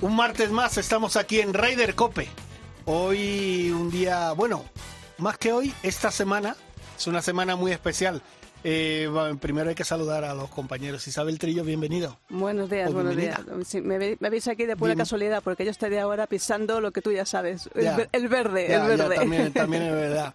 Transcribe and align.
Un 0.00 0.14
martes 0.14 0.52
más 0.52 0.78
estamos 0.78 1.16
aquí 1.16 1.40
en 1.40 1.52
Ryder 1.52 1.96
Cope. 1.96 2.28
Hoy 2.86 3.72
un 3.72 3.90
día, 3.90 4.30
bueno, 4.30 4.64
más 5.18 5.38
que 5.38 5.52
hoy, 5.52 5.74
esta 5.82 6.12
semana 6.12 6.54
es 6.96 7.08
una 7.08 7.20
semana 7.20 7.56
muy 7.56 7.72
especial. 7.72 8.22
Eh, 8.64 9.08
bueno, 9.12 9.38
primero 9.38 9.68
hay 9.68 9.74
que 9.76 9.84
saludar 9.84 10.24
a 10.24 10.34
los 10.34 10.50
compañeros. 10.50 11.06
Isabel 11.06 11.38
Trillo, 11.38 11.62
bienvenido. 11.62 12.18
Buenos 12.28 12.68
días, 12.68 12.92
buenos 12.92 13.16
días. 13.16 13.40
Sí, 13.64 13.80
me, 13.80 14.16
me 14.18 14.30
veis 14.30 14.48
aquí 14.48 14.66
de 14.66 14.76
pura 14.76 14.90
Bien. 14.90 14.98
casualidad 14.98 15.42
porque 15.44 15.64
yo 15.64 15.70
estaría 15.70 16.02
ahora 16.02 16.26
pisando 16.26 16.80
lo 16.80 16.90
que 16.90 17.00
tú 17.00 17.12
ya 17.12 17.24
sabes, 17.24 17.70
el, 17.76 17.84
Ya. 17.84 17.96
ver- 17.96 18.08
el 18.10 18.28
verde, 18.28 18.66
Ya, 18.68 18.74
el 18.86 18.98
ya, 18.98 19.04
verde. 19.06 19.14
también, 19.16 19.52
también 19.54 19.82
es 19.84 19.92
verdad. 19.92 20.34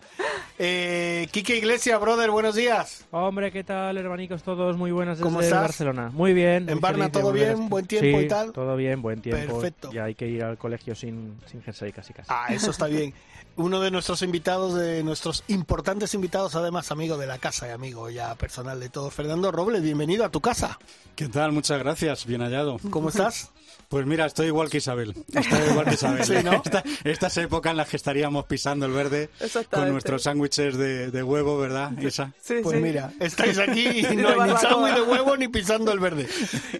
Eh, 0.57 1.27
Quique 1.31 1.57
Iglesias, 1.57 1.99
brother, 1.99 2.31
buenos 2.31 2.55
días. 2.55 3.05
Hombre, 3.11 3.51
¿qué 3.51 3.63
tal, 3.65 3.97
hermanicos 3.97 4.41
todos? 4.41 4.77
Muy 4.77 4.91
buenas 4.91 5.17
desde 5.17 5.23
¿Cómo 5.27 5.41
estás? 5.41 5.61
Barcelona. 5.61 6.09
Muy 6.13 6.33
bien. 6.33 6.69
¿En 6.69 6.79
muy 6.79 7.01
de 7.01 7.09
todo 7.09 7.31
bien? 7.33 7.67
¿Buen 7.69 7.85
tiempo 7.87 8.19
Sí, 8.19 8.25
y 8.25 8.27
tal? 8.29 8.53
todo 8.53 8.75
bien, 8.77 9.01
buen 9.01 9.21
tiempo. 9.21 9.53
Perfecto. 9.59 9.91
Ya 9.91 10.05
hay 10.05 10.15
que 10.15 10.27
ir 10.27 10.43
al 10.43 10.57
colegio 10.57 10.95
sin, 10.95 11.35
sin 11.47 11.61
jersey 11.61 11.91
casi 11.91 12.13
casi. 12.13 12.27
Ah, 12.31 12.47
eso 12.53 12.71
está 12.71 12.87
bien. 12.87 13.13
Uno 13.55 13.79
de 13.79 13.91
nuestros 13.91 14.23
invitados, 14.23 14.73
de 14.73 15.03
nuestros 15.03 15.43
importantes 15.47 16.15
invitados, 16.15 16.55
además 16.55 16.91
amigo 16.91 17.17
de 17.17 17.27
la 17.27 17.37
casa 17.37 17.67
y 17.67 17.71
amigo 17.71 18.09
ya 18.09 18.33
personal 18.33 18.79
de 18.79 18.89
todos, 18.89 19.13
Fernando 19.13 19.51
Robles, 19.51 19.83
bienvenido 19.83 20.25
a 20.25 20.29
tu 20.29 20.41
casa. 20.41 20.79
¿Qué 21.15 21.27
tal? 21.27 21.51
Muchas 21.51 21.77
gracias, 21.77 22.25
bien 22.25 22.41
hallado. 22.41 22.79
¿Cómo 22.89 23.09
estás? 23.09 23.51
Pues 23.93 24.07
mira, 24.07 24.25
estoy 24.25 24.47
igual 24.47 24.71
que 24.71 24.77
Isabel. 24.77 25.13
Estoy 25.31 25.69
igual 25.69 25.85
que 25.85 25.93
Isabel. 25.93 26.23
Sí, 26.25 26.33
¿no? 26.43 26.53
Esta- 26.65 26.83
estas 27.03 27.37
épocas 27.37 27.69
en 27.71 27.77
las 27.77 27.87
que 27.89 27.97
estaríamos 27.97 28.45
pisando 28.45 28.87
el 28.87 28.91
verde 28.91 29.29
con 29.69 29.91
nuestros 29.91 30.23
sándwiches 30.23 30.75
de, 30.77 31.11
de 31.11 31.21
huevo, 31.21 31.59
¿verdad, 31.59 31.91
Isa? 32.01 32.33
Sí, 32.41 32.55
Pues 32.63 32.77
sí. 32.77 32.81
mira, 32.81 33.13
estáis 33.19 33.59
aquí 33.59 33.85
y 34.11 34.15
no 34.15 34.29
hay 34.29 34.49
ni 34.49 34.57
sándwich 34.57 34.95
de 34.95 35.01
huevo 35.03 35.37
ni 35.37 35.47
pisando 35.47 35.91
el 35.91 35.99
verde. 35.99 36.27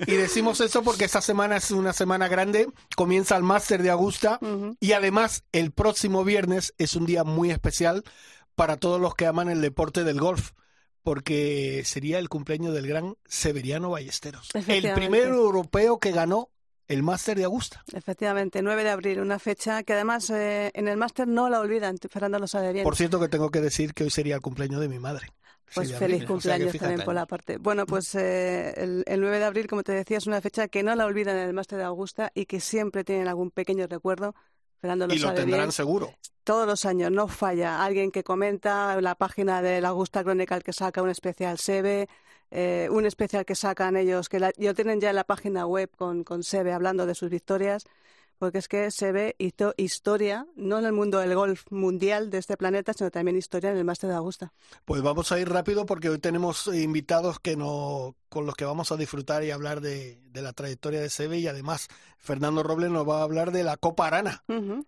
Y 0.07 0.13
decimos 0.13 0.59
eso 0.59 0.81
porque 0.81 1.05
esta 1.05 1.21
semana 1.21 1.57
es 1.57 1.69
una 1.69 1.93
semana 1.93 2.27
grande, 2.27 2.67
comienza 2.95 3.37
el 3.37 3.43
máster 3.43 3.83
de 3.83 3.91
Augusta 3.91 4.39
y 4.79 4.93
además 4.93 5.43
el 5.51 5.71
próximo 5.71 6.23
viernes 6.23 6.73
es 6.79 6.95
un 6.95 7.05
día 7.05 7.23
muy 7.23 7.51
especial 7.51 8.03
para 8.55 8.77
todos 8.77 8.99
los 8.99 9.13
que 9.13 9.27
aman 9.27 9.49
el 9.49 9.61
deporte 9.61 10.03
del 10.03 10.19
golf. 10.19 10.53
Porque 11.03 11.83
sería 11.85 12.17
el 12.17 12.29
cumpleaños 12.29 12.73
del 12.73 12.87
gran 12.87 13.15
Severiano 13.27 13.89
Ballesteros. 13.89 14.47
El 14.67 14.93
primer 14.93 15.27
europeo 15.27 15.99
que 15.99 16.11
ganó 16.13 16.49
el 16.87 17.03
máster 17.03 17.37
de 17.37 17.45
Augusta. 17.45 17.83
Efectivamente, 17.93 18.61
9 18.61 18.83
de 18.83 18.89
abril, 18.89 19.19
una 19.19 19.39
fecha 19.39 19.83
que 19.83 19.93
además 19.93 20.29
eh, 20.29 20.71
en 20.73 20.87
el 20.87 20.97
máster 20.97 21.27
no 21.27 21.49
la 21.49 21.59
olvidan, 21.59 21.97
Fernando 22.09 22.39
lo 22.39 22.47
sabe 22.47 22.73
bien. 22.73 22.83
Por 22.83 22.95
cierto 22.95 23.19
que 23.19 23.29
tengo 23.29 23.49
que 23.51 23.61
decir 23.61 23.93
que 23.93 24.03
hoy 24.03 24.09
sería 24.09 24.35
el 24.35 24.41
cumpleaños 24.41 24.81
de 24.81 24.89
mi 24.89 24.99
madre. 24.99 25.27
Pues 25.73 25.87
Sí, 25.89 25.95
feliz 25.95 26.17
o 26.17 26.19
sea 26.19 26.27
cumpleaños 26.27 26.77
también 26.77 27.01
por 27.03 27.15
la 27.15 27.25
parte. 27.25 27.57
Bueno, 27.57 27.85
pues 27.87 28.13
eh, 28.15 28.73
el, 28.77 29.03
el 29.07 29.21
9 29.21 29.39
de 29.39 29.45
abril, 29.45 29.67
como 29.67 29.81
te 29.83 29.91
decía, 29.93 30.17
es 30.17 30.27
una 30.27 30.39
fecha 30.41 30.67
que 30.67 30.83
no 30.83 30.93
la 30.95 31.05
olvidan 31.05 31.37
en 31.37 31.47
el 31.47 31.53
máster 31.53 31.79
de 31.79 31.85
Augusta 31.85 32.31
y 32.35 32.45
que 32.45 32.59
siempre 32.59 33.03
tienen 33.03 33.27
algún 33.27 33.49
pequeño 33.49 33.87
recuerdo. 33.87 34.35
Fernando 34.81 35.07
lo 35.07 35.13
Y 35.13 35.19
lo 35.19 35.33
tendrán 35.33 35.61
bien. 35.61 35.71
seguro. 35.71 36.13
todos 36.43 36.67
los 36.67 36.85
años, 36.85 37.09
no 37.09 37.27
falla. 37.27 37.83
Alguien 37.83 38.11
que 38.11 38.23
comenta 38.23 38.99
la 39.01 39.15
página 39.15 39.61
de 39.61 39.81
la 39.81 39.89
Augusta 39.89 40.21
Chronicle 40.23 40.61
que 40.61 40.73
saca 40.73 41.01
un 41.01 41.09
especial 41.09 41.57
Sebe, 41.57 42.07
eh, 42.55 42.87
un 42.91 43.05
especial 43.07 43.45
que 43.45 43.55
sacan 43.55 43.97
ellos, 43.97 44.29
que 44.29 44.39
la, 44.39 44.51
yo 44.57 44.75
tienen 44.75 45.01
ya 45.01 45.09
en 45.09 45.15
la 45.15 45.23
página 45.23 45.65
web 45.65 45.89
con, 45.97 46.23
con 46.23 46.43
Sebe 46.43 46.71
hablando 46.71 47.05
de 47.07 47.15
sus 47.15 47.29
victorias, 47.31 47.83
porque 48.37 48.57
es 48.57 48.67
que 48.67 48.91
Sebe 48.91 49.35
hizo 49.37 49.73
historia, 49.77 50.45
no 50.55 50.77
en 50.77 50.85
el 50.85 50.91
mundo 50.91 51.19
del 51.19 51.33
golf 51.33 51.63
mundial 51.69 52.29
de 52.29 52.39
este 52.39 52.57
planeta, 52.57 52.91
sino 52.93 53.09
también 53.09 53.37
historia 53.37 53.71
en 53.71 53.77
el 53.77 53.85
Máster 53.85 54.09
de 54.09 54.17
Augusta. 54.17 54.51
Pues 54.85 55.01
vamos 55.01 55.31
a 55.31 55.39
ir 55.39 55.47
rápido 55.49 55.85
porque 55.85 56.09
hoy 56.09 56.19
tenemos 56.19 56.67
invitados 56.67 57.39
que 57.39 57.55
no, 57.55 58.15
con 58.29 58.45
los 58.45 58.55
que 58.55 58.65
vamos 58.65 58.91
a 58.91 58.97
disfrutar 58.97 59.43
y 59.45 59.51
hablar 59.51 59.79
de, 59.81 60.19
de 60.29 60.41
la 60.41 60.51
trayectoria 60.51 60.99
de 60.99 61.09
Sebe 61.09 61.37
y 61.39 61.47
además 61.47 61.87
Fernando 62.17 62.63
Robles 62.63 62.91
nos 62.91 63.07
va 63.07 63.19
a 63.19 63.23
hablar 63.23 63.51
de 63.51 63.63
la 63.63 63.77
Copa 63.77 64.07
Arana, 64.07 64.43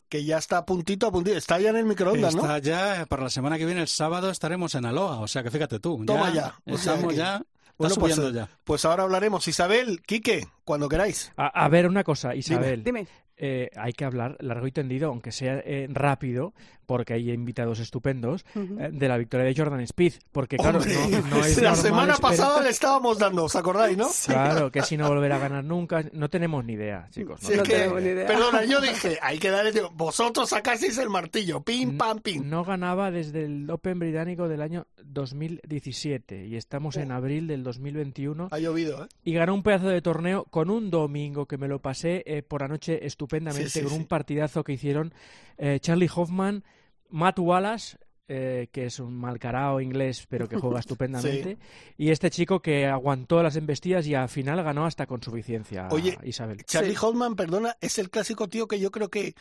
que 0.09 0.26
ya 0.26 0.38
está 0.38 0.58
a 0.58 0.66
puntito 0.66 1.08
a 1.08 1.12
puntito, 1.12 1.38
está 1.38 1.58
ya 1.59 1.70
en 1.70 1.78
el 1.78 1.86
microondas, 1.86 2.36
¿no? 2.36 2.42
Está 2.42 2.59
ya, 2.59 3.06
para 3.08 3.24
la 3.24 3.30
semana 3.30 3.58
que 3.58 3.66
viene, 3.66 3.82
el 3.82 3.88
sábado, 3.88 4.30
estaremos 4.32 4.76
en 4.76 4.86
Aloha. 4.86 5.20
O 5.20 5.28
sea 5.28 5.44
que 5.44 5.52
fíjate 5.52 5.80
tú. 5.80 6.03
Toma 6.06 6.34
ya, 6.34 6.56
o 6.66 6.78
sea 6.78 6.94
Estamos 6.96 7.14
que- 7.14 7.20
ya. 7.20 7.42
Bueno, 7.78 7.96
pues, 7.96 8.16
subiendo 8.16 8.40
ya. 8.40 8.50
pues 8.63 8.86
ahora 8.86 9.03
hablaremos. 9.03 9.47
Isabel, 9.47 10.02
Quique, 10.06 10.47
cuando 10.63 10.88
queráis. 10.88 11.31
A, 11.38 11.47
a 11.47 11.68
ver, 11.69 11.88
una 11.88 12.03
cosa, 12.03 12.34
Isabel. 12.36 12.84
Dime. 12.84 13.08
Eh, 13.38 13.69
hay 13.75 13.94
que 13.94 14.06
hablar 14.06 14.38
largo 14.40 14.68
y 14.68 14.72
tendido, 14.72 15.09
aunque 15.09 15.31
sea 15.31 15.62
eh, 15.66 15.88
rápido, 15.90 16.53
porque 16.85 17.13
hay 17.13 17.31
invitados 17.31 17.79
estupendos, 17.79 18.46
eh, 18.56 18.90
de 18.94 19.07
la 19.07 19.18
victoria 19.18 19.46
de 19.46 19.56
Jordan 19.56 19.79
Speed. 19.81 20.13
Porque, 20.31 20.57
claro, 20.57 20.79
no, 20.79 21.19
no 21.29 21.38
es 21.46 21.59
la 21.62 21.75
semana 21.75 22.13
esperar- 22.13 22.22
pasada 22.22 22.62
le 22.62 22.69
estábamos 22.69 23.18
dando, 23.18 23.46
¿os 23.46 23.56
acordáis, 23.56 23.97
no? 23.97 24.07
Claro, 24.25 24.72
que 24.72 24.84
si 24.84 24.96
no 24.96 25.07
volverá 25.09 25.38
a 25.38 25.40
ganar 25.40 25.63
nunca, 25.63 26.03
no 26.13 26.29
tenemos 26.29 26.63
ni 26.63 26.73
idea, 26.73 27.07
chicos. 27.12 27.41
No 27.44 27.50
que- 27.63 27.72
tenemos 27.73 28.01
ni 28.01 28.09
idea. 28.09 28.28
Perdona, 28.28 28.63
yo 28.66 28.79
dije, 28.81 29.18
hay 29.22 29.40
que 29.40 29.50
darle, 29.50 29.81
vosotros 29.94 30.50
sacasteis 30.50 30.97
el 31.00 31.09
martillo, 31.09 31.62
pim, 31.62 31.97
pam, 31.97 32.19
pim. 32.19 32.47
No 32.50 32.63
ganaba 32.63 33.09
desde 33.12 33.46
el 33.46 33.69
Open 33.69 33.97
británico 34.00 34.47
del 34.47 34.62
año 34.62 34.85
2017 35.03 36.46
y 36.47 36.56
estamos 36.56 36.97
en 36.97 37.12
abril 37.12 37.47
del 37.47 37.63
2021 37.63 38.50
Ha 38.52 38.59
llovido, 38.59 39.06
¿eh? 39.06 39.07
y 39.23 39.34
ganó 39.34 39.53
un 39.53 39.63
pedazo 39.63 39.88
de 39.90 40.02
torneo 40.02 40.46
con 40.46 40.69
un 40.69 40.90
domingo 40.90 41.46
que 41.47 41.57
me 41.57 41.67
lo 41.67 41.79
pasé 41.79 42.23
eh, 42.25 42.44
por 42.44 42.63
anoche 42.63 43.06
estupendamente 43.25 43.69
Sí, 43.69 43.80
sí, 43.80 43.84
con 43.84 43.94
sí. 43.94 44.00
un 44.00 44.06
partidazo 44.06 44.63
que 44.63 44.74
hicieron 44.74 45.13
eh, 45.58 45.80
Charlie 45.81 46.09
Hoffman, 46.13 46.63
Matt 47.09 47.40
Wallace 47.40 47.97
eh, 48.28 48.69
que 48.72 48.86
es 48.88 49.00
un 49.00 49.16
malcarao 49.16 49.80
inglés 49.81 50.25
pero 50.28 50.50
que 50.50 50.58
juega 50.58 50.80
estupendamente 50.86 51.59
y 51.96 52.09
este 52.09 52.31
chico 52.31 52.59
que 52.59 52.88
aguantó 52.88 53.44
las 53.44 53.56
embestidas 53.56 54.08
y 54.08 54.16
al 54.16 54.30
final 54.30 54.64
ganó 54.64 54.85
hasta 54.85 55.06
con 55.06 55.22
suficiencia 55.22 55.88
Oye, 55.91 56.18
Isabel 56.24 56.64
Charlie 56.66 56.96
Sí. 56.96 57.06
Holman, 57.06 57.35
perdona, 57.35 57.78
es 57.81 58.00
el 58.00 58.09
clásico 58.09 58.47
tío 58.50 58.68
que 58.68 58.80
yo 58.80 58.90
creo 58.90 59.09
que, 59.09 59.35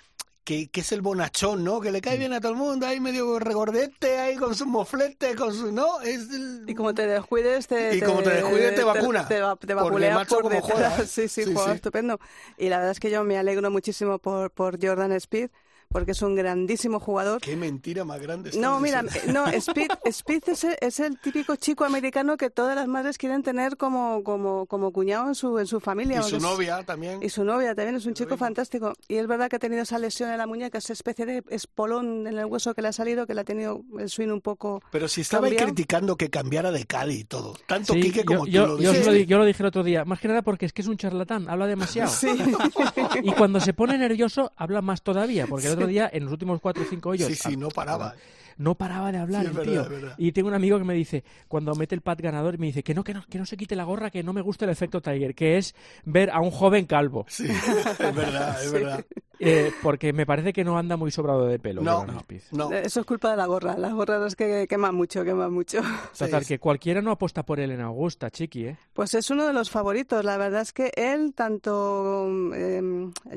que, 0.45 0.69
que 0.69 0.81
es 0.81 0.93
el 0.93 1.01
bonachón, 1.01 1.65
¿no? 1.65 1.81
Que 1.81 1.91
le 1.91 2.01
cae 2.01 2.19
bien 2.19 2.33
a 2.33 2.41
todo 2.41 2.53
el 2.53 2.59
mundo, 2.59 2.87
ahí 2.87 3.01
medio 3.01 3.39
regordete, 3.39 4.19
ahí 4.19 4.37
con 4.37 4.55
su 4.55 4.67
moflete, 4.67 5.35
con 5.35 5.53
su... 5.55 5.73
¿No? 5.73 6.01
Es 6.03 6.31
el... 6.31 6.65
Y 6.67 6.75
como 6.75 6.95
te 6.95 7.07
descuides, 7.07 7.67
te, 7.67 7.97
Y 7.97 8.01
como 8.01 8.23
te 8.23 8.31
descuides, 8.31 8.75
te 8.75 8.85
vacuna. 8.85 9.27
Te, 9.27 9.41
te 9.67 9.75
por 9.75 10.43
como 10.43 10.61
juega, 10.61 10.97
¿eh? 10.99 11.07
Sí, 11.07 11.29
sí, 11.29 11.45
Sí, 11.45 11.55
juega 11.55 11.71
sí. 11.71 11.77
estupendo. 11.77 12.21
Y 12.59 12.69
la 12.69 12.77
verdad 12.77 12.93
es 12.93 13.01
que 13.01 13.11
yo 13.11 13.25
me 13.25 13.39
alegro 13.39 13.71
muchísimo 13.71 14.19
por, 14.19 14.51
por 14.51 14.79
Jordan 14.85 15.13
Speed, 15.13 15.51
porque 15.95 16.11
es 16.11 16.23
un 16.23 16.35
grandísimo 16.35 16.99
jugador. 16.99 17.41
Qué 17.41 17.55
mentira 17.55 18.05
más 18.05 18.21
grande. 18.21 18.51
No, 18.59 18.81
mira, 18.81 19.01
diciendo. 19.05 19.45
no, 19.45 19.47
Speed, 19.53 19.91
Speed 20.07 20.43
es, 20.49 20.65
el, 20.65 20.77
es 20.81 20.99
el 20.99 21.21
típico 21.21 21.55
chico 21.55 21.85
americano 21.85 22.37
que 22.37 22.51
todas 22.51 22.75
las 22.75 22.89
madres 22.89 23.17
quieren 23.17 23.45
tener 23.45 23.77
como, 23.77 24.25
como, 24.25 24.67
como 24.67 24.91
cuñado 24.93 25.29
en 25.29 25.37
su, 25.37 25.57
en 25.61 25.69
su 25.69 25.79
familia. 25.79 26.19
Y 26.19 26.29
su 26.29 26.37
es- 26.39 26.43
novia 26.43 26.83
también. 26.83 27.23
Y 27.23 27.29
su 27.29 27.45
novia 27.45 27.77
también 27.77 27.95
es 27.95 28.07
un 28.07 28.15
chico 28.15 28.37
fantástico. 28.37 28.93
Y 29.07 29.15
es 29.19 29.27
verdad 29.29 29.49
que 29.49 29.55
ha 29.55 29.61
tenido 29.61 29.83
esa 29.85 30.01
lesión 30.01 30.31
en 30.31 30.39
la 30.39 30.49
muñeca, 30.49 30.79
esa 30.79 30.93
especie 30.93 31.27
de 31.27 31.45
espolón 31.49 32.27
en 32.27 32.37
el 32.37 32.45
hueso 32.47 32.75
que 32.75 32.83
le 32.83 32.89
ha 32.89 32.93
salido, 32.93 33.27
que 33.29 33.35
le 33.35 33.43
ha 33.43 33.45
tenido 33.45 33.83
el 34.01 34.11
swing 34.11 34.31
un 34.31 34.41
poco 34.41 34.83
Pero 34.91 35.07
si 35.07 35.21
estaba 35.21 35.43
cambiado. 35.47 35.67
criticando 35.67 36.17
que 36.17 36.29
cambiara 36.29 36.73
de 36.73 36.85
Cali 36.87 37.21
y 37.21 37.25
todo. 37.25 37.55
Tanto 37.69 37.93
Sí, 37.93 38.01
Quique 38.01 38.25
como 38.25 38.47
yo, 38.49 38.65
tú 38.65 38.69
lo 38.73 38.77
yo- 38.79 38.83
yo 38.83 38.91
dices. 38.91 39.07
os 39.07 39.15
lo 39.15 39.21
yo 39.21 39.39
lo 39.39 39.45
dije 39.45 39.63
el 39.63 39.67
otro 39.69 39.85
día, 39.85 40.05
más 40.05 40.19
que 40.19 40.27
nada 40.27 40.43
porque 40.43 40.67
es 40.67 40.73
que 40.73 40.83
es 40.83 40.89
un 40.89 40.97
charlatán, 40.97 41.49
habla 41.49 41.67
demasiado. 41.69 42.11
Sí. 42.25 42.29
Y 43.23 43.33
cuando 43.33 43.61
se 43.61 43.73
pone 43.75 43.97
nervioso, 43.97 44.53
habla 44.57 44.83
más 44.83 45.03
todavía, 45.03 45.47
porque 45.47 45.67
el 45.69 45.75
otro 45.75 45.84
día, 45.87 46.11
en 46.13 46.25
los 46.25 46.33
últimos 46.33 46.61
cuatro 46.61 46.83
o 46.83 46.87
cinco 46.87 47.11
hoyos, 47.11 47.29
Sí, 47.29 47.35
sí, 47.35 47.57
no 47.57 47.69
paraba. 47.69 48.15
no 48.57 48.75
paraba 48.77 49.11
de 49.13 49.19
hablar 49.19 49.43
Sí, 49.43 49.49
el 49.49 49.53
verdad, 49.55 49.89
tío. 49.89 50.11
Y 50.19 50.33
tengo 50.33 50.49
un 50.49 50.55
amigo 50.55 50.79
que 50.79 50.85
me 50.85 50.95
dice, 50.95 51.25
cuando 51.49 51.75
mete 51.75 51.95
el 51.95 52.01
pat 52.03 52.21
ganador, 52.21 52.59
me 52.59 52.67
dice 52.67 52.83
que 52.83 52.95
no, 52.95 53.03
que 53.03 53.15
no, 53.15 53.25
que 53.29 53.39
no 53.39 53.47
se 53.47 53.57
quite 53.57 53.75
la 53.77 53.85
gorra, 53.85 54.11
que 54.11 54.23
no 54.23 54.33
me 54.33 54.41
gusta 54.43 54.65
el 54.65 54.71
efecto 54.71 55.01
Tiger, 55.01 55.35
que 55.35 55.59
es 55.59 55.75
ver 56.05 56.31
a 56.31 56.41
un 56.41 56.51
joven 56.51 56.87
calvo. 56.87 57.27
Sí, 57.29 57.47
es 57.99 58.15
verdad, 58.15 58.65
es 58.65 58.73
verdad. 58.73 59.05
Eh, 59.41 59.73
porque 59.83 60.13
me 60.13 60.25
parece 60.25 60.53
que 60.53 60.63
no 60.63 60.79
anda 60.79 60.97
muy 60.97 61.11
sobrado 61.11 61.47
de 61.47 61.59
pelo. 61.59 61.83
No, 61.83 61.99
Jordan 61.99 62.21
Spieth. 62.21 62.53
no. 62.53 62.71
Eso 62.73 63.01
es 63.01 63.07
culpa 63.07 63.33
de 63.33 63.37
la 63.37 63.47
gorra. 63.47 63.77
Las 63.77 63.93
gorras 63.93 64.25
es 64.29 64.37
que 64.37 64.67
queman 64.69 64.95
mucho, 64.95 65.25
queman 65.25 65.53
mucho. 65.53 65.81
Total, 66.17 66.45
Sí, 66.45 66.55
que 66.55 66.59
cualquiera 66.61 67.03
no 67.03 67.11
apuesta 67.11 67.43
por 67.45 67.59
él 67.59 67.73
en 67.73 67.81
Augusta, 67.81 68.31
chiqui, 68.31 68.67
¿eh? 68.67 68.77
Pues 68.93 69.13
es 69.15 69.31
uno 69.31 69.45
de 69.45 69.53
los 69.53 69.71
favoritos. 69.71 70.25
La 70.25 70.37
verdad 70.37 70.63
es 70.63 70.73
que 70.73 70.93
él, 70.95 71.35
tanto 71.35 72.29
eh, 72.55 72.81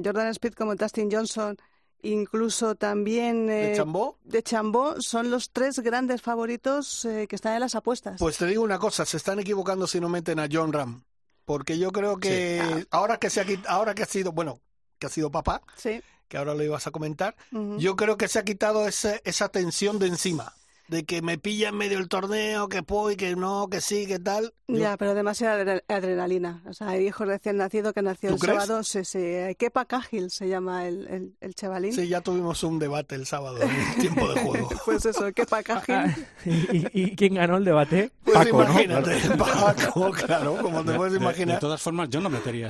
Jordan 0.05 0.27
Speed 0.27 0.53
como 0.53 0.75
Dustin 0.75 1.09
Johnson, 1.11 1.57
incluso 2.01 2.75
también 2.75 3.47
¿De 3.47 3.73
eh, 3.73 3.75
Chambó? 3.75 4.17
de 4.23 4.43
Chambó, 4.43 5.01
son 5.01 5.29
los 5.31 5.51
tres 5.51 5.79
grandes 5.79 6.21
favoritos 6.21 7.05
eh, 7.05 7.27
que 7.27 7.35
están 7.35 7.53
en 7.53 7.59
las 7.61 7.75
apuestas. 7.75 8.19
Pues 8.19 8.37
te 8.37 8.45
digo 8.45 8.63
una 8.63 8.79
cosa, 8.79 9.05
se 9.05 9.17
están 9.17 9.39
equivocando 9.39 9.87
si 9.87 9.99
no 9.99 10.09
meten 10.09 10.39
a 10.39 10.47
John 10.51 10.73
Ram. 10.73 11.03
Porque 11.45 11.77
yo 11.79 11.91
creo 11.91 12.17
que 12.17 12.85
ahora 12.91 13.17
que 13.17 13.29
se 13.29 13.41
ha 13.41 13.45
ahora 13.67 13.95
que 13.95 14.03
ha 14.03 14.07
sido, 14.07 14.33
bueno, 14.33 14.59
que 14.99 15.07
ha 15.07 15.09
sido 15.09 15.31
papá, 15.31 15.61
Sí. 15.77 16.01
que 16.27 16.37
ahora 16.37 16.53
lo 16.53 16.61
ibas 16.63 16.87
a 16.87 16.91
comentar, 16.91 17.35
yo 17.77 17.95
creo 17.95 18.17
que 18.17 18.27
se 18.27 18.39
ha 18.39 18.43
quitado 18.43 18.85
ese- 18.87 19.21
esa 19.23 19.47
tensión 19.47 19.97
de 19.97 20.07
encima, 20.07 20.53
de 20.87 21.03
que 21.05 21.21
me 21.21 21.37
pilla 21.37 21.69
en 21.69 21.75
medio 21.77 21.97
del 21.97 22.07
torneo, 22.07 22.69
que 22.69 22.83
puedo 22.83 23.11
y 23.11 23.15
que 23.15 23.35
no, 23.35 23.67
que 23.69 23.81
sí, 23.81 24.05
que 24.07 24.19
tal. 24.19 24.53
Yo- 24.69 24.77
Ya, 24.77 24.97
pero 24.97 25.13
demasiada 25.13 25.63
adre- 25.63 25.83
adrenalina. 25.87 26.61
O 26.67 26.73
sea, 26.73 26.89
hay 26.89 27.07
hijos 27.07 27.25
recién 27.27 27.57
nacido 27.57 27.93
que 27.93 28.01
nació 28.01 28.29
¿Tú 28.31 28.35
el 28.35 28.41
crees? 28.41 28.63
sábado. 28.63 28.83
Sí, 28.83 29.05
sí. 29.05 29.19
Kepa 29.57 29.85
Cahill 29.85 30.29
se 30.29 30.47
llama 30.49 30.87
el, 30.87 31.07
el, 31.07 31.35
el 31.39 31.55
chavalín. 31.55 31.93
Sí, 31.93 32.07
ya 32.07 32.19
tuvimos 32.21 32.61
un 32.63 32.77
debate 32.79 33.15
el 33.15 33.25
sábado 33.25 33.61
en 33.61 33.69
el 33.69 33.95
tiempo 33.99 34.27
de 34.33 34.41
juego. 34.41 34.69
Pues 34.85 35.05
eso, 35.05 35.31
Kepa 35.33 35.63
Cahill. 35.63 36.13
¿Y, 36.45 36.51
y- 36.77 36.87
y 36.93 37.15
quién 37.15 37.35
ganó 37.35 37.57
el 37.57 37.65
debate? 37.65 38.11
Pues 38.27 38.39
Paco, 38.39 38.57
¿no? 38.61 38.71
imagínate, 38.73 39.21
Paco, 39.37 40.11
claro, 40.11 40.57
como 40.61 40.83
te 40.83 40.91
puedes 40.93 41.13
De- 41.13 41.19
de, 41.19 41.23
imaginar. 41.23 41.59
todas 41.61 41.81
formas, 41.81 42.09
yo 42.09 42.19
no 42.19 42.29
metería 42.29 42.67
a. 42.67 42.69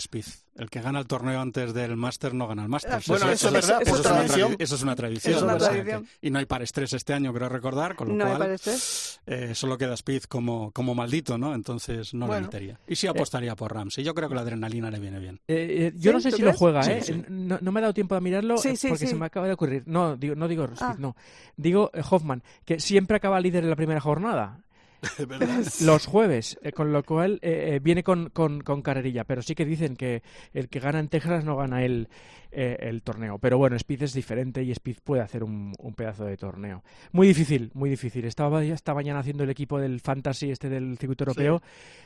El 0.55 0.69
que 0.69 0.81
gana 0.81 0.99
el 0.99 1.07
torneo 1.07 1.39
antes 1.41 1.73
del 1.73 1.97
Máster 1.97 2.33
no 2.35 2.47
gana 2.47 2.61
el 2.63 2.69
Máster. 2.69 2.99
Bueno, 3.07 3.29
eso 3.31 3.47
es 3.47 3.53
verdad, 3.53 3.79
por 3.79 3.99
es 3.99 4.05
una 4.05 4.15
tradición. 4.17 4.51
tradi- 4.51 4.55
eso 4.63 4.75
es 4.75 4.81
una 4.83 4.95
tradición. 4.95 5.35
Es 5.35 5.41
una 5.41 5.55
o 5.55 5.59
sea 5.59 5.69
tradición. 5.69 6.05
que- 6.05 6.27
y 6.27 6.29
no 6.31 6.39
hay 6.39 6.45
para 6.45 6.63
estrés 6.63 6.93
este 6.93 7.13
año, 7.13 7.33
creo 7.33 7.49
recordar, 7.49 7.95
con 7.95 8.06
lo 8.07 8.15
No 8.15 8.25
me 8.25 8.29
cual 8.31 8.39
parece. 8.39 9.19
eh, 9.25 9.53
solo 9.55 9.77
queda 9.77 9.95
Spieth 9.97 10.27
como, 10.27 10.71
como 10.71 10.95
maldito, 10.95 11.37
¿no? 11.37 11.53
Entonces 11.53 12.13
no 12.13 12.27
Bueno. 12.27 12.41
lo 12.41 12.47
metería. 12.47 12.79
Y 12.87 12.95
sí 12.95 13.07
apostaría 13.07 13.55
por 13.55 13.73
Ramsey. 13.73 14.03
Yo 14.03 14.13
creo 14.15 14.29
que 14.29 14.35
la 14.35 14.41
adrenalina 14.41 14.89
le 14.91 14.99
viene 14.99 15.19
bien. 15.19 15.39
Eh, 15.47 15.87
eh, 15.87 15.93
yo 15.95 16.11
¿Sí? 16.11 16.15
no 16.15 16.21
sé 16.21 16.31
¿Tú 16.31 16.37
si 16.37 16.43
lo 16.43 16.53
juega, 16.53 16.83
Sí, 16.83 16.91
¿eh? 16.91 17.01
sí. 17.01 17.23
No, 17.29 17.57
no 17.61 17.71
me 17.71 17.79
ha 17.79 17.81
dado 17.81 17.93
tiempo 17.93 18.15
de 18.15 18.21
mirarlo 18.21 18.57
Sí, 18.57 18.69
eh, 18.69 18.75
sí, 18.75 18.87
porque 18.89 19.05
sí. 19.05 19.11
se 19.11 19.15
me 19.15 19.25
acaba 19.25 19.47
de 19.47 19.53
ocurrir. 19.53 19.83
No, 19.85 20.15
digo, 20.15 20.35
no 20.35 20.47
digo 20.47 20.65
Spieth, 20.65 20.81
Ah. 20.81 20.95
no. 20.97 21.15
Digo 21.55 21.91
eh, 21.93 22.01
Hoffman, 22.09 22.43
que 22.65 22.79
siempre 22.79 23.17
acaba 23.17 23.39
líder 23.39 23.63
en 23.63 23.69
la 23.69 23.75
primera 23.75 23.99
jornada. 23.99 24.61
Los 25.81 26.05
jueves, 26.05 26.57
eh, 26.61 26.71
con 26.71 26.91
lo 26.91 27.03
cual 27.03 27.39
eh, 27.41 27.75
eh, 27.75 27.79
viene 27.79 28.03
con, 28.03 28.29
con, 28.29 28.61
con 28.61 28.81
carrerilla. 28.81 29.23
Pero 29.23 29.41
sí 29.41 29.55
que 29.55 29.65
dicen 29.65 29.95
que 29.95 30.23
el 30.53 30.69
que 30.69 30.79
gana 30.79 30.99
en 30.99 31.07
Texas 31.07 31.43
no 31.43 31.55
gana 31.55 31.83
el, 31.83 32.09
eh, 32.51 32.77
el 32.81 33.01
torneo. 33.01 33.37
Pero 33.37 33.57
bueno, 33.57 33.75
Speed 33.75 34.03
es 34.03 34.13
diferente 34.13 34.63
y 34.63 34.71
Speed 34.71 34.97
puede 35.03 35.21
hacer 35.21 35.43
un, 35.43 35.73
un 35.79 35.93
pedazo 35.93 36.25
de 36.25 36.37
torneo. 36.37 36.83
Muy 37.11 37.27
difícil, 37.27 37.71
muy 37.73 37.89
difícil. 37.89 38.25
Estaba 38.25 38.63
ya 38.63 38.73
esta 38.73 38.93
mañana 38.93 39.19
haciendo 39.19 39.43
el 39.43 39.49
equipo 39.49 39.79
del 39.79 39.99
Fantasy, 39.99 40.51
este 40.51 40.69
del 40.69 40.97
circuito 40.97 41.23
europeo, 41.23 41.61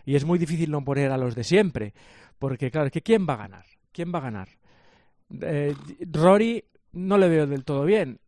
y 0.06 0.16
es 0.16 0.26
muy 0.26 0.40
difícil 0.40 0.72
no 0.72 0.84
poner 0.84 1.12
a 1.12 1.18
los 1.18 1.36
de 1.36 1.44
siempre. 1.44 1.94
Porque, 2.40 2.72
claro, 2.72 2.88
es 2.88 2.94
que 2.94 3.02
¿quién 3.02 3.28
va 3.28 3.36
a 3.36 3.38
ganar? 3.38 3.66
¿Quién 3.92 4.12
va 4.14 4.20
a 4.20 4.24
ganar? 4.24 4.50
Rory 6.12 6.66
no 6.92 7.18
le 7.18 7.30
veo 7.30 7.48
del 7.48 7.64
todo 7.64 7.86
bien. 7.86 8.20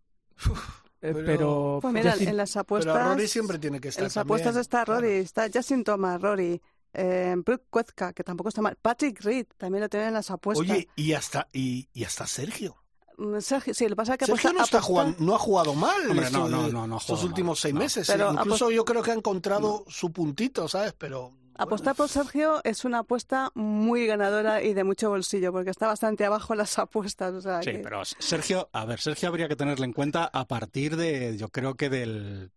Eh, 1.06 1.12
pero- 1.14 1.26
pero, 1.26 1.80
Pues 1.82 1.94
mira, 1.94 2.12
Justin- 2.12 2.30
en 2.30 2.38
las 2.38 2.56
apuestas. 2.56 2.94
Pero 2.94 3.10
Rory 3.10 3.28
siempre 3.28 3.60
tiene 3.60 3.82
que 3.82 3.90
estar 3.90 4.02
En 4.02 4.06
las 4.06 4.16
apuestas 4.18 4.48
también, 4.54 4.62
está 4.62 4.86
claro. 4.86 5.02
Rory, 5.02 5.12
está 5.18 5.48
Justin 5.54 5.84
Thomas, 5.84 6.22
Rory, 6.22 6.62
eh, 6.94 7.36
Brooke 7.38 7.66
Koepka, 7.70 8.14
que 8.14 8.24
tampoco 8.24 8.48
está 8.50 8.62
mal. 8.62 8.78
Patrick 8.82 9.20
Reed 9.22 9.48
también 9.58 9.82
lo 9.82 9.90
tienen 9.90 10.08
en 10.10 10.14
las 10.14 10.32
apuestas. 10.32 10.66
Oye, 10.70 10.88
y 10.96 11.12
hasta, 11.14 11.50
y, 11.52 11.90
y 11.94 12.06
hasta 12.06 12.26
Sergio. 12.26 12.78
Mm, 13.18 13.40
Sergio, 13.42 13.74
sí, 13.74 13.84
lo 13.84 13.90
que 13.90 13.96
pasa 13.98 14.14
es 14.14 14.20
que 14.20 14.26
Sergio 14.28 14.50
apuesta- 14.50 14.58
no, 14.60 14.64
está 14.64 14.78
apuesta- 14.78 14.88
jugando, 14.88 15.18
no 15.20 15.36
ha 15.36 15.40
jugado 15.40 15.74
mal 15.76 16.10
Hombre, 16.10 16.26
estos, 16.26 16.50
no, 16.50 16.50
no, 16.50 16.68
no, 16.70 16.88
no 16.88 16.96
ha 16.96 16.98
estos 17.00 17.24
últimos 17.26 17.58
mal, 17.58 17.62
seis 17.62 17.74
no. 17.74 17.80
meses. 17.82 18.08
Pero. 18.08 18.32
Incluso 18.34 18.72
yo 18.72 18.86
creo 18.86 19.04
que 19.04 19.12
ha 19.12 19.16
encontrado 19.16 19.84
su 19.90 20.12
puntito, 20.14 20.68
¿sabes? 20.70 20.94
Pero 20.98 21.34
Apostar 21.56 21.96
por 21.96 22.10
Sergio 22.10 22.62
es 22.64 22.84
una 22.86 23.00
apuesta 23.00 23.52
muy 23.54 24.06
ganadora 24.08 24.64
y 24.64 24.74
de 24.74 24.84
mucho 24.84 25.10
bolsillo, 25.10 25.52
porque 25.52 25.70
está 25.70 25.88
bastante 25.88 26.26
abajo 26.26 26.56
las 26.56 26.78
apuestas. 26.80 27.34
O 27.34 27.42
sea, 27.42 27.62
Sí, 27.62 27.72
que- 27.72 27.80
pero 27.80 28.04
Sergio, 28.06 28.70
a 28.74 28.86
ver, 28.86 29.00
Sergio 29.00 29.30
habría 29.30 29.48
que 29.48 29.56
tenerle 29.56 29.86
en 29.86 29.94
cuenta 29.94 30.26
a 30.32 30.46
partir 30.48 30.96
de, 30.98 31.38
yo 31.38 31.50
creo 31.50 31.76
que 31.76 31.90
del, 31.90 32.52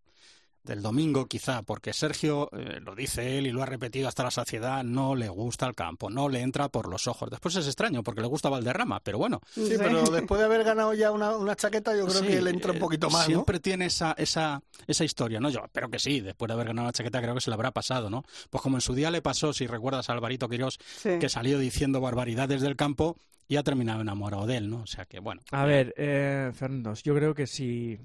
del 0.67 0.81
domingo 0.81 1.25
quizá, 1.25 1.63
porque 1.63 1.93
Sergio, 1.93 2.49
eh, 2.53 2.79
lo 2.81 2.93
dice 2.93 3.37
él 3.37 3.47
y 3.47 3.51
lo 3.51 3.63
ha 3.63 3.65
repetido 3.65 4.07
hasta 4.07 4.23
la 4.23 4.31
saciedad, 4.31 4.83
no 4.83 5.15
le 5.15 5.29
gusta 5.29 5.65
el 5.65 5.73
campo, 5.73 6.09
no 6.09 6.29
le 6.29 6.41
entra 6.41 6.69
por 6.69 6.87
los 6.89 7.07
ojos. 7.07 7.29
Después 7.31 7.55
es 7.55 7.65
extraño 7.65 8.03
porque 8.03 8.21
le 8.21 8.27
gusta 8.27 8.49
Valderrama, 8.49 8.99
pero 8.99 9.17
bueno. 9.17 9.41
Sí, 9.49 9.65
Sí. 9.67 9.75
pero 9.77 10.03
después 10.09 10.39
de 10.39 10.45
haber 10.45 10.63
ganado 10.63 10.93
ya 10.93 11.11
una, 11.11 11.35
una 11.37 11.55
chaqueta, 11.55 11.95
yo 11.95 12.05
creo 12.05 12.21
Sí, 12.21 12.27
que 12.27 12.41
le 12.41 12.49
entra 12.51 12.71
un 12.71 12.77
eh, 12.77 12.79
poquito 12.81 13.09
más, 13.09 13.21
¿no? 13.29 13.33
Siempre 13.35 13.59
tiene 13.59 13.85
esa, 13.85 14.11
esa, 14.17 14.61
esa 14.85 15.03
historia, 15.05 15.39
¿no? 15.39 15.49
Yo 15.49 15.61
espero 15.63 15.89
que 15.89 15.99
sí, 15.99 16.19
después 16.19 16.47
de 16.47 16.53
haber 16.53 16.67
ganado 16.67 16.87
la 16.87 16.93
chaqueta 16.93 17.21
creo 17.21 17.33
que 17.33 17.41
se 17.41 17.49
le 17.49 17.53
habrá 17.55 17.71
pasado, 17.71 18.09
¿no? 18.09 18.23
Pues 18.49 18.61
como 18.61 18.77
en 18.77 18.81
su 18.81 18.93
día 18.93 19.09
le 19.09 19.21
pasó, 19.21 19.53
si 19.53 19.65
recuerdas 19.67 20.09
a 20.09 20.13
Alvarito 20.13 20.49
Quirós, 20.49 20.77
sí. 20.97 21.17
que 21.19 21.29
salió 21.29 21.57
diciendo 21.59 22.01
barbaridades 22.01 22.61
del 22.61 22.75
campo 22.75 23.15
y 23.47 23.55
ha 23.55 23.63
terminado 23.63 24.01
enamorado 24.01 24.45
de 24.45 24.57
él, 24.57 24.69
¿no? 24.69 24.81
O 24.81 24.87
sea 24.87 25.05
que, 25.05 25.19
bueno. 25.19 25.41
A 25.51 25.63
ver, 25.63 25.93
eh, 25.95 26.51
Fernando, 26.53 26.93
yo 26.95 27.15
creo 27.15 27.33
que 27.33 27.47
si, 27.47 27.97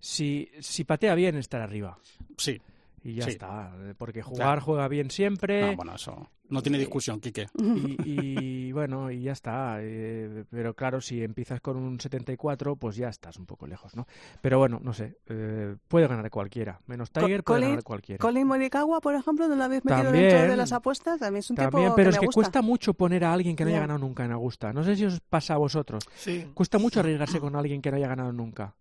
si, 0.00 0.50
si 0.60 0.84
patea 0.84 1.14
bien, 1.14 1.36
estará 1.36 1.64
arriba. 1.64 1.98
Sí. 2.36 2.60
Y 3.02 3.14
ya 3.14 3.24
Sí. 3.24 3.30
está. 3.30 3.72
eh, 3.80 3.94
Porque 3.96 4.20
jugar 4.22 4.60
juega 4.60 4.86
bien 4.88 5.10
siempre. 5.10 5.62
No, 5.70 5.76
bueno, 5.76 5.94
eso 5.94 6.28
no 6.50 6.62
tiene 6.62 6.76
discusión, 6.78 7.18
Quique. 7.20 7.46
y, 8.04 8.66
y, 8.68 8.72
bueno, 8.72 9.10
y 9.10 9.22
ya 9.22 9.32
está. 9.32 9.78
eh, 9.80 10.44
pero 10.50 10.74
claro, 10.74 11.00
si 11.00 11.22
empiezas 11.22 11.62
con 11.62 11.78
un 11.78 11.98
74, 11.98 12.76
pues 12.76 12.96
ya 12.96 13.08
estás 13.08 13.38
un 13.38 13.46
poco 13.46 13.66
lejos, 13.66 13.96
¿no? 13.96 14.06
Pero 14.42 14.58
bueno, 14.58 14.80
no 14.82 14.92
sé. 14.92 15.16
eh, 15.28 15.76
puede 15.88 16.08
ganar 16.08 16.28
cualquiera. 16.30 16.78
Menos 16.88 17.08
Co- 17.08 17.20
Tiger, 17.20 17.42
puede 17.42 17.60
Colin- 17.60 17.68
ganar 17.70 17.84
cualquiera. 17.84 18.18
Colin 18.20 18.46
Morikawa, 18.46 19.00
por 19.00 19.14
ejemplo, 19.14 19.48
¿no 19.48 19.56
lo 19.56 19.64
habéis 19.64 19.82
metido 19.82 20.02
También. 20.04 20.28
dentro 20.28 20.50
de 20.50 20.56
las 20.58 20.72
apuestas? 20.72 21.20
Mí 21.32 21.38
es 21.38 21.48
un 21.48 21.56
También, 21.56 21.84
tipo 21.86 21.96
pero 21.96 22.10
que 22.10 22.16
es 22.16 22.16
me 22.16 22.20
que 22.20 22.26
gusta. 22.26 22.34
cuesta 22.40 22.60
mucho 22.62 22.92
poner 22.92 23.24
a 23.24 23.32
alguien 23.32 23.56
que 23.56 23.64
no 23.64 23.68
haya 23.68 23.78
Ya. 23.78 23.80
ganado 23.82 23.98
nunca 24.00 24.26
en 24.26 24.32
Augusta. 24.32 24.74
No 24.74 24.84
sé 24.84 24.94
si 24.96 25.06
os 25.06 25.20
pasa 25.20 25.54
a 25.54 25.56
vosotros. 25.56 26.04
Sí. 26.16 26.50
Cuesta 26.52 26.78
mucho 26.78 27.00
arriesgarse 27.00 27.40
con 27.40 27.56
alguien 27.56 27.80
que 27.80 27.90
no 27.90 27.96
haya 27.96 28.08
ganado 28.08 28.30
nunca. 28.32 28.74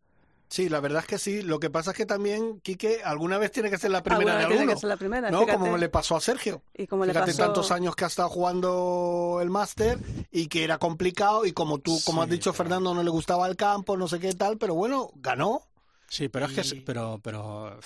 Sí, 0.52 0.68
la 0.68 0.80
verdad 0.80 1.02
es 1.04 1.08
que 1.08 1.20
sí. 1.20 1.44
Lo 1.44 1.60
que 1.60 1.70
pasa 1.70 1.92
es 1.92 1.98
que 1.98 2.08
también, 2.08 2.60
Quique, 2.62 3.02
alguna 3.04 3.38
vez 3.38 3.52
tiene 3.52 3.70
que 3.70 3.78
ser 3.78 3.92
la 3.92 4.02
primera 4.02 4.20
Alguna 4.20 4.34
de 4.34 4.38
vez 4.40 4.48
tiene 4.48 4.62
alguno. 4.62 4.76
que 4.76 4.80
ser 4.82 4.90
la 4.90 4.98
primera, 4.98 5.30
¿no? 5.32 5.40
fíjate. 5.42 5.60
Como 5.60 5.78
le 5.78 5.90
pasó 5.90 6.16
a 6.16 6.22
Sergio. 6.22 6.64
Y 6.76 6.88
como 6.88 7.06
le 7.06 7.14
Fíjate 7.14 7.34
pasó... 7.34 7.44
tantos 7.44 7.70
años 7.72 7.96
que 7.96 8.04
ha 8.06 8.08
estado 8.08 8.30
jugando 8.30 9.40
el 9.42 9.50
máster 9.52 10.00
y 10.32 10.48
que 10.48 10.64
era 10.64 10.78
complicado 10.80 11.46
y 11.46 11.52
como 11.52 11.78
tú, 11.80 12.00
como 12.06 12.22
Sí, 12.22 12.26
has 12.26 12.30
dicho, 12.32 12.52
pero- 12.52 12.58
Fernando, 12.64 12.94
no 12.94 13.04
le 13.04 13.10
gustaba 13.12 13.48
el 13.48 13.56
campo, 13.56 13.96
no 13.96 14.08
sé 14.08 14.20
qué 14.20 14.34
tal, 14.34 14.58
pero 14.58 14.74
bueno, 14.76 15.12
ganó. 15.16 15.62
Sí, 16.08 16.30
pero 16.30 16.48
es 16.48 16.54
que, 16.54 16.62
es- 16.62 16.74
Y- 16.74 16.80
pero, 16.82 17.20
pero, 17.24 17.78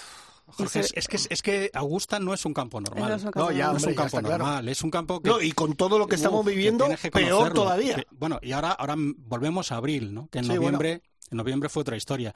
Y 0.48 0.52
Jorge, 0.54 0.70
se- 0.70 0.80
es, 0.80 0.92
es 0.96 1.08
que 1.10 1.34
es 1.34 1.42
que 1.42 1.72
Augusta 1.74 2.20
no 2.20 2.34
es 2.34 2.46
un 2.46 2.54
campo 2.54 2.80
No 2.80 2.86
normal. 2.92 3.12
es 3.12 3.22
un 3.24 3.26
No, 3.28 3.32
campo 3.32 3.52
ya, 3.52 3.68
No 3.72 3.78
es 3.78 3.84
un 3.84 3.94
campo 3.96 4.20
claro. 4.20 4.38
normal, 4.38 4.70
es 4.70 4.82
un 4.84 4.92
campo 4.92 5.22
que 5.22 5.30
No, 5.30 5.42
y 5.42 5.52
con 5.52 5.74
todo 5.76 6.00
lo 6.00 6.08
que 6.08 6.16
estamos 6.16 6.40
Uf, 6.42 6.46
que 6.48 6.52
viviendo, 6.56 6.86
tienes 6.86 7.02
que 7.02 7.12
peor 7.12 7.54
todavía. 7.54 7.96
Que- 7.96 8.08
bueno, 8.12 8.40
y 8.42 8.54
ahora, 8.54 8.72
ahora 8.72 8.96
volvemos 8.98 9.72
a 9.74 9.76
abril, 9.76 10.14
¿no? 10.14 10.28
Que 10.32 10.40
en 10.40 10.46
Sí, 10.46 10.54
noviembre, 10.54 11.02
en 11.32 11.38
noviembre 11.38 11.70
fue 11.70 11.82
otra 11.82 11.98
historia. 11.98 12.34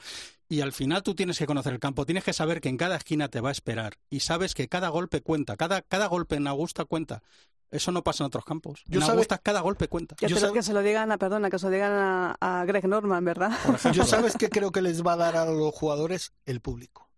Y 0.50 0.62
al 0.62 0.74
final 0.74 1.04
tú 1.04 1.16
tienes 1.16 1.38
que 1.38 1.46
conocer 1.46 1.74
el 1.74 1.80
campo, 1.80 2.06
tienes 2.06 2.24
que 2.24 2.34
saber 2.34 2.62
que 2.62 2.70
en 2.70 2.78
cada 2.78 2.96
esquina 2.96 3.28
te 3.30 3.42
va 3.42 3.50
a 3.50 3.52
esperar 3.52 3.98
y 4.10 4.22
sabes 4.22 4.54
que 4.54 4.68
cada 4.68 4.90
golpe 4.90 5.22
cuenta, 5.22 5.58
cada, 5.58 5.82
cada 5.82 6.08
golpe 6.08 6.36
en 6.36 6.48
Augusta 6.48 6.86
cuenta. 6.86 7.22
Eso 7.70 7.92
no 7.92 8.02
pasa 8.02 8.24
en 8.24 8.28
otros 8.28 8.46
campos. 8.46 8.84
Yo 8.88 9.00
en 9.00 9.06
sabe- 9.06 9.12
Augusta 9.18 9.38
cada 9.40 9.60
golpe 9.60 9.90
cuenta. 9.90 10.16
Que, 10.16 10.28
Yo 10.30 10.54
que 10.54 10.64
se 10.64 10.72
lo 10.74 10.82
digan 10.82 11.12
a, 11.12 11.18
perdona, 11.18 11.50
que 11.50 11.60
se 11.60 11.66
lo 11.66 11.72
digan 11.74 11.92
a, 11.92 12.38
a 12.40 12.64
Greg 12.66 12.88
Norman, 12.88 13.26
¿verdad? 13.26 13.52
Yo 13.94 14.06
sabes 14.06 14.38
que 14.38 14.50
creo 14.50 14.72
que 14.72 14.82
les 14.82 15.06
va 15.06 15.14
a 15.14 15.18
dar 15.18 15.36
a 15.36 15.46
los 15.46 15.74
jugadores 15.76 16.32
el 16.46 16.62
público. 16.62 17.10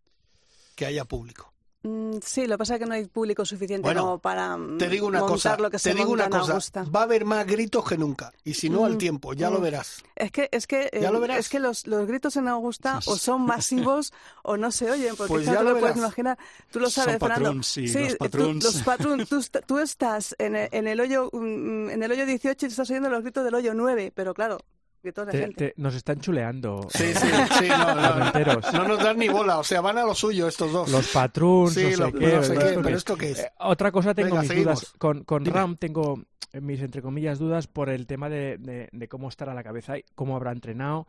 Que 0.76 0.88
haya 0.88 1.06
público. 1.06 1.54
Mm, 1.82 2.18
sí, 2.22 2.46
lo 2.46 2.56
que 2.56 2.58
pasa 2.58 2.74
es 2.74 2.80
que 2.82 2.86
no 2.86 2.94
hay 2.94 3.06
público 3.06 3.46
suficiente 3.46 3.84
Bueno, 3.88 4.02
como 4.02 4.20
para 4.20 4.58
mm, 4.58 4.78
Te 4.80 4.90
digo 4.90 5.08
una 5.08 5.20
montar 5.22 5.34
cosa, 5.56 5.58
lo 5.58 5.70
que 5.70 5.78
te 5.78 5.84
se 5.84 5.94
digo 5.94 6.12
una 6.12 6.26
en 6.26 6.32
cosa, 6.32 6.52
Augusta. 6.52 6.84
va 6.94 7.00
a 7.00 7.04
haber 7.04 7.24
más 7.24 7.48
gritos 7.48 7.88
que 7.88 7.98
nunca. 7.98 8.34
Y 8.44 8.54
si 8.56 8.70
no 8.70 8.84
al 8.84 8.96
Mm, 8.96 8.98
tiempo, 8.98 9.34
ya 9.34 9.50
lo 9.50 9.60
mm. 9.60 9.62
verás. 9.64 10.04
Es 10.16 10.30
que, 10.34 10.50
es 10.52 10.68
que, 10.68 10.90
Ya 10.92 11.08
eh, 11.08 11.12
lo 11.12 11.22
verás. 11.22 11.40
es 11.40 11.48
que 11.48 11.60
los, 11.60 11.88
los 11.88 12.06
gritos 12.06 12.36
en 12.36 12.50
Augusta 12.50 13.00
o 13.06 13.16
son 13.16 13.44
masivos 13.44 14.12
o 14.44 14.58
no 14.58 14.72
se 14.74 14.92
oyen, 14.92 15.16
porque 15.16 15.30
Pues 15.36 15.44
claro, 15.46 15.56
ya 15.56 15.60
tú 15.62 15.68
lo 15.70 15.74
lo 15.76 15.80
puedes 15.80 15.96
imaginar. 15.98 16.38
Tú 16.70 16.80
lo 16.82 16.90
sabes, 16.90 17.18
Fernando. 17.18 17.46
patrons, 17.46 17.68
sí, 17.68 17.88
los 17.88 18.12
tú- 18.12 18.18
patrons. 18.18 18.64
los. 18.66 19.30
Tú, 19.30 19.38
est- 19.40 19.58
tú 19.66 19.80
estás 19.80 20.36
en 20.38 20.58
el, 20.58 20.68
en 20.74 20.86
el 20.86 21.00
hoyo 21.00 21.30
mm, 21.32 21.92
en 21.92 22.04
el 22.04 22.12
hoyo 22.12 22.26
18 22.26 22.52
y 22.52 22.56
te 22.56 22.74
estás 22.74 22.90
oyendo 22.90 23.10
los 23.10 23.22
gritos 23.22 23.46
del 23.46 23.56
hoyo 23.56 23.74
9, 23.74 24.12
pero 24.14 24.34
claro, 24.34 24.58
gritos 25.02 25.26
de 25.28 25.32
Te- 25.32 25.38
gente. 25.40 25.68
te- 25.70 25.74
nos 25.82 25.96
están 25.96 26.20
chuleando. 26.22 26.88
Sí, 26.94 27.14
sí, 27.14 27.28
sí, 27.60 27.68
no, 27.70 27.96
no, 27.96 28.02
Armenteros. 28.02 28.74
no 28.74 28.88
nos 28.88 29.00
dan 29.04 29.18
ni 29.18 29.30
bola, 29.30 29.60
o 29.60 29.64
sea, 29.64 29.82
van 29.82 29.98
a 29.98 30.04
lo 30.04 30.14
suyo 30.16 30.48
estos 30.48 30.72
dos. 30.72 30.90
Los 30.92 31.08
patruns, 31.10 31.74
Sí, 31.74 31.84
no 31.84 31.90
sé 31.92 31.98
lo- 31.98 32.14
qué. 32.14 32.36
no 32.36 32.44
sé 32.44 32.54
qué, 32.54 32.60
Esto 32.60 32.76
pero 32.76 32.82
que- 32.84 32.94
¿esto 32.94 33.18
qué 33.18 33.32
es? 33.32 33.40
Eh, 33.40 33.52
otra 33.60 33.92
cosa 33.92 34.14
tengo 34.14 34.30
Venga, 34.30 34.42
mis 34.42 34.48
seguimos. 34.50 34.80
dudas. 34.82 34.94
Con, 34.98 35.24
con 35.24 35.44
Dime. 35.44 35.56
Ram 35.56 35.76
tengo 35.78 36.22
mis, 36.62 36.82
entre 36.82 37.02
comillas, 37.02 37.38
dudas 37.40 37.68
por 37.68 37.90
el 37.90 38.08
tema 38.08 38.30
de, 38.30 38.58
de- 38.58 38.90
de 38.92 39.08
cómo 39.08 39.30
estará 39.30 39.54
la 39.54 39.64
cabeza, 39.64 39.98
y 39.98 40.06
cómo 40.16 40.36
habrá 40.36 40.52
entrenado, 40.52 41.08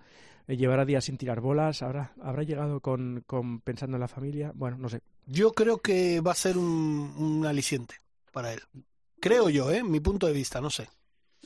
eh, 0.49 0.57
llevará 0.57 0.85
días 0.85 1.05
sin 1.05 1.17
tirar 1.17 1.41
bolas, 1.41 1.83
habrá, 1.83 2.13
habrá 2.23 2.43
llegado 2.43 2.81
con, 2.81 3.23
con 3.27 3.61
pensando 3.61 3.97
en 3.97 4.01
la 4.01 4.09
familia. 4.09 4.53
Bueno, 4.55 4.77
no 4.79 4.89
sé. 4.89 5.01
Yo 5.27 5.53
creo 5.53 5.79
que 5.79 6.21
va 6.21 6.33
a 6.33 6.35
ser 6.35 6.59
un, 6.59 7.15
un 7.19 7.47
aliciente 7.47 7.95
para 8.33 8.53
él. 8.53 8.61
Creo 9.21 9.49
yo, 9.51 9.71
¿eh? 9.71 9.83
Mi 9.85 10.01
punto 10.01 10.27
de 10.27 10.33
vista, 10.33 10.61
no 10.61 10.71
sé. 10.71 10.89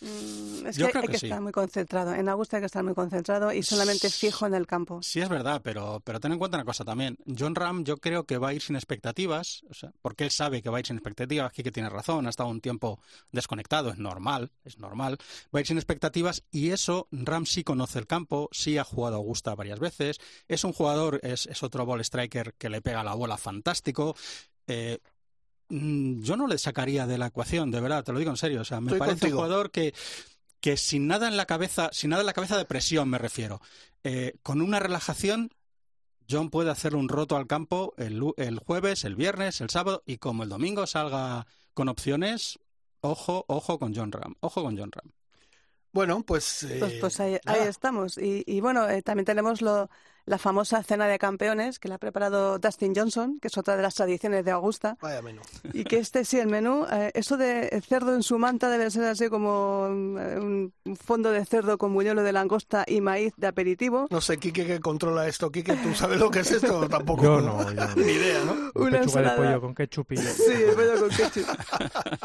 Mm, 0.00 0.66
es 0.66 0.76
Yo 0.76 0.86
que 0.86 0.92
creo 0.92 1.02
hay 1.02 1.06
que 1.08 1.12
que 1.12 1.18
sí. 1.18 1.26
estar 1.26 1.40
muy 1.40 1.52
concentrado. 1.52 2.14
En 2.14 2.28
Augusta 2.28 2.56
hay 2.56 2.62
que 2.62 2.66
estar 2.66 2.82
muy 2.82 2.94
concentrado 2.94 3.52
y 3.52 3.62
solamente 3.62 4.10
fijo 4.10 4.46
en 4.46 4.54
el 4.54 4.66
campo. 4.66 5.00
Sí, 5.02 5.20
es 5.20 5.28
verdad, 5.28 5.60
pero, 5.62 6.00
pero 6.04 6.20
ten 6.20 6.32
en 6.32 6.38
cuenta 6.38 6.56
una 6.56 6.64
cosa 6.64 6.84
también. 6.84 7.16
John 7.38 7.54
Ram 7.54 7.84
yo 7.84 7.96
creo 7.98 8.24
que 8.24 8.38
va 8.38 8.48
a 8.48 8.54
ir 8.54 8.62
sin 8.62 8.74
expectativas, 8.76 9.62
o 9.70 9.74
sea, 9.74 9.92
porque 10.02 10.24
él 10.24 10.30
sabe 10.30 10.62
que 10.62 10.70
va 10.70 10.78
a 10.78 10.80
ir 10.80 10.86
sin 10.86 10.96
expectativas, 10.96 11.48
aquí 11.48 11.62
que 11.62 11.70
tiene 11.70 11.88
razón, 11.88 12.26
ha 12.26 12.30
estado 12.30 12.48
un 12.48 12.60
tiempo 12.60 13.00
desconectado, 13.30 13.90
es 13.90 13.98
normal, 13.98 14.50
es 14.64 14.78
normal. 14.78 15.18
Va 15.54 15.58
a 15.58 15.60
ir 15.60 15.66
sin 15.66 15.78
expectativas 15.78 16.42
y 16.50 16.70
eso, 16.70 17.08
Ram 17.12 17.46
sí 17.46 17.62
conoce 17.64 17.98
el 17.98 18.06
campo, 18.06 18.48
sí 18.52 18.78
ha 18.78 18.84
jugado 18.84 19.16
a 19.16 19.18
Augusta 19.18 19.54
varias 19.54 19.78
veces, 19.78 20.18
es 20.48 20.64
un 20.64 20.72
jugador, 20.72 21.20
es, 21.22 21.46
es 21.46 21.62
otro 21.62 21.86
ball 21.86 22.00
striker 22.00 22.54
que 22.54 22.68
le 22.68 22.82
pega 22.82 23.04
la 23.04 23.14
bola 23.14 23.36
fantástico. 23.36 24.16
Eh, 24.66 24.98
yo 25.68 26.36
no 26.36 26.46
le 26.46 26.58
sacaría 26.58 27.06
de 27.06 27.18
la 27.18 27.26
ecuación, 27.26 27.70
de 27.70 27.80
verdad, 27.80 28.04
te 28.04 28.12
lo 28.12 28.18
digo 28.18 28.30
en 28.30 28.36
serio. 28.36 28.60
O 28.60 28.64
sea, 28.64 28.80
me 28.80 28.88
Estoy 28.88 28.98
parece 28.98 29.20
contigo. 29.20 29.38
un 29.38 29.44
jugador 29.44 29.70
que 29.70 29.94
que 30.60 30.78
sin 30.78 31.06
nada 31.06 31.28
en 31.28 31.36
la 31.36 31.44
cabeza, 31.44 31.90
sin 31.92 32.08
nada 32.08 32.22
en 32.22 32.26
la 32.26 32.32
cabeza 32.32 32.56
de 32.56 32.64
presión 32.64 33.06
me 33.10 33.18
refiero, 33.18 33.60
eh, 34.02 34.32
con 34.42 34.62
una 34.62 34.80
relajación, 34.80 35.50
John 36.26 36.48
puede 36.48 36.70
hacer 36.70 36.96
un 36.96 37.10
roto 37.10 37.36
al 37.36 37.46
campo 37.46 37.92
el, 37.98 38.22
el 38.38 38.58
jueves, 38.60 39.04
el 39.04 39.14
viernes, 39.14 39.60
el 39.60 39.68
sábado 39.68 40.02
y 40.06 40.16
como 40.16 40.42
el 40.42 40.48
domingo 40.48 40.86
salga 40.86 41.46
con 41.74 41.90
opciones, 41.90 42.58
ojo, 43.02 43.44
ojo 43.46 43.78
con 43.78 43.94
John 43.94 44.10
Ram, 44.10 44.36
ojo 44.40 44.62
con 44.62 44.78
John 44.78 44.90
Ram. 44.90 45.12
Bueno, 45.92 46.22
pues... 46.24 46.66
Pues, 46.78 46.94
eh, 46.94 46.98
pues 46.98 47.20
ahí, 47.20 47.38
nada. 47.44 47.60
ahí 47.60 47.68
estamos. 47.68 48.16
Y, 48.16 48.42
y 48.46 48.60
bueno, 48.62 48.88
eh, 48.88 49.02
también 49.02 49.26
tenemos 49.26 49.60
lo, 49.60 49.90
la 50.26 50.38
famosa 50.38 50.82
cena 50.82 51.06
de 51.06 51.18
campeones 51.18 51.78
que 51.78 51.88
la 51.88 51.96
ha 51.96 51.98
preparado 51.98 52.58
Dustin 52.58 52.94
Johnson, 52.94 53.38
que 53.40 53.48
es 53.48 53.58
otra 53.58 53.76
de 53.76 53.82
las 53.82 53.94
tradiciones 53.94 54.44
de 54.44 54.50
Augusta. 54.50 54.96
Vaya 55.00 55.22
menú. 55.22 55.42
Y 55.72 55.84
que 55.84 55.98
este 55.98 56.24
sí, 56.24 56.38
el 56.38 56.48
menú, 56.48 56.86
eh, 56.90 57.10
eso 57.14 57.36
de 57.36 57.82
cerdo 57.86 58.14
en 58.14 58.22
su 58.22 58.38
manta 58.38 58.68
debe 58.70 58.90
ser 58.90 59.04
así 59.04 59.28
como 59.28 59.86
eh, 60.18 60.38
un 60.38 60.96
fondo 60.96 61.30
de 61.30 61.44
cerdo 61.44 61.78
con 61.78 61.92
buñuelo 61.92 62.22
de 62.22 62.32
langosta 62.32 62.84
y 62.86 63.00
maíz 63.00 63.32
de 63.36 63.46
aperitivo. 63.46 64.06
No 64.10 64.20
sé, 64.20 64.38
Quique, 64.38 64.66
que 64.66 64.80
controla 64.80 65.26
esto. 65.28 65.50
Quique, 65.50 65.74
¿tú 65.76 65.94
sabes 65.94 66.18
lo 66.18 66.30
que 66.30 66.40
es 66.40 66.50
esto? 66.50 66.88
Tampoco. 66.88 67.22
Yo 67.22 67.40
no, 67.40 67.62
yo 67.62 67.74
no. 67.74 67.94
Ni 67.96 68.12
idea, 68.12 68.44
¿no? 68.44 68.52
Una 68.74 68.74
Pechuga 68.74 68.90
de 68.90 68.98
ensalada. 69.02 69.36
pollo 69.36 69.60
con 69.60 69.74
ketchup 69.74 70.12
y... 70.12 70.16
Sí, 70.16 70.52
el 70.52 70.74
pollo 70.74 71.00
con 71.00 71.08
ketchup. 71.10 71.46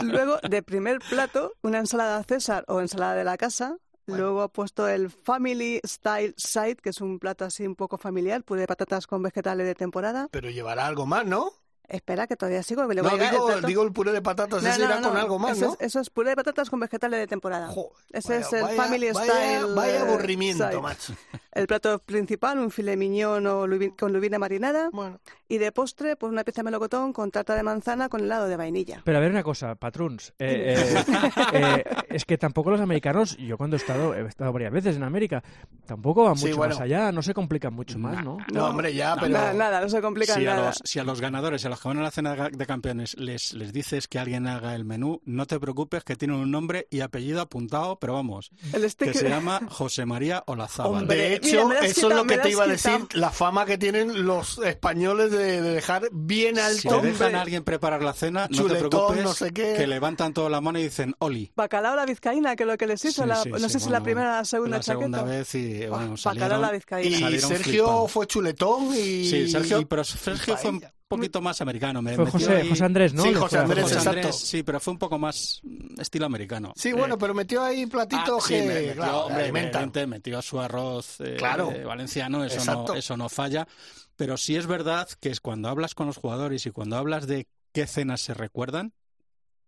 Luego, 0.03 0.37
de 0.49 0.63
primer 0.63 0.99
plato, 1.09 1.53
una 1.61 1.79
ensalada 1.79 2.23
César 2.23 2.63
o 2.67 2.81
ensalada 2.81 3.15
de 3.15 3.23
la 3.23 3.37
casa. 3.37 3.77
Luego 4.17 4.41
ha 4.41 4.47
puesto 4.47 4.87
el 4.87 5.09
Family 5.09 5.79
Style 5.85 6.33
Side, 6.37 6.77
que 6.77 6.89
es 6.89 7.01
un 7.01 7.19
plato 7.19 7.45
así 7.45 7.65
un 7.65 7.75
poco 7.75 7.97
familiar, 7.97 8.43
puré 8.43 8.61
de 8.61 8.67
patatas 8.67 9.07
con 9.07 9.21
vegetales 9.21 9.65
de 9.65 9.75
temporada. 9.75 10.27
Pero 10.31 10.49
llevará 10.49 10.85
algo 10.87 11.05
más, 11.05 11.25
¿no? 11.25 11.51
Espera, 11.89 12.27
que 12.27 12.35
todavía 12.35 12.61
sigo. 12.63 12.85
me 12.87 12.93
le 12.95 13.01
No, 13.01 13.09
voy 13.09 13.19
a 13.19 13.23
llegar 13.23 13.33
el 13.33 13.55
digo, 13.57 13.67
digo 13.67 13.83
el 13.83 13.91
puré 13.91 14.11
de 14.11 14.21
patatas, 14.21 14.61
No, 14.61 14.69
ese 14.69 14.79
no, 14.79 14.85
irá 14.85 15.01
con 15.01 15.13
no, 15.13 15.19
algo 15.19 15.39
más, 15.39 15.57
eso 15.57 15.65
¿no? 15.67 15.73
Es, 15.73 15.77
eso 15.81 15.99
es 15.99 16.09
puré 16.09 16.29
de 16.29 16.35
patatas 16.35 16.69
con 16.69 16.79
vegetales 16.79 17.19
de 17.19 17.27
temporada. 17.27 17.67
Joder, 17.67 17.91
Ese 18.11 18.33
vaya- 18.35 18.45
es 18.45 18.53
el 18.53 18.61
vaya- 18.61 18.75
Family 18.83 19.11
vaya- 19.11 19.33
Style. 19.33 19.73
Vaya 19.75 19.95
eh, 19.95 19.99
aburrimiento, 19.99 20.69
side. 20.69 20.81
macho. 20.81 21.13
El 21.51 21.65
plato 21.67 21.97
principal, 21.99 22.59
un 22.59 22.69
filet 22.71 22.95
o 23.25 23.65
lubi- 23.67 23.95
con 23.97 24.13
lubina 24.13 24.37
marinada. 24.39 24.89
Bueno, 24.91 25.19
Y 25.51 25.57
de 25.57 25.71
postre, 25.71 26.15
pues 26.15 26.31
una 26.31 26.43
pieza 26.43 26.59
de 26.61 26.65
melocotón 26.65 27.11
con 27.11 27.31
tarta 27.31 27.55
de 27.55 27.63
manzana 27.63 28.07
con 28.07 28.21
helado 28.21 28.47
de 28.47 28.55
vainilla. 28.55 29.01
Pero 29.03 29.17
a 29.17 29.21
ver 29.21 29.31
una 29.31 29.41
cosa, 29.41 29.73
Patruns. 29.73 30.31
eh, 30.37 30.75
eh, 31.53 31.53
eh, 31.53 31.83
es 32.09 32.23
que 32.25 32.37
tampoco 32.37 32.69
los 32.69 32.79
americanos, 32.81 33.35
yo 33.37 33.57
cuando 33.57 33.75
he 33.75 33.79
estado, 33.79 34.13
he 34.13 34.27
estado 34.27 34.53
varias 34.53 34.71
veces 34.71 34.95
en 34.95 35.01
América, 35.03 35.43
tampoco 35.87 36.25
van 36.25 36.37
Sí, 36.37 36.45
mucho 36.45 36.57
bueno. 36.57 36.75
más 36.75 36.81
allá, 36.81 37.11
no 37.11 37.23
se 37.23 37.33
complican 37.33 37.73
mucho 37.73 37.97
más, 37.97 38.23
¿no? 38.23 38.37
no, 38.53 38.65
hombre, 38.67 38.93
ya, 38.93 39.15
no, 39.15 39.21
pero... 39.21 39.33
Nada, 39.33 39.53
nada, 39.53 39.81
no 39.81 39.89
se 39.89 40.01
complica 40.01 40.35
Si 40.35 40.45
a, 40.45 40.51
nada. 40.55 40.67
los, 40.67 40.81
si 40.83 40.99
a 40.99 41.03
los 41.03 41.19
ganadores, 41.19 41.65
a 41.65 41.69
los 41.69 41.78
que 41.79 41.87
van 41.87 41.97
a 41.99 42.01
la 42.03 42.11
cena 42.11 42.49
de 42.49 42.65
campeones, 42.65 43.15
les, 43.17 43.53
les 43.53 43.71
dices 43.73 44.07
que 44.07 44.19
alguien 44.19 44.47
haga 44.47 44.75
el 44.75 44.85
menú, 44.85 45.21
no 45.25 45.45
te 45.45 45.59
preocupes 45.59 46.03
que 46.03 46.15
tienen 46.15 46.37
un 46.37 46.51
nombre 46.51 46.87
y 46.91 47.01
apellido 47.01 47.41
apuntado, 47.41 47.97
pero 47.99 48.13
vamos, 48.13 48.51
El 48.73 48.81
que 48.95 49.13
se 49.13 49.29
llama 49.29 49.61
José 49.69 50.05
María 50.05 50.43
Olazábal. 50.47 51.01
Hombre, 51.03 51.17
De 51.17 51.33
hecho, 51.35 51.71
eso 51.73 52.09
es 52.09 52.15
lo 52.15 52.25
que 52.25 52.37
te 52.37 52.49
iba 52.51 52.63
a 52.63 52.67
decir, 52.67 53.07
la 53.13 53.29
fama 53.31 53.65
que 53.65 53.77
tienen 53.77 54.25
los 54.25 54.57
españoles 54.59 55.31
de, 55.31 55.61
de 55.61 55.73
dejar 55.73 56.09
bien 56.11 56.55
Si 56.55 56.87
alto. 56.87 57.01
te 57.01 57.07
dejan 57.07 57.35
a 57.35 57.41
alguien 57.41 57.63
preparar 57.63 58.01
la 58.03 58.13
cena, 58.13 58.47
no 58.49 58.57
Chuletón, 58.57 58.83
te 58.83 58.89
preocupes, 58.89 59.23
no 59.23 59.33
sé 59.33 59.51
qué. 59.51 59.75
que 59.77 59.87
levantan 59.87 60.33
toda 60.33 60.49
la 60.49 60.61
mano 60.61 60.79
y 60.79 60.83
dicen 60.83 61.15
Oli. 61.19 61.51
Bacalao 61.55 61.95
la 61.95 62.05
vizcaína, 62.05 62.55
que 62.55 62.63
es 62.63 62.67
lo 62.67 62.77
que 62.77 62.87
les 62.87 63.03
hizo, 63.05 63.23
Sí, 63.23 63.27
la- 63.27 63.43
sí, 63.43 63.49
no 63.49 63.57
sí, 63.59 63.69
sé 63.69 63.79
si 63.79 63.85
la 63.85 63.99
bueno, 63.99 64.03
primera 64.03 64.29
o 64.33 64.37
la 64.37 64.45
segunda 64.45 64.77
la 64.77 64.83
chaqueta. 64.83 64.99
segunda 65.17 65.23
vez 65.23 65.55
y 65.55 65.87
bueno, 65.87 66.15
Bacalao 66.23 66.61
la 66.61 66.71
vizcaína. 66.71 67.29
Y 67.31 67.39
Sergio 67.39 67.63
flipando. 67.85 68.07
fue 68.07 68.27
chuletón 68.27 68.87
y... 68.93 69.25
Sí, 69.29 69.49
Sergio, 69.49 69.79
y- 69.81 69.85
pero 69.85 70.03
Sergio 70.03 70.57
fue. 70.57 70.79
Poquito 71.09 71.41
más 71.41 71.59
americano. 71.59 72.01
Me 72.01 72.15
Fue 72.15 72.29
José, 72.31 72.57
ahí- 72.57 72.69
José 72.69 72.85
Andrés, 72.85 73.13
¿no? 73.13 73.23
Sí, 73.23 73.33
José 73.33 73.57
Andrés, 73.57 73.83
José 73.83 73.95
exacto. 73.95 74.19
Andrés, 74.19 74.35
sí, 74.39 74.63
pero 74.63 74.79
fue 74.79 74.93
un 74.93 74.99
poco 74.99 75.17
más 75.19 75.59
mm, 75.63 75.99
estilo 75.99 76.25
americano. 76.27 76.71
Sí, 76.77 76.89
Eh, 76.89 76.93
bueno, 76.93 77.17
pero 77.17 77.33
metió 77.33 77.61
ahí 77.63 77.85
platitos 77.87 78.43
Ah, 78.43 78.47
sí, 78.47 78.53
que... 78.53 78.61
me 78.61 78.73
metió, 78.75 78.93
claro, 78.95 79.25
hombre, 79.25 80.07
metió 80.07 80.41
su 80.41 80.59
arroz 80.61 81.19
eh, 81.19 81.35
Claro. 81.37 81.71
eh, 81.71 81.83
valenciano, 81.83 82.45
eso 82.45 82.55
Exacto. 82.57 82.93
no, 82.93 82.95
eso 82.99 83.17
no 83.17 83.27
falla. 83.27 83.67
Pero 84.15 84.37
sí 84.37 84.55
es 84.55 84.67
verdad 84.67 85.07
que 85.19 85.29
es 85.29 85.39
cuando 85.41 85.67
hablas 85.69 85.95
con 85.95 86.07
los 86.07 86.17
jugadores 86.17 86.65
y 86.65 86.71
cuando 86.71 86.95
hablas 86.97 87.25
de 87.27 87.47
qué 87.73 87.87
cenas 87.87 88.21
se 88.21 88.33
recuerdan, 88.33 88.93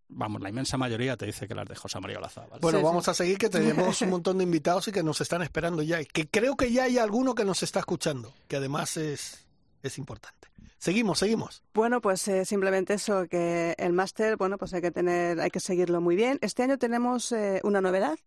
vamos, 0.10 0.42
la 0.42 0.50
inmensa 0.50 0.78
mayoría 0.78 1.16
te 1.18 1.26
dice 1.26 1.48
que 1.48 1.56
las 1.56 1.68
de 1.68 1.76
José 1.76 2.00
María 2.02 2.18
Olazábal. 2.18 2.60
Bueno, 2.60 2.78
Sí, 2.80 2.82
sí. 2.82 2.86
vamos 2.86 3.08
a 3.08 3.14
seguir, 3.14 3.38
que 3.38 3.50
tenemos 3.50 4.02
un 4.02 4.10
montón 4.10 4.38
de 4.38 4.44
invitados 4.44 4.88
y 4.90 4.92
que 4.92 5.04
nos 5.04 5.22
están 5.22 5.42
esperando 5.42 5.82
ya. 5.82 6.02
Y 6.02 6.06
que 6.06 6.28
creo 6.28 6.56
que 6.58 6.72
ya 6.72 6.84
hay 6.84 6.98
alguno 6.98 7.34
que 7.34 7.46
nos 7.46 7.64
está 7.64 7.80
escuchando, 7.80 8.34
que 8.48 8.58
además 8.58 8.98
es, 8.98 9.46
es 9.84 9.98
importante. 9.98 10.50
Seguimos, 10.78 11.20
seguimos. 11.20 11.64
Bueno, 11.76 12.02
pues 12.02 12.28
eh, 12.28 12.44
simplemente 12.44 12.96
eso, 12.96 13.28
que 13.28 13.76
el 13.78 13.94
máster, 13.94 14.36
bueno, 14.36 14.58
pues 14.58 14.74
hay 14.74 14.82
que 14.82 14.90
tener, 14.90 15.40
hay 15.40 15.52
que 15.52 15.60
seguirlo 15.60 16.02
muy 16.02 16.16
bien. 16.16 16.40
Este 16.42 16.64
año 16.64 16.80
tenemos 16.80 17.32
eh, 17.32 17.62
una 17.64 17.82
novedad, 17.82 18.18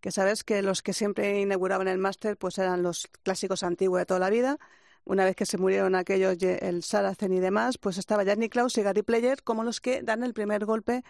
que 0.00 0.10
sabes 0.10 0.44
que 0.44 0.60
los 0.60 0.82
que 0.82 0.92
siempre 0.92 1.40
inauguraban 1.40 1.88
el 1.88 1.96
máster, 1.96 2.36
pues 2.36 2.58
eran 2.58 2.82
los 2.82 3.08
clásicos 3.22 3.62
antiguos 3.62 3.98
de 3.98 4.04
toda 4.04 4.20
la 4.20 4.28
vida. 4.28 4.58
Una 5.04 5.24
vez 5.24 5.34
que 5.34 5.46
se 5.46 5.56
murieron 5.56 5.94
aquellos, 5.94 6.36
el 6.42 6.82
Saracen 6.82 7.32
y 7.32 7.40
demás, 7.40 7.78
pues 7.78 7.96
estaba 7.96 8.24
Jack 8.24 8.38
Nicklaus 8.38 8.76
y 8.76 8.82
Gary 8.82 9.02
Player 9.02 9.42
como 9.42 9.64
los 9.64 9.80
que 9.80 10.02
dan 10.02 10.22
el 10.22 10.34
primer 10.34 10.66
golpe 10.66 11.02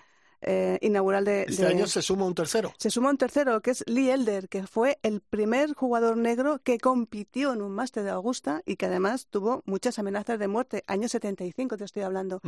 eh, 0.42 0.78
inaugural 0.82 1.24
de, 1.24 1.42
Este 1.48 1.62
de- 1.62 1.68
año 1.68 1.86
se 1.86 2.02
suma 2.02 2.24
un 2.26 2.34
tercero. 2.34 2.72
Se 2.78 2.90
suma 2.90 3.10
un 3.10 3.16
tercero, 3.16 3.60
que 3.62 3.70
es 3.70 3.84
Lee 3.86 4.10
Elder, 4.10 4.48
que 4.48 4.66
fue 4.66 4.98
el 5.02 5.20
primer 5.20 5.72
jugador 5.74 6.16
negro 6.16 6.58
que 6.62 6.78
compitió 6.78 7.52
en 7.52 7.62
un 7.62 7.72
máster 7.72 8.02
de 8.04 8.10
Augusta 8.10 8.62
y 8.66 8.76
que 8.76 8.86
además 8.86 9.26
tuvo 9.30 9.62
muchas 9.66 9.98
amenazas 9.98 10.38
de 10.38 10.48
muerte. 10.48 10.82
Año 10.86 11.08
75 11.08 11.76
te 11.76 11.84
estoy 11.84 12.02
hablando. 12.02 12.40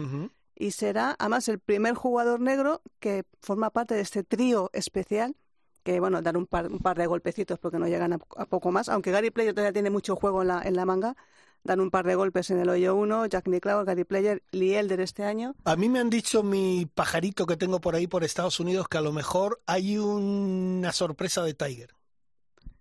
Y 0.56 0.70
será 0.72 1.16
además 1.18 1.48
el 1.48 1.58
primer 1.58 1.94
jugador 1.94 2.40
negro 2.40 2.82
que 3.00 3.24
forma 3.40 3.70
parte 3.70 3.94
de 3.94 4.00
este 4.02 4.22
trío 4.22 4.70
especial 4.72 5.34
que, 5.82 6.00
bueno, 6.00 6.22
dar 6.22 6.36
un 6.36 6.46
par, 6.46 6.68
un 6.70 6.78
par 6.78 6.96
de 6.96 7.06
golpecitos 7.06 7.58
porque 7.58 7.78
no 7.78 7.86
llegan 7.86 8.12
a, 8.14 8.18
a 8.36 8.46
poco 8.46 8.70
más. 8.72 8.88
Aunque 8.88 9.10
Gary 9.10 9.30
Player 9.30 9.52
todavía 9.52 9.72
tiene 9.72 9.90
mucho 9.90 10.16
juego 10.16 10.42
en 10.42 10.48
la, 10.48 10.62
en 10.62 10.76
la 10.76 10.86
manga, 10.86 11.14
dan 11.64 11.80
un 11.80 11.90
par 11.90 12.06
de 12.06 12.14
golpes 12.14 12.50
en 12.50 12.59
el 12.61 12.68
hoyo 12.68 12.94
1, 12.94 13.26
Jack 13.26 13.49
Nicklaus, 13.49 13.85
Gary 13.87 14.04
Player, 14.04 14.42
Lee 14.52 14.75
Elder 14.75 15.00
este 15.00 15.25
año. 15.25 15.54
A 15.64 15.76
mí 15.76 15.88
me 15.88 15.99
han 15.99 16.11
dicho 16.11 16.42
mi 16.42 16.87
pajarito 16.94 17.47
que 17.47 17.56
tengo 17.56 17.80
por 17.80 17.94
ahí 17.94 18.06
por 18.06 18.23
Estados 18.23 18.61
Unidos 18.61 18.87
que 18.88 18.99
a 18.99 19.00
lo 19.00 19.12
mejor 19.12 19.61
hay 19.66 19.97
una 19.99 20.92
sorpresa 20.92 21.42
de 21.42 21.54
Tiger. 21.54 21.90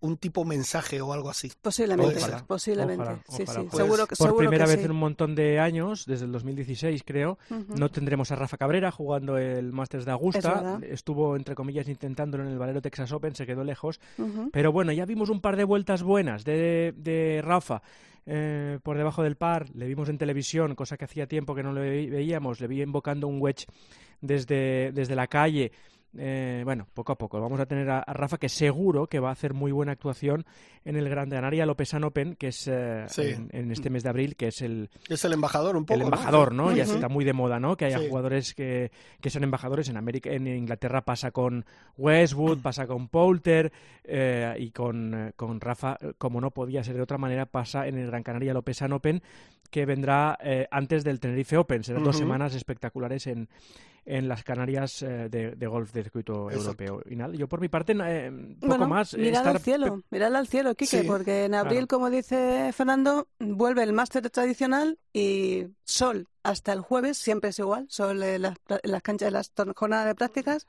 Un 0.01 0.17
tipo 0.17 0.43
mensaje 0.43 0.99
o 1.01 1.13
algo 1.13 1.29
así. 1.29 1.49
Posiblemente, 1.61 2.17
Ojalá, 2.17 2.43
posiblemente. 2.45 3.03
ojalá, 3.03 3.23
sí, 3.29 3.43
ojalá. 3.43 3.61
sí, 3.61 3.67
Pues, 3.71 3.83
seguro 3.85 4.05
que 4.05 4.15
Por 4.17 4.27
seguro 4.27 4.37
primera 4.37 4.65
que 4.65 4.71
vez 4.71 4.79
sí. 4.81 4.85
en 4.85 4.91
un 4.91 4.97
montón 4.97 5.33
de 5.33 5.59
años, 5.61 6.05
desde 6.05 6.25
el 6.25 6.33
2016 6.33 7.03
creo, 7.05 7.37
Ujú. 7.49 7.77
no 7.77 7.89
tendremos 7.89 8.29
a 8.29 8.35
Rafa 8.35 8.57
Cabrera 8.57 8.91
jugando 8.91 9.37
el 9.37 9.71
Masters 9.71 10.03
de 10.03 10.11
Augusta. 10.11 10.77
Estuvo, 10.81 11.37
entre 11.37 11.55
comillas, 11.55 11.87
intentándolo 11.87 12.43
en 12.43 12.49
el 12.49 12.59
Valero 12.59 12.81
Texas 12.81 13.13
Open, 13.13 13.33
se 13.33 13.45
quedó 13.45 13.63
lejos. 13.63 14.01
Pero 14.51 14.73
bueno, 14.73 14.91
ya 14.91 15.05
vimos 15.05 15.29
un 15.29 15.39
par 15.39 15.55
de 15.55 15.63
vueltas 15.63 16.03
buenas 16.03 16.43
de, 16.43 16.93
de 16.97 17.41
Rafa 17.41 17.81
eh, 18.25 18.79
por 18.83 18.97
debajo 18.97 19.23
del 19.23 19.35
par. 19.35 19.69
Le 19.75 19.87
vimos 19.87 20.09
en 20.09 20.17
televisión, 20.17 20.75
cosa 20.75 20.97
que 20.97 21.05
hacía 21.05 21.27
tiempo 21.27 21.55
que 21.55 21.63
no 21.63 21.73
le 21.73 21.81
ve- 21.81 22.09
veíamos. 22.09 22.59
Le 22.61 22.67
vi 22.67 22.81
invocando 22.81 23.27
un 23.27 23.41
wedge 23.41 23.65
desde, 24.21 24.91
desde 24.93 25.15
la 25.15 25.27
calle. 25.27 25.71
Eh, 26.15 26.61
bueno, 26.63 26.87
poco 26.93 27.11
a 27.13 27.17
poco. 27.17 27.41
Vamos 27.41 27.59
a 27.59 27.65
tener 27.65 27.89
a, 27.89 27.99
a 27.99 28.13
Rafa 28.13 28.37
que 28.37 28.47
seguro 28.49 29.07
que 29.07 29.19
va 29.19 29.29
a 29.29 29.31
hacer 29.31 29.53
muy 29.53 29.71
buena 29.71 29.93
actuación 29.93 30.45
en 30.85 30.95
el 30.95 31.09
Gran 31.09 31.29
Canaria 31.29 31.65
Lopesan 31.65 32.03
Open, 32.03 32.35
que 32.35 32.49
es 32.49 32.67
eh, 32.67 33.05
Sí. 33.07 33.21
en, 33.21 33.49
en 33.51 33.71
este 33.71 33.89
mes 33.89 34.03
de 34.03 34.09
abril, 34.09 34.35
que 34.35 34.49
es 34.49 34.61
el, 34.61 34.89
Es 35.09 35.25
el 35.25 35.33
embajador 35.33 35.75
un 35.75 35.85
poco. 35.85 35.95
el 35.95 35.99
¿no? 36.01 36.05
embajador, 36.05 36.53
¿no? 36.53 36.71
Ya 36.71 36.83
está 36.83 37.09
muy 37.09 37.25
de 37.25 37.33
moda, 37.33 37.59
¿no? 37.59 37.75
Que 37.77 37.85
haya 37.85 37.97
Sí. 37.99 38.09
jugadores 38.09 38.53
que, 38.53 38.91
que 39.21 39.29
sean 39.31 39.43
embajadores 39.43 39.89
en 39.89 39.97
América, 39.97 40.29
en 40.31 40.45
Inglaterra 40.45 41.01
pasa 41.03 41.31
con 41.31 41.65
Westwood, 41.97 42.59
pasa 42.61 42.85
con 42.85 43.07
Poulter 43.07 43.71
eh, 44.03 44.53
y 44.59 44.69
con, 44.71 45.13
eh, 45.15 45.33
con 45.35 45.59
Rafa, 45.61 45.97
eh, 45.99 46.13
como 46.19 46.39
no 46.41 46.51
podía 46.51 46.83
ser 46.83 46.95
de 46.95 47.01
otra 47.01 47.17
manera, 47.17 47.47
pasa 47.47 47.87
en 47.87 47.97
el 47.97 48.07
Gran 48.07 48.21
Canaria 48.21 48.53
Lopesan 48.53 48.93
Open, 48.93 49.23
que 49.71 49.87
vendrá 49.87 50.37
antes 50.69 51.03
del 51.03 51.19
Tenerife 51.19 51.57
Open. 51.57 51.83
Serán 51.83 52.03
dos 52.03 52.15
semanas 52.15 52.53
espectaculares 52.53 53.25
en, 53.25 53.49
en 54.05 54.27
las 54.27 54.43
Canarias 54.43 55.01
eh, 55.01 55.29
de, 55.29 55.51
de 55.55 55.67
golf 55.67 55.91
de 55.93 56.03
circuito 56.03 56.49
Exacto. 56.51 56.83
europeo. 56.83 57.01
Y 57.09 57.15
nada, 57.15 57.33
yo 57.35 57.47
por 57.47 57.61
mi 57.61 57.69
parte, 57.69 57.93
eh, 57.93 58.31
poco 58.65 58.67
Bueno, 58.67 58.87
más. 58.87 59.13
eh, 59.13 59.17
mirad 59.17 59.37
estar 59.37 59.55
al 59.55 59.61
cielo, 59.61 60.03
mirad 60.09 60.35
al 60.35 60.47
cielo, 60.47 60.75
Quique, 60.75 61.01
Sí, 61.01 61.07
porque 61.07 61.45
en 61.45 61.55
abril, 61.55 61.87
claro. 61.87 61.87
como 61.87 62.09
dice 62.09 62.71
Fernando, 62.73 63.27
vuelve 63.39 63.83
el 63.83 63.93
máster 63.93 64.29
tradicional 64.29 64.99
y 65.13 65.67
sol 65.85 66.27
hasta 66.43 66.73
el 66.73 66.81
jueves, 66.81 67.17
siempre 67.17 67.51
es 67.51 67.59
igual, 67.59 67.85
sol 67.89 68.21
en 68.23 68.41
las, 68.41 68.57
en 68.67 68.91
las 68.91 69.01
canchas, 69.01 69.27
en 69.27 69.33
las 69.33 69.51
jornadas 69.75 70.05
de 70.07 70.15
prácticas. 70.15 70.67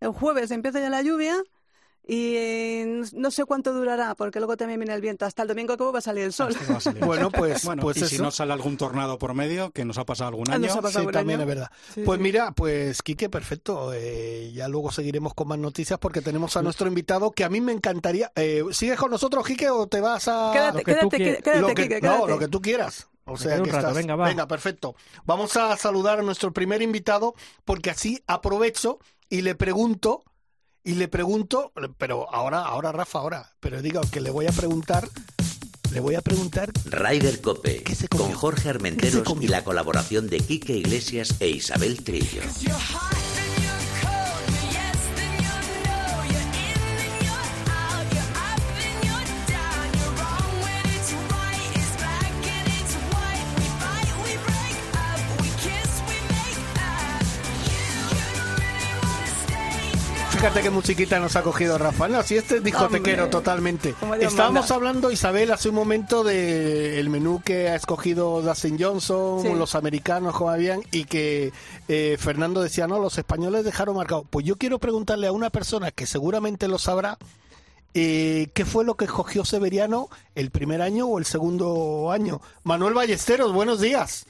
El 0.00 0.10
jueves 0.12 0.50
empieza 0.50 0.80
ya 0.80 0.90
la 0.90 1.02
lluvia 1.02 1.42
y 2.12 2.34
eh, 2.36 3.02
no 3.12 3.30
sé 3.30 3.44
cuánto 3.44 3.72
durará, 3.72 4.16
porque 4.16 4.40
luego 4.40 4.56
también 4.56 4.80
viene 4.80 4.92
el 4.94 5.00
viento. 5.00 5.26
Hasta 5.26 5.42
el 5.42 5.48
domingo 5.48 5.76
que 5.76 5.84
va 5.84 5.98
a 5.98 6.02
salir 6.02 6.24
el 6.24 6.32
sol. 6.32 6.52
Salir. 6.80 7.04
Bueno, 7.04 7.30
pues, 7.30 7.64
Bueno, 7.64 7.82
pues 7.82 7.98
y 7.98 8.00
eso. 8.00 8.08
si 8.08 8.18
no 8.18 8.32
sale 8.32 8.52
algún 8.52 8.76
tornado 8.76 9.16
por 9.16 9.32
medio, 9.34 9.70
que 9.70 9.84
nos 9.84 9.96
ha 9.96 10.04
pasado 10.04 10.26
algún 10.28 10.50
Ah, 10.50 10.58
nos 10.58 10.70
año, 10.70 10.78
ha 10.80 10.82
pasado 10.82 11.04
Sí, 11.06 11.12
también 11.12 11.40
año. 11.40 11.48
es 11.48 11.54
verdad. 11.56 11.70
Sí, 11.94 12.02
Pues 12.04 12.18
sí. 12.18 12.22
mira, 12.24 12.50
pues 12.50 13.00
Quique, 13.02 13.28
perfecto. 13.30 13.92
Eh, 13.94 14.50
ya 14.52 14.66
luego 14.66 14.90
seguiremos 14.90 15.34
con 15.34 15.46
más 15.46 15.58
noticias 15.60 16.00
porque 16.00 16.20
tenemos 16.20 16.56
a 16.56 16.62
nuestro 16.62 16.88
invitado 16.88 17.30
que 17.30 17.44
a 17.44 17.48
mí 17.48 17.60
me 17.60 17.70
encantaría. 17.72 18.32
Eh, 18.34 18.64
¿Sigues 18.72 18.98
con 18.98 19.12
nosotros, 19.12 19.46
Quique, 19.46 19.70
o 19.70 19.86
te 19.86 20.00
vas 20.00 20.26
a...? 20.26 20.50
Quédate, 20.52 20.78
lo 20.78 20.84
que 20.84 20.94
tú 20.96 21.08
quédate, 21.10 21.60
lo 21.60 21.66
que, 21.68 21.74
Quique, 21.74 22.00
no, 22.00 22.26
lo 22.26 22.38
que 22.40 22.48
tú 22.48 22.60
quieras. 22.60 23.08
O 23.24 23.36
sea, 23.36 23.62
que 23.62 23.70
rato, 23.70 23.88
estás- 23.88 23.94
venga, 23.94 24.16
va. 24.16 24.48
perfecto. 24.48 24.96
Vamos 25.26 25.56
a 25.56 25.76
saludar 25.76 26.18
a 26.18 26.22
nuestro 26.22 26.52
primer 26.52 26.82
invitado 26.82 27.34
porque 27.64 27.90
así 27.90 28.20
aprovecho 28.26 28.98
y 29.28 29.42
le 29.42 29.54
pregunto 29.54 30.24
y 30.84 30.94
le 30.94 31.08
pregunto, 31.08 31.72
pero 31.98 32.32
ahora, 32.32 32.60
ahora 32.60 32.92
Rafa, 32.92 33.18
ahora, 33.18 33.52
pero 33.60 33.82
digo 33.82 34.00
que 34.10 34.20
le 34.20 34.30
voy 34.30 34.46
a 34.46 34.52
preguntar, 34.52 35.08
le 35.92 36.00
voy 36.00 36.14
a 36.14 36.20
preguntar. 36.20 36.70
Ryder 36.84 37.40
Cope, 37.40 37.82
¿Qué 37.82 37.94
se 37.94 38.08
con? 38.08 38.32
Jorge 38.32 38.56
¿Qué 38.56 38.62
se 38.62 38.68
Armenteros 38.70 39.28
y 39.40 39.48
la 39.48 39.64
colaboración 39.64 40.28
de 40.28 40.40
Quique 40.40 40.76
Iglesias 40.76 41.36
e 41.40 41.48
Isabel 41.48 42.02
Trillo. 42.02 42.42
Fíjate 60.40 60.62
qué 60.62 60.70
musiquita 60.70 61.20
nos 61.20 61.36
ha 61.36 61.42
cogido 61.42 61.76
Rafa. 61.76 62.08
No, 62.08 62.22
si 62.22 62.38
este 62.38 62.56
es 62.56 62.64
discotequero 62.64 63.24
Hombre, 63.24 63.30
totalmente. 63.30 63.94
Estábamos 64.20 64.62
manda. 64.62 64.74
hablando, 64.74 65.10
Isabel, 65.10 65.50
hace 65.50 65.68
un 65.68 65.74
momento 65.74 66.24
del 66.24 67.10
menú 67.10 67.42
que 67.44 67.68
ha 67.68 67.74
escogido 67.74 68.40
Dustin 68.40 68.78
Johnson, 68.80 69.42
Sí. 69.42 69.52
los 69.52 69.74
americanos 69.74 70.34
como 70.34 70.48
habían, 70.48 70.80
y 70.92 71.04
que 71.04 71.52
eh, 71.88 72.16
Fernando 72.18 72.62
decía, 72.62 72.86
no, 72.86 72.98
los 72.98 73.18
españoles 73.18 73.66
dejaron 73.66 73.96
marcado. 73.96 74.24
Pues 74.30 74.46
yo 74.46 74.56
quiero 74.56 74.78
preguntarle 74.78 75.26
a 75.26 75.32
una 75.32 75.50
persona 75.50 75.90
que 75.90 76.06
seguramente 76.06 76.68
lo 76.68 76.78
sabrá, 76.78 77.18
eh, 77.92 78.48
¿qué 78.54 78.64
fue 78.64 78.86
lo 78.86 78.94
que 78.94 79.04
escogió 79.04 79.44
Severiano 79.44 80.08
el 80.34 80.50
primer 80.50 80.80
año 80.80 81.04
o 81.06 81.18
el 81.18 81.26
segundo 81.26 82.10
año? 82.10 82.40
Manuel 82.64 82.94
Ballesteros, 82.94 83.52
buenos 83.52 83.78
días. 83.82 84.24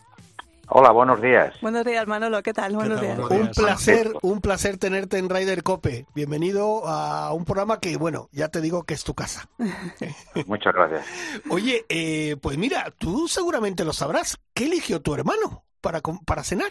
Hola, 0.73 0.93
buenos 0.93 1.21
días. 1.21 1.53
Buenos 1.62 1.85
días, 1.85 2.07
Manolo, 2.07 2.43
¿qué 2.45 2.53
tal? 2.53 2.75
Buenos 2.77 3.00
tal, 3.00 3.17
días. 3.17 3.31
Un 3.31 3.50
placer, 3.50 4.12
un 4.23 4.41
placer 4.41 4.79
tenerte 4.79 5.19
en 5.19 5.29
Ryder 5.29 5.65
Cope. 5.65 6.07
Bienvenido 6.15 6.87
a 6.87 7.33
un 7.33 7.45
programa 7.45 7.81
que, 7.81 7.97
bueno, 7.97 8.29
ya 8.31 8.49
te 8.49 8.61
digo 8.61 8.85
que 8.85 8.95
es 8.95 9.03
tu 9.03 9.15
casa. 9.15 9.49
Muchas 10.47 10.73
gracias. 10.73 11.05
Oye, 11.50 11.85
eh, 11.89 12.37
pues 12.41 12.57
mira, 12.57 12.87
tú 12.99 13.27
seguramente 13.27 13.85
lo 13.85 13.93
sabrás. 13.93 14.39
¿Qué 14.55 14.67
eligió 14.67 15.03
tu 15.03 15.12
hermano 15.15 15.65
para, 15.81 16.00
para 16.25 16.45
cenar? 16.45 16.71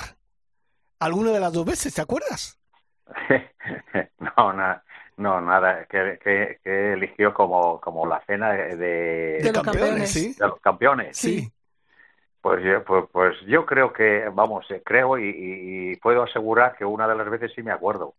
¿Alguna 1.00 1.32
de 1.32 1.40
las 1.42 1.52
dos 1.52 1.66
veces, 1.66 1.94
te 1.94 2.02
acuerdas? 2.02 2.58
no, 4.38 4.54
na- 4.54 4.82
no, 5.18 5.42
nada, 5.42 5.86
que, 5.90 6.18
que, 6.24 6.60
que 6.64 6.94
eligió 6.94 7.34
como, 7.34 7.82
como 7.82 8.06
la 8.08 8.24
cena 8.26 8.52
de, 8.54 8.78
de- 8.78 9.40
De 9.44 9.52
los 9.52 9.62
campeones. 9.64 10.10
sí. 10.10 10.34
de 10.40 10.48
los 10.48 10.60
campeones. 10.62 11.18
Sí. 11.18 11.52
Pues, 12.42 12.64
yo- 12.64 12.84
pues, 12.86 13.06
pues 13.12 13.38
yo 13.48 13.66
creo 13.66 13.92
que, 13.92 14.30
vamos, 14.34 14.70
eh, 14.72 14.82
creo 14.86 15.18
y, 15.18 15.24
y- 15.30 15.92
y 15.92 15.96
puedo 15.98 16.24
asegurar 16.24 16.76
que 16.78 16.86
una 16.86 17.08
de 17.08 17.16
las 17.16 17.30
veces 17.30 17.52
sí 17.54 17.64
me 17.64 17.72
acuerdo, 17.72 18.16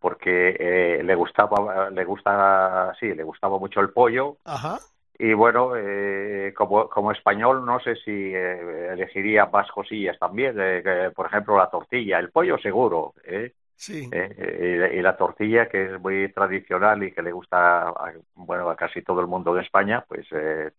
porque 0.00 0.56
eh, 0.58 1.02
le 1.02 1.14
gustaba, 1.14 1.90
le 1.90 2.04
gusta, 2.04 2.94
sí, 3.00 3.12
le 3.14 3.24
gustaba 3.24 3.58
mucho 3.58 3.80
el 3.80 3.90
pollo 3.90 4.36
Ajá. 4.44 4.78
y 5.18 5.32
bueno, 5.32 5.72
eh, 5.76 6.52
como, 6.56 6.88
como 6.88 7.10
español 7.12 7.64
no 7.64 7.80
sé 7.80 7.96
si 7.96 8.10
eh, 8.34 8.90
elegiría 8.92 9.46
más 9.46 9.70
cosillas 9.72 10.18
también, 10.18 10.56
eh, 10.60 11.10
por 11.14 11.26
ejemplo 11.26 11.56
la 11.56 11.70
tortilla, 11.70 12.18
el 12.18 12.30
pollo 12.30 12.58
seguro, 12.58 13.14
¿eh? 13.24 13.52
Sí. 13.76 14.08
Eh, 14.12 14.90
y, 14.94 14.98
y 14.98 15.02
la 15.02 15.16
tortilla, 15.16 15.68
que 15.68 15.86
es 15.94 16.00
muy 16.00 16.32
tradicional 16.32 17.02
y 17.02 17.12
que 17.12 17.22
le 17.22 17.32
gusta 17.32 17.88
a, 17.88 18.12
bueno, 18.36 18.70
a 18.70 18.76
casi 18.76 19.02
todo 19.02 19.20
el 19.20 19.26
mundo 19.26 19.56
en 19.56 19.64
España, 19.64 20.04
pues 20.06 20.26
eh, 20.32 20.70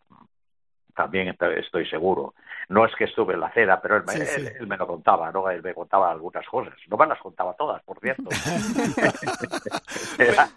también 0.96 1.28
est- 1.30 1.42
estoy 1.42 1.86
seguro. 1.88 2.34
No 2.70 2.86
es 2.86 2.96
que 2.96 3.06
estuve 3.06 3.34
en 3.36 3.42
la 3.42 3.52
cena, 3.54 3.80
pero 3.82 3.98
él 3.98 4.04
me, 4.06 4.14
Sí, 4.14 4.26
sí. 4.26 4.48
Él, 4.60 4.68
me 4.68 4.78
lo 4.78 4.88
contaba, 4.88 5.32
¿no? 5.32 5.50
Él 5.50 5.62
me 5.62 5.74
contaba 5.74 6.12
algunas 6.12 6.46
cosas. 6.48 6.74
No 6.88 6.98
me 6.98 7.06
las 7.08 7.20
contaba 7.20 7.54
todas, 7.54 7.84
por 7.84 8.00
cierto. 8.00 8.30
era, 10.20 10.50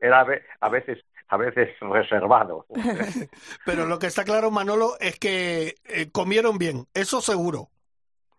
era- 0.00 0.24
a 0.60 0.68
veces 0.68 0.98
a 1.28 1.36
veces 1.38 1.70
reservado. 1.80 2.66
Pero 3.64 3.86
lo 3.86 3.98
que 3.98 4.06
está 4.06 4.22
claro, 4.22 4.50
Manolo, 4.50 4.98
es 5.00 5.18
que 5.18 5.76
eh, 5.84 6.10
comieron 6.12 6.58
bien, 6.58 6.86
eso 6.92 7.22
seguro. 7.22 7.70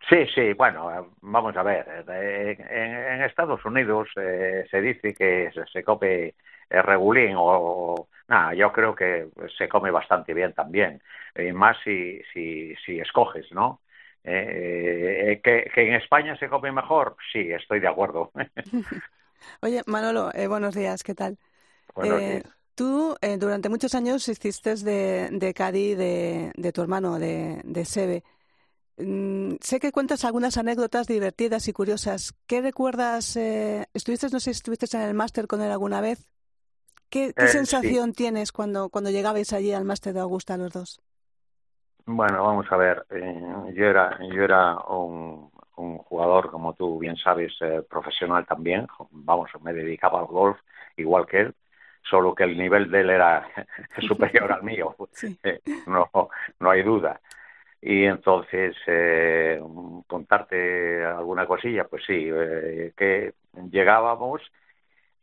Sí, 0.10 0.26
sí, 0.36 0.54
bueno, 0.54 0.92
eh, 0.92 1.06
vamos 1.22 1.56
a 1.56 1.64
ver. 1.64 2.06
eh, 2.10 2.58
En, 2.60 2.96
en 3.20 3.22
Estados 3.24 3.64
Unidos 3.66 4.10
eh, 4.18 4.66
se 4.70 4.82
dice 4.82 5.14
que 5.14 5.50
se, 5.54 5.66
se 5.68 5.84
come 5.84 6.36
eh, 6.70 6.82
regulín 6.82 7.36
o, 7.38 8.10
nada, 8.28 8.54
yo 8.54 8.72
creo 8.72 8.94
que 8.96 9.30
se 9.58 9.70
come 9.70 9.92
bastante 9.92 10.34
bien 10.34 10.54
también, 10.54 11.02
y 11.36 11.52
más 11.54 11.78
si, 11.84 12.22
si, 12.34 12.76
si 12.86 13.00
escoges, 13.00 13.52
¿no? 13.54 13.82
Eh, 14.24 15.32
eh, 15.34 15.42
que, 15.44 15.70
que 15.74 15.88
en 15.88 15.96
España 15.96 16.36
se 16.38 16.50
come 16.50 16.72
mejor, 16.72 17.16
sí, 17.32 17.52
estoy 17.52 17.80
de 17.80 17.88
acuerdo. 17.88 18.32
Oye, 19.62 19.82
Manolo, 19.88 20.32
eh, 20.34 20.48
buenos 20.48 20.76
días, 20.76 21.04
¿qué 21.04 21.16
tal? 21.16 21.38
Buenos 21.96 22.24
Eh, 22.24 22.26
días. 22.26 22.44
tú 22.76 23.16
eh, 23.22 23.38
durante 23.38 23.70
muchos 23.70 23.96
años 23.96 24.28
hiciste 24.30 24.76
de, 24.78 25.30
de 25.32 25.54
Cadi 25.56 25.96
de, 25.96 26.52
de 26.56 26.74
tu 26.74 26.82
hermano, 26.82 27.20
de, 27.20 27.62
de 27.66 27.86
Sebe. 27.86 28.24
Mm, 28.98 29.56
sé 29.62 29.80
que 29.80 29.92
cuentas 29.92 30.24
algunas 30.24 30.58
anécdotas 30.58 31.08
divertidas 31.08 31.68
y 31.68 31.74
curiosas. 31.74 32.34
¿Qué 32.48 32.62
recuerdas? 32.62 33.36
eh, 33.38 33.88
¿Estuviste, 33.94 34.28
no 34.32 34.40
sé 34.40 34.54
si 34.54 34.58
estuviste 34.58 34.86
en 34.98 35.04
el 35.04 35.14
máster 35.16 35.48
con 35.48 35.62
él 35.62 35.72
alguna 35.72 36.02
vez? 36.02 36.28
¿Qué, 37.10 37.34
qué 37.36 37.48
Eh, 37.48 37.62
sí. 37.80 37.88
sensación 37.88 38.14
tienes 38.14 38.52
cuando, 38.54 38.90
cuando 38.90 39.12
llegabais 39.12 39.54
allí 39.54 39.74
al 39.74 39.86
máster 39.86 40.14
de 40.16 40.22
Augusta 40.22 40.58
los 40.58 40.74
dos? 40.74 41.02
Bueno, 42.06 42.44
vamos 42.44 42.66
a 42.72 42.78
ver. 42.78 43.06
eh, 43.12 43.74
yo 43.76 43.86
era, 43.86 44.20
yo 44.30 44.44
era 44.44 44.78
un, 44.90 45.50
un 45.78 45.98
jugador, 46.00 46.52
como 46.52 46.74
tú 46.74 47.00
bien 47.00 47.16
sabes, 47.18 47.54
eh, 47.62 47.82
profesional 47.90 48.46
también. 48.46 48.88
Vamos, 49.12 49.50
me 49.62 49.74
dedicaba 49.74 50.20
al 50.20 50.26
golf 50.26 50.58
igual 50.98 51.26
que 51.26 51.42
él, 51.42 51.56
solo 52.10 52.36
que 52.36 52.44
el 52.44 52.58
nivel 52.58 52.92
de 52.92 53.02
él 53.02 53.10
era 53.10 53.48
superior 54.08 54.52
al 54.52 54.64
mío. 54.64 54.96
Sí. 55.12 55.40
Eh, 55.44 55.62
no, 55.88 56.10
no 56.60 56.70
hay 56.70 56.84
duda. 56.84 57.20
Y 57.86 58.06
entonces, 58.06 58.78
eh, 58.88 59.62
contarte 60.08 61.04
alguna 61.04 61.46
cosilla, 61.46 61.84
pues 61.84 62.04
sí, 62.06 62.30
eh, 62.34 62.94
que 62.96 63.34
llegábamos. 63.72 64.42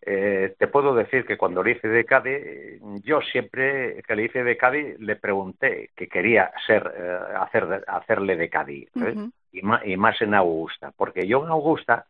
Eh, 0.02 0.54
te 0.58 0.66
puedo 0.66 0.94
decir 0.94 1.24
que 1.24 1.38
cuando 1.38 1.62
le 1.62 1.72
hice 1.72 1.88
de 1.88 2.04
Cádiz, 2.04 2.80
yo 3.02 3.22
siempre 3.22 4.02
que 4.06 4.14
le 4.14 4.24
hice 4.24 4.44
de 4.44 4.58
Cádiz 4.58 4.98
le 4.98 5.16
pregunté 5.16 5.90
que 5.96 6.06
quería 6.06 6.52
ser, 6.66 6.92
eh, 6.94 7.18
hacer, 7.38 7.82
hacerle 7.86 8.36
de 8.36 8.50
Cádiz. 8.50 8.90
Ujú. 8.94 9.30
y, 9.52 9.62
más, 9.62 9.86
y 9.86 9.96
más 9.96 10.20
en 10.20 10.34
Augusta, 10.34 10.92
porque 10.94 11.26
yo 11.26 11.42
en 11.42 11.50
Augusta 11.50 12.04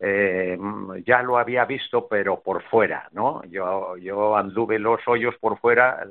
eh, 0.00 0.58
ya 1.06 1.22
lo 1.22 1.38
había 1.38 1.64
visto, 1.64 2.06
pero 2.08 2.40
por 2.40 2.62
fuera, 2.64 3.08
¿no? 3.12 3.42
Yo, 3.44 3.96
yo 3.96 4.36
anduve 4.36 4.78
los 4.78 5.00
hoyos 5.08 5.34
por 5.38 5.58
fuera 5.58 6.06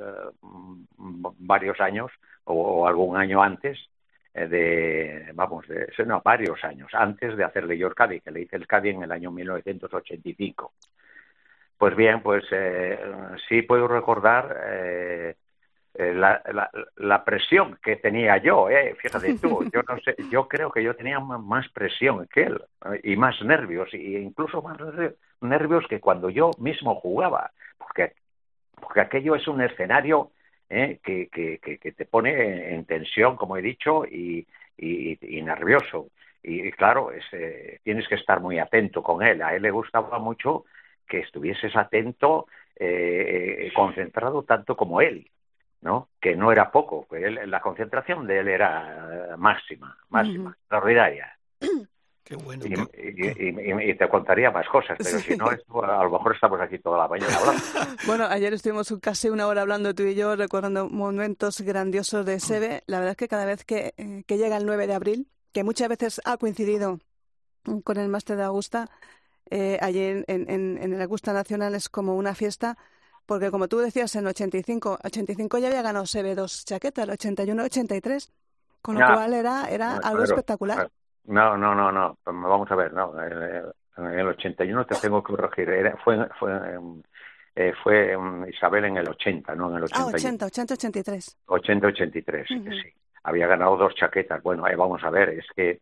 varios 0.98 1.80
años 1.80 2.12
o, 2.48 2.88
algún 2.88 3.18
año 3.18 3.42
antes 3.42 3.78
eh, 4.34 4.48
de, 4.48 5.32
vamos, 5.34 5.68
de, 5.68 5.88
no, 6.06 6.22
varios 6.24 6.64
años 6.64 6.90
antes 6.94 7.36
de 7.38 7.44
hacerle 7.44 7.78
yo 7.78 7.88
el 7.88 7.96
Cádiz, 7.96 8.24
que 8.24 8.32
le 8.32 8.42
hice 8.42 8.56
el 8.56 8.68
Cádiz 8.68 8.96
en 8.96 9.04
el 9.04 9.12
año 9.12 9.32
1985. 9.32 10.74
Pues 11.78 11.96
bien, 11.96 12.22
pues 12.22 12.44
eh, 12.52 13.00
sí 13.48 13.62
puedo 13.62 13.88
recordar 13.88 14.58
eh, 14.68 15.36
eh, 15.94 16.14
la, 16.14 16.42
la, 16.54 16.70
la 16.98 17.24
presión 17.24 17.78
que 17.84 17.96
tenía 17.98 18.38
yo, 18.38 18.70
eh, 18.70 18.96
fíjate 19.00 19.38
tú, 19.40 19.64
yo 19.74 19.82
no 19.88 20.00
sé, 20.00 20.16
yo 20.32 20.48
creo 20.48 20.72
que 20.72 20.84
yo 20.84 20.96
tenía 20.96 21.20
más 21.20 21.68
presión 21.70 22.28
que 22.32 22.44
él 22.44 22.62
y 23.04 23.16
más 23.16 23.42
nervios, 23.44 23.94
e 23.94 24.20
incluso 24.20 24.62
más 24.62 24.78
nerv- 24.78 25.16
nervios 25.42 25.86
que 25.88 26.00
cuando 26.00 26.30
yo 26.30 26.52
mismo 26.60 26.96
jugaba, 26.96 27.52
porque, 27.78 28.14
porque 28.80 29.02
aquello 29.02 29.36
es 29.36 29.48
un 29.48 29.62
escenario 29.62 30.32
eh, 30.70 31.00
que, 31.04 31.28
que, 31.30 31.60
que, 31.60 31.92
te 31.92 32.06
pone 32.06 32.74
en 32.74 32.86
tensión, 32.86 33.36
como 33.36 33.58
he 33.58 33.62
dicho, 33.62 34.06
y, 34.06 34.46
y, 34.78 35.18
y 35.38 35.42
nervioso. 35.42 36.10
Y, 36.44 36.68
y 36.68 36.72
claro, 36.72 37.12
es, 37.12 37.26
eh, 37.32 37.80
tienes 37.84 38.08
que 38.08 38.16
estar 38.16 38.40
muy 38.42 38.60
atento 38.60 39.02
con 39.02 39.24
él. 39.24 39.42
A 39.42 39.56
él 39.56 39.64
le 39.64 39.72
gustaba 39.72 40.20
mucho 40.20 40.66
que 41.08 41.20
estuvieses 41.20 41.76
atento, 41.76 42.48
eh, 42.76 43.72
concentrado 43.74 44.44
tanto 44.44 44.76
como 44.76 45.02
él. 45.02 45.30
¿no? 45.82 46.10
que 46.20 46.36
no 46.36 46.52
era 46.52 46.72
poco, 46.72 47.08
que 47.08 47.24
él- 47.24 47.40
la 47.50 47.62
concentración 47.62 48.26
de 48.26 48.40
él 48.40 48.48
era 48.48 49.34
eh, 49.34 49.38
máxima, 49.38 49.96
máxima, 50.10 50.52
extraordinaria. 50.60 51.38
Qué 52.28 52.36
bueno. 52.36 52.66
Y, 52.66 52.70
qué- 52.70 53.36
y- 53.40 53.48
y- 53.50 53.72
y- 53.88 53.92
y 53.92 53.98
te 53.98 54.10
contaría 54.10 54.52
más 54.52 54.68
cosas, 54.68 54.98
pero 54.98 55.18
Sí. 55.20 55.32
si 55.34 55.38
no, 55.38 55.48
a 55.48 56.04
lo 56.04 56.12
mejor 56.12 56.36
estamos 56.36 56.60
aquí 56.60 56.78
toda 56.80 56.98
la 56.98 57.08
mañana 57.08 57.34
hablando. 57.38 57.62
Bueno, 58.06 58.26
ayer 58.30 58.54
estuvimos 58.54 58.94
casi 59.02 59.30
una 59.30 59.48
hora 59.48 59.62
hablando 59.62 59.94
tú 59.94 60.04
y 60.04 60.14
yo, 60.16 60.36
recordando 60.36 60.90
momentos 60.90 61.62
grandiosos 61.62 62.26
de 62.26 62.40
Sebe. 62.40 62.84
La 62.88 62.98
verdad 62.98 63.12
es 63.12 63.18
que 63.18 63.28
cada 63.28 63.46
vez 63.46 63.64
que, 63.64 63.94
eh, 63.98 64.24
que 64.28 64.38
llega 64.38 64.58
el 64.58 64.66
9 64.66 64.88
de 64.88 64.94
abril, 64.94 65.28
que 65.54 65.64
muchas 65.64 65.88
veces 65.90 66.22
ha 66.26 66.38
coincidido 66.38 67.00
con 67.84 67.98
el 67.98 68.10
máster 68.10 68.36
de 68.38 68.44
Augusta, 68.44 68.90
eh, 69.50 69.78
allí 69.82 70.02
en, 70.02 70.26
en, 70.28 70.50
en 70.82 70.94
el 70.94 71.02
Augusta 71.02 71.32
Nacional 71.34 71.76
es 71.76 71.88
como 71.90 72.16
una 72.16 72.36
fiesta, 72.36 72.78
porque 73.26 73.52
como 73.52 73.68
tú 73.68 73.78
decías, 73.80 74.14
en 74.16 74.28
85, 74.28 75.00
85 75.04 75.58
ya 75.60 75.68
había 75.68 75.82
ganado 75.82 76.06
Sebe 76.06 76.36
dos 76.36 76.66
chaquetas, 76.66 77.08
el 77.08 77.12
81-83, 77.18 78.32
con 78.82 78.96
lo 79.00 79.06
cual 79.06 79.34
era, 79.34 79.68
era 79.70 79.94
algo 79.94 80.02
claro, 80.02 80.24
espectacular. 80.24 80.76
claro. 80.78 80.92
No, 81.28 81.58
no, 81.58 81.76
no, 81.76 81.92
no. 81.92 82.18
Vamos 82.26 82.72
a 82.72 82.76
ver, 82.76 82.94
no. 82.94 83.14
Eh, 83.22 83.64
en 83.98 84.20
el 84.20 84.28
81 84.28 84.86
te 84.86 84.96
tengo 84.96 85.24
que 85.24 85.34
corregir, 85.34 85.70
era, 85.70 85.98
fue, 85.98 86.28
fue, 86.40 86.52
eh, 87.56 87.74
fue 87.84 88.16
Isabel 88.50 88.86
en 88.86 88.98
el 88.98 89.10
80, 89.10 89.56
no 89.56 89.70
en 89.72 89.78
el 89.78 89.84
81. 89.84 90.10
Ah, 90.10 90.16
80, 90.16 90.46
80, 90.46 90.74
83. 90.76 91.38
80, 91.48 91.88
83, 91.88 92.48
sí. 92.48 92.94
Había 93.24 93.48
ganado 93.48 93.76
dos 93.76 93.96
chaquetas. 93.96 94.42
Bueno, 94.42 94.64
ahí 94.66 94.76
vamos 94.76 95.04
a 95.04 95.10
ver, 95.10 95.30
es 95.30 95.46
que 95.56 95.80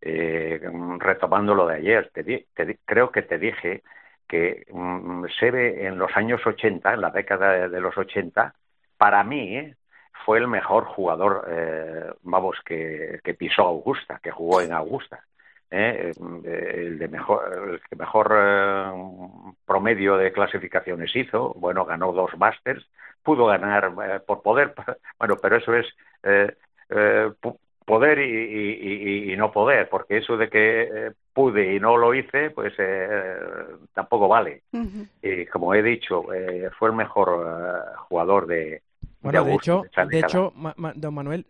eh, 0.00 0.60
retomando 0.98 1.54
lo 1.54 1.66
de 1.66 1.76
ayer, 1.76 2.10
te, 2.14 2.78
creo 2.84 3.10
que 3.10 3.22
te 3.22 3.38
dije 3.38 3.82
que 4.28 4.64
mm, 4.70 5.24
se 5.38 5.50
ve 5.50 5.86
en 5.86 5.98
los 5.98 6.16
años 6.16 6.40
80, 6.46 6.94
en 6.94 7.00
la 7.00 7.10
década 7.10 7.68
de, 7.68 7.80
los 7.80 7.96
80, 7.96 8.54
para 8.96 9.24
mí 9.24 9.56
¿eh? 9.56 9.76
Fue 10.24 10.38
el 10.38 10.48
mejor 10.48 10.84
jugador, 10.84 11.46
eh, 11.50 12.10
vamos, 12.22 12.56
que, 12.64 13.20
que, 13.24 13.34
pisó 13.34 13.62
Augusta, 13.62 14.20
que 14.22 14.30
jugó 14.30 14.60
en 14.60 14.72
Augusta. 14.72 15.24
¿eh? 15.70 16.12
el 16.44 16.98
de 16.98 17.08
mejor, 17.08 17.70
el 17.72 17.80
que 17.88 17.96
mejor 17.96 18.34
eh, 18.34 18.92
promedio 19.66 20.16
de 20.16 20.32
clasificaciones 20.32 21.14
hizo, 21.14 21.54
bueno, 21.54 21.84
ganó 21.84 22.12
dos 22.12 22.36
Masters, 22.38 22.86
pudo 23.22 23.46
ganar 23.46 23.92
eh, 24.04 24.20
por 24.20 24.42
poder, 24.42 24.74
bueno, 25.18 25.36
pero 25.40 25.56
eso 25.56 25.74
es 25.74 25.86
poder 27.84 28.18
y, 28.18 29.34
no 29.36 29.50
poder, 29.50 29.88
porque 29.88 30.18
eso 30.18 30.36
de 30.36 30.48
que 30.50 31.12
pude 31.32 31.74
y 31.74 31.80
no 31.80 31.96
lo 31.96 32.14
hice, 32.14 32.50
pues 32.50 32.74
tampoco 33.94 34.28
vale. 34.28 34.62
Y 35.22 35.46
como 35.46 35.74
he 35.74 35.82
dicho, 35.82 36.24
fue 36.78 36.88
el 36.88 36.94
mejor 36.94 37.94
jugador 38.08 38.46
de, 38.46 38.82
bueno, 39.20 39.44
de, 39.44 39.54
hecho, 39.54 39.82
de 40.08 40.18
hecho, 40.18 40.52
don 40.94 41.14
Manuel, 41.14 41.46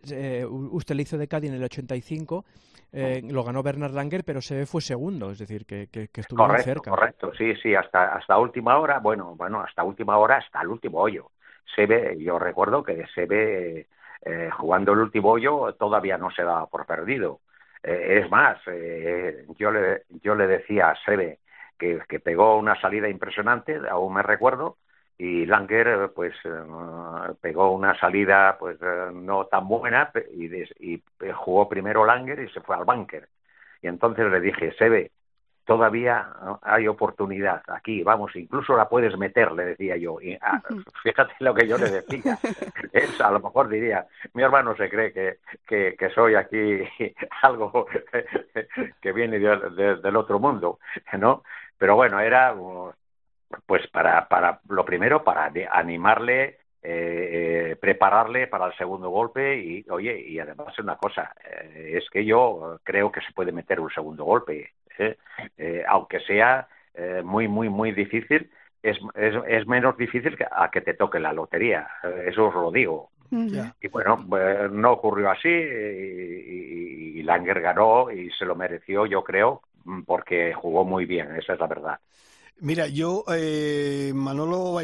usted 0.71 0.95
le 0.95 1.03
hizo 1.03 1.17
de 1.17 1.27
Cádiz 1.27 1.49
en 1.49 1.57
el 1.57 1.63
85 1.63 2.45
eh, 2.91 3.21
lo 3.29 3.43
ganó 3.43 3.61
Bernard 3.61 3.93
Langer, 3.93 4.23
pero 4.23 4.41
se 4.41 4.65
fue 4.65 4.81
segundo, 4.81 5.29
es 5.31 5.37
decir, 5.37 5.65
que, 5.65 5.87
que, 5.91 6.09
estuvo 6.15 6.47
muy 6.47 6.57
cerca. 6.59 6.89
Correcto, 6.89 7.31
sí, 7.37 7.55
sí, 7.61 7.75
hasta, 7.75 8.15
hasta 8.15 8.37
última 8.39 8.79
hora, 8.79 8.99
bueno, 8.99 9.35
bueno, 9.35 9.61
hasta 9.61 9.83
última 9.83 10.17
hora, 10.17 10.37
hasta 10.37 10.61
el 10.61 10.69
último 10.69 10.99
hoyo. 10.99 11.29
Se 11.75 11.85
ve, 11.85 12.17
yo 12.19 12.39
recuerdo 12.39 12.81
que 12.81 13.05
se 13.13 13.27
ve 13.27 13.87
eh, 14.25 14.49
jugando 14.57 14.93
el 14.93 14.99
último 14.99 15.29
hoyo, 15.31 15.73
todavía 15.75 16.17
no 16.17 16.31
se 16.31 16.43
daba 16.43 16.65
por 16.65 16.87
perdido. 16.87 17.41
Eh, 17.83 18.21
es 18.23 18.31
más, 18.31 18.57
yo, 19.57 19.71
le, 19.71 20.03
yo 20.23 20.33
le 20.33 20.47
decía 20.47 20.89
a 20.89 20.95
Sebe 21.05 21.39
que, 21.77 21.99
que 22.09 22.19
pegó 22.19 22.57
una 22.57 22.79
salida 22.81 23.07
impresionante, 23.07 23.79
aún 23.87 24.15
me 24.15 24.23
recuerdo, 24.23 24.77
y 25.19 25.45
Langer 25.45 26.11
pues 26.15 26.33
eh, 26.45 26.49
pegó 27.41 27.71
una 27.71 27.99
salida 27.99 28.55
pues 28.57 28.77
eh, 28.81 29.09
no 29.13 29.47
tan 29.47 29.67
buena 29.67 30.11
y, 30.33 30.45
y, 30.79 31.03
jugó 31.33 31.67
primero 31.67 32.05
Langer 32.05 32.39
y 32.39 32.49
se 32.49 32.61
fue 32.61 32.77
al 32.77 32.85
bunker 32.85 33.27
y 33.81 33.87
entonces 33.87 34.31
le 34.31 34.39
dije 34.39 34.73
Sebe 34.77 35.11
todavía 35.65 36.29
hay 36.61 36.87
oportunidad 36.87 37.61
aquí 37.67 38.01
vamos 38.01 38.33
incluso 38.37 38.77
la 38.77 38.87
puedes 38.87 39.17
meter 39.17 39.51
le 39.51 39.65
decía 39.65 39.97
yo. 39.97 40.21
Y, 40.21 40.37
ah, 40.41 40.61
fíjate 41.03 41.33
lo 41.39 41.53
que 41.53 41.67
yo 41.67 41.77
le 41.77 41.91
decía. 41.91 42.37
Él 42.93 43.09
a 43.21 43.31
lo 43.31 43.41
mejor 43.41 43.67
diría 43.67 44.07
mi 44.33 44.41
hermano 44.41 44.73
se 44.77 44.89
cree 44.89 45.11
que, 45.11 45.39
que, 45.67 45.97
que 45.99 46.09
soy 46.11 46.35
aquí 46.35 46.79
algo 47.41 47.87
que 49.01 49.11
viene 49.11 49.37
del 49.37 50.15
otro 50.15 50.39
mundo 50.39 50.79
no 51.17 51.43
pero 51.77 51.97
bueno 51.97 52.21
era 52.21 52.55
pues 53.65 53.87
para, 53.87 54.27
para 54.27 54.59
lo 54.69 54.85
primero, 54.85 55.23
para 55.23 55.51
animarle, 55.71 56.57
eh, 56.81 57.75
prepararle 57.79 58.47
para 58.47 58.67
el 58.67 58.73
segundo 58.77 59.09
golpe 59.09 59.57
y, 59.57 59.85
oye, 59.89 60.19
y 60.19 60.39
además 60.39 60.77
una 60.79 60.95
cosa, 60.95 61.33
eh, 61.43 61.97
es 61.97 62.09
que 62.09 62.23
yo 62.23 62.79
creo 62.83 63.11
que 63.11 63.21
se 63.21 63.33
puede 63.33 63.51
meter 63.51 63.79
un 63.79 63.89
segundo 63.89 64.23
golpe, 64.23 64.71
¿eh? 64.97 65.17
aunque 65.87 66.19
sea 66.21 66.67
muy, 67.23 67.47
muy, 67.47 67.69
muy 67.69 67.93
difícil, 67.93 68.49
es, 68.83 68.97
es, 69.15 69.35
es, 69.47 69.67
menos 69.67 69.97
difícil 69.97 70.37
que 70.37 70.45
a 70.49 70.69
que 70.69 70.81
te 70.81 70.93
toque 70.93 71.19
la 71.19 71.31
lotería, 71.31 71.87
eso 72.25 72.47
os 72.47 72.53
lo 72.53 72.71
digo. 72.71 73.11
Y 73.81 73.87
bueno, 73.89 74.25
pues, 74.27 74.71
no 74.71 74.91
ocurrió 74.91 75.29
así 75.29 75.49
y, 75.49 77.19
y 77.19 77.23
Langer 77.23 77.61
ganó 77.61 78.11
y 78.11 78.31
se 78.31 78.45
lo 78.45 78.55
mereció, 78.55 79.05
yo 79.05 79.23
creo, 79.23 79.61
porque 80.05 80.53
jugó 80.53 80.83
muy 80.83 81.05
bien, 81.05 81.35
esa 81.35 81.53
es 81.53 81.59
la 81.59 81.67
verdad. 81.67 81.99
Mira, 82.61 82.87
yo, 82.87 83.23
eh, 83.29 84.11
Manolo, 84.15 84.79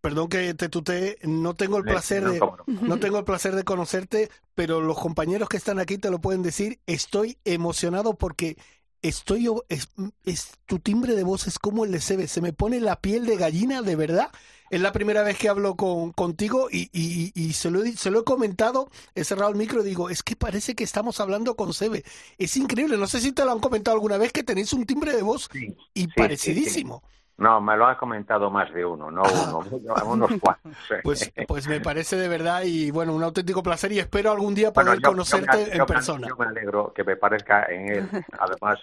perdón 0.00 0.28
que 0.28 0.54
te 0.54 0.68
tutee, 0.68 1.18
no 1.22 1.54
tengo 1.54 1.76
el 1.78 1.84
placer 1.84 2.24
de, 2.24 2.40
no 2.66 2.98
tengo 3.00 3.18
el 3.18 3.24
placer 3.24 3.54
de 3.54 3.64
conocerte, 3.64 4.30
pero 4.54 4.80
los 4.80 4.98
compañeros 4.98 5.48
que 5.48 5.56
están 5.56 5.78
aquí 5.78 5.98
te 5.98 6.10
lo 6.10 6.20
pueden 6.20 6.42
decir. 6.42 6.80
Estoy 6.86 7.38
emocionado 7.44 8.14
porque 8.14 8.56
estoy, 9.02 9.48
es, 9.68 9.88
es 10.24 10.52
tu 10.66 10.78
timbre 10.78 11.14
de 11.14 11.22
voz 11.22 11.46
es 11.46 11.58
como 11.58 11.84
el 11.84 11.92
de 11.92 12.00
Sebe, 12.00 12.28
se 12.28 12.40
me 12.40 12.52
pone 12.52 12.80
la 12.80 13.00
piel 13.00 13.26
de 13.26 13.36
gallina, 13.36 13.82
de 13.82 13.96
verdad. 13.96 14.30
Es 14.70 14.80
la 14.80 14.92
primera 14.92 15.24
vez 15.24 15.36
que 15.36 15.48
hablo 15.48 15.74
con, 15.74 16.12
contigo 16.12 16.68
y, 16.70 16.90
y, 16.92 17.32
y 17.34 17.54
se, 17.54 17.70
lo 17.70 17.82
he, 17.82 17.92
se 17.96 18.10
lo 18.12 18.20
he 18.20 18.24
comentado, 18.24 18.88
he 19.16 19.24
cerrado 19.24 19.50
el 19.50 19.56
micro 19.56 19.82
y 19.82 19.84
digo, 19.84 20.10
es 20.10 20.22
que 20.22 20.36
parece 20.36 20.76
que 20.76 20.84
estamos 20.84 21.18
hablando 21.18 21.56
con 21.56 21.74
Sebe. 21.74 22.04
Es 22.38 22.56
increíble, 22.56 22.96
no 22.96 23.08
sé 23.08 23.20
si 23.20 23.32
te 23.32 23.44
lo 23.44 23.50
han 23.50 23.58
comentado 23.58 23.96
alguna 23.96 24.16
vez 24.16 24.32
que 24.32 24.44
tenéis 24.44 24.72
un 24.72 24.86
timbre 24.86 25.12
de 25.12 25.22
voz 25.22 25.48
y 25.92 26.06
parecidísimo. 26.08 27.02
No, 27.40 27.58
me 27.58 27.74
lo 27.74 27.86
ha 27.86 27.96
comentado 27.96 28.50
más 28.50 28.70
de 28.70 28.84
uno, 28.84 29.10
no 29.10 29.22
uno, 29.22 29.60
unos 30.06 30.30
cuantos. 30.40 30.60
Pues, 31.02 31.32
pues 31.48 31.66
me 31.66 31.80
parece 31.80 32.16
de 32.16 32.28
verdad 32.28 32.62
y 32.64 32.90
bueno, 32.90 33.14
un 33.14 33.22
auténtico 33.22 33.62
placer 33.62 33.92
y 33.92 33.98
espero 33.98 34.30
algún 34.30 34.54
día 34.54 34.72
poder 34.72 35.00
conocerte 35.00 35.74
en 35.74 35.86
persona. 35.86 36.28
Yo 36.28 36.36
me 36.36 36.46
alegro 36.46 36.92
que 36.92 37.02
me 37.02 37.16
parezca 37.16 37.64
en 37.64 37.88
él, 37.88 38.08
además, 38.38 38.80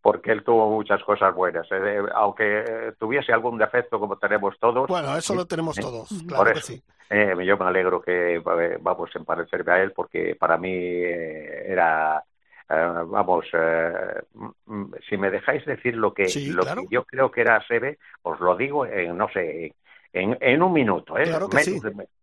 porque 0.00 0.30
él 0.30 0.44
tuvo 0.44 0.70
muchas 0.70 1.02
cosas 1.02 1.34
buenas. 1.34 1.66
¿eh? 1.72 1.98
Aunque 2.14 2.94
tuviese 2.98 3.32
algún 3.32 3.58
defecto 3.58 3.98
como 3.98 4.16
tenemos 4.16 4.56
todos. 4.60 4.86
Bueno, 4.86 5.16
eso 5.16 5.34
lo 5.34 5.46
tenemos 5.46 5.74
todos, 5.76 6.08
claro 6.28 6.52
que 6.52 6.60
sí. 6.60 6.82
Eh, 7.08 7.34
yo 7.44 7.56
me 7.56 7.64
alegro 7.64 8.00
que 8.00 8.38
vamos 8.80 9.10
a 9.12 9.24
parecerme 9.24 9.72
a 9.72 9.82
él 9.82 9.92
porque 9.92 10.36
para 10.38 10.56
mí 10.56 10.72
eh, 10.72 11.64
era 11.66 12.22
eh, 12.70 13.02
vamos, 13.06 13.46
eh, 13.52 14.22
si 15.08 15.16
me 15.16 15.30
dejáis 15.30 15.64
decir 15.66 15.96
lo 15.96 16.14
que, 16.14 16.28
lo 16.52 16.62
que 16.62 16.86
yo 16.88 17.04
creo 17.04 17.30
que 17.30 17.40
era 17.40 17.60
Sebe, 17.66 17.98
os 18.22 18.38
lo 18.40 18.56
digo 18.56 18.86
en, 18.86 19.16
no 19.16 19.28
sé, 19.28 19.74
en, 20.12 20.36
en 20.40 20.62
un 20.62 20.72
minuto. 20.72 21.18
¿eh? 21.18 21.24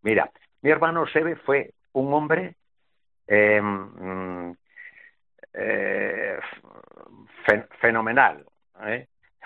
Mira, 0.01 0.31
mi 0.61 0.69
hermano 0.71 1.05
Sebe 1.07 1.35
fue 1.35 1.71
un 1.93 2.13
hombre 2.13 2.55
eh, 3.27 3.61
fenomenal. 7.81 8.45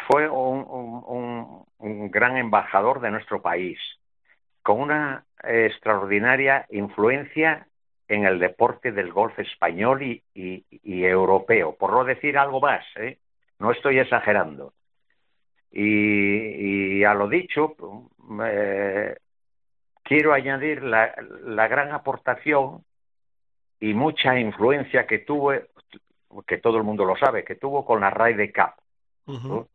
Fue 0.07 0.27
un, 0.27 0.65
un, 0.67 1.65
un 1.77 2.11
gran 2.11 2.37
embajador 2.37 3.01
de 3.01 3.11
nuestro 3.11 3.41
país, 3.41 3.79
con 4.63 4.79
una 4.81 5.23
extraordinaria 5.43 6.65
influencia 6.69 7.67
en 8.11 8.25
el 8.25 8.39
deporte 8.39 8.91
del 8.91 9.13
golf 9.13 9.39
español 9.39 10.03
y, 10.03 10.21
y, 10.33 11.05
europeo, 11.05 11.77
por 11.77 11.93
no 11.93 12.03
decir 12.03 12.37
algo 12.37 12.59
más, 12.59 12.83
¿eh? 12.97 13.19
no 13.59 13.71
estoy 13.71 13.99
exagerando. 13.99 14.73
Y, 15.71 17.05
a 17.05 17.13
lo 17.13 17.29
dicho, 17.29 17.77
eh, 18.45 19.15
quiero 20.03 20.33
añadir 20.33 20.83
la, 20.83 21.15
la, 21.45 21.69
gran 21.69 21.93
aportación 21.93 22.83
y 23.79 23.93
mucha 23.93 24.37
influencia 24.37 25.07
que 25.07 25.19
tuvo, 25.19 25.53
que 26.45 26.57
todo 26.57 26.77
el 26.77 26.83
mundo 26.83 27.05
lo 27.05 27.15
sabe, 27.15 27.45
que 27.45 27.55
tuvo 27.55 27.85
con 27.85 28.01
la 28.01 28.09
Ryder 28.09 28.51
Cup. 28.51 29.67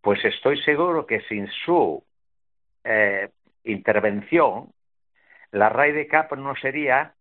Pues 0.00 0.24
estoy 0.24 0.60
seguro 0.62 1.06
que 1.06 1.20
sin 1.28 1.46
su 1.64 2.02
eh, 2.82 3.30
intervención, 3.62 4.72
la 5.52 5.68
Ryder 5.68 6.08
Cup 6.08 6.36
no 6.36 6.56
sería 6.56 7.15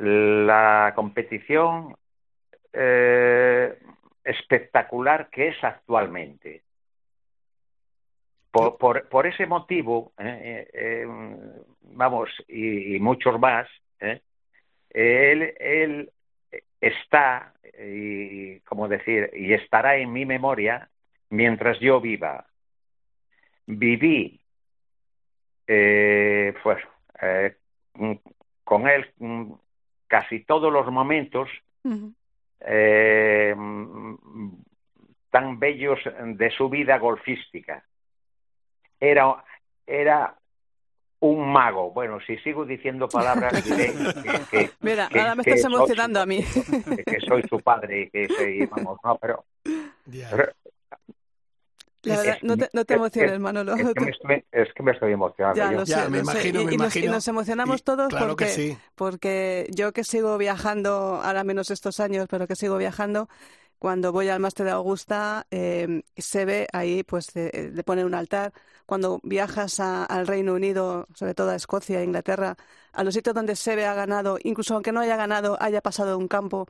la 0.00 0.92
competición 0.96 1.94
eh, 2.72 3.78
espectacular 4.24 5.28
que 5.30 5.48
es 5.48 5.64
actualmente. 5.64 6.62
Por, 8.50 9.08
por, 9.08 9.26
ese 9.28 9.46
motivo, 9.46 10.12
eh, 10.18 10.68
eh, 10.72 11.06
vamos, 11.82 12.30
y, 12.48 12.98
muchos 12.98 13.38
más, 13.38 13.68
él, 14.00 15.54
él, 15.60 16.10
está, 16.80 17.54
y, 17.78 18.58
como 18.60 18.88
decir, 18.88 19.30
y 19.34 19.52
estará 19.52 19.98
en 19.98 20.12
mi 20.12 20.26
memoria 20.26 20.88
mientras 21.28 21.78
yo 21.78 22.00
viva. 22.00 22.44
Viví, 23.66 24.40
pues, 25.64 26.84
con 28.64 28.88
él 28.88 29.06
casi 30.10 30.40
todos 30.40 30.72
los 30.72 30.90
momentos 30.90 31.48
eh, 32.60 33.54
tan 35.30 35.58
bellos 35.60 36.00
de 36.34 36.50
su 36.50 36.68
vida 36.68 36.98
golfística. 36.98 37.84
Era, 38.98 39.42
era 39.86 40.34
un 41.20 41.52
mago. 41.52 41.92
Bueno, 41.92 42.18
si 42.26 42.36
sigo 42.38 42.64
diciendo 42.66 43.08
palabras, 43.08 43.64
diré 43.64 43.92
que, 44.50 44.70
Mira, 44.80 45.08
ahora 45.14 45.36
me 45.36 45.42
estás 45.42 45.64
emocionando 45.64 46.20
a 46.20 46.26
mí. 46.26 46.44
Que, 47.06 47.20
soy 47.20 47.44
su 47.48 47.60
padre 47.60 48.02
y 48.02 48.10
que 48.10 48.26
soy, 48.28 48.66
vamos, 48.66 48.98
no, 49.04 49.16
pero 49.16 49.44
La 52.04 52.16
verdad, 52.16 52.38
no 52.42 52.56
te, 52.56 52.70
no 52.72 52.84
te 52.84 52.94
emociones, 52.94 53.38
Manolo. 53.40 53.76
Es 53.76 53.88
que, 53.92 54.00
me 54.00 54.10
estoy, 54.10 54.44
es 54.52 54.72
que 54.74 54.82
me 54.82 54.92
estoy 54.92 55.12
emocionando. 55.12 55.64
Ya, 55.64 55.68
yo. 55.68 55.80
lo 55.80 55.84
sé, 55.86 56.06
Ya, 56.06 56.08
me 56.08 56.18
lo 56.18 56.24
sé. 56.24 56.48
imagino, 56.48 56.52
y, 56.52 56.64
me 56.64 56.72
y 56.74 56.78
nos, 56.78 56.96
y 57.00 57.08
imagino. 57.08 57.08
nos 57.08 57.26
emocionamos 57.26 57.82
Y 57.82 57.82
todos 57.82 58.14
claro 58.14 58.36
porque, 58.36 58.46
que 58.46 58.46
sí. 58.46 58.82
porque 58.94 59.66
yo 59.74 59.92
que 59.92 60.04
sigo 60.04 60.38
viajando, 60.38 61.20
ahora 61.22 61.42
menos 61.42 61.70
estos 61.72 61.98
años, 61.98 62.26
pero 62.30 62.46
que 62.46 62.54
sigo 62.54 62.76
viajando, 62.78 63.28
cuando 63.80 64.12
voy 64.12 64.28
al 64.28 64.38
máster 64.40 64.66
de 64.66 64.72
Augusta, 64.72 65.46
eh, 65.50 66.02
se 66.16 66.44
ve 66.44 66.68
ahí, 66.72 67.02
pues 67.02 67.34
eh, 67.36 67.70
le 67.74 67.82
ponen 67.82 68.04
un 68.06 68.14
altar. 68.14 68.52
Cuando 68.86 69.18
viajas 69.24 69.80
a- 69.80 70.04
al 70.04 70.26
Reino 70.28 70.54
Unido, 70.54 71.06
sobre 71.14 71.34
todo 71.34 71.50
a 71.50 71.56
Escocia, 71.56 72.04
Inglaterra, 72.04 72.56
a 72.92 73.02
los 73.04 73.14
sitios 73.14 73.34
donde 73.34 73.56
Sebe 73.56 73.86
ha 73.86 73.94
ganado, 73.94 74.38
incluso 74.44 74.74
aunque 74.74 74.92
no 74.92 75.00
haya 75.00 75.16
ganado, 75.16 75.56
haya 75.60 75.80
pasado 75.80 76.16
un 76.18 76.28
campo, 76.28 76.68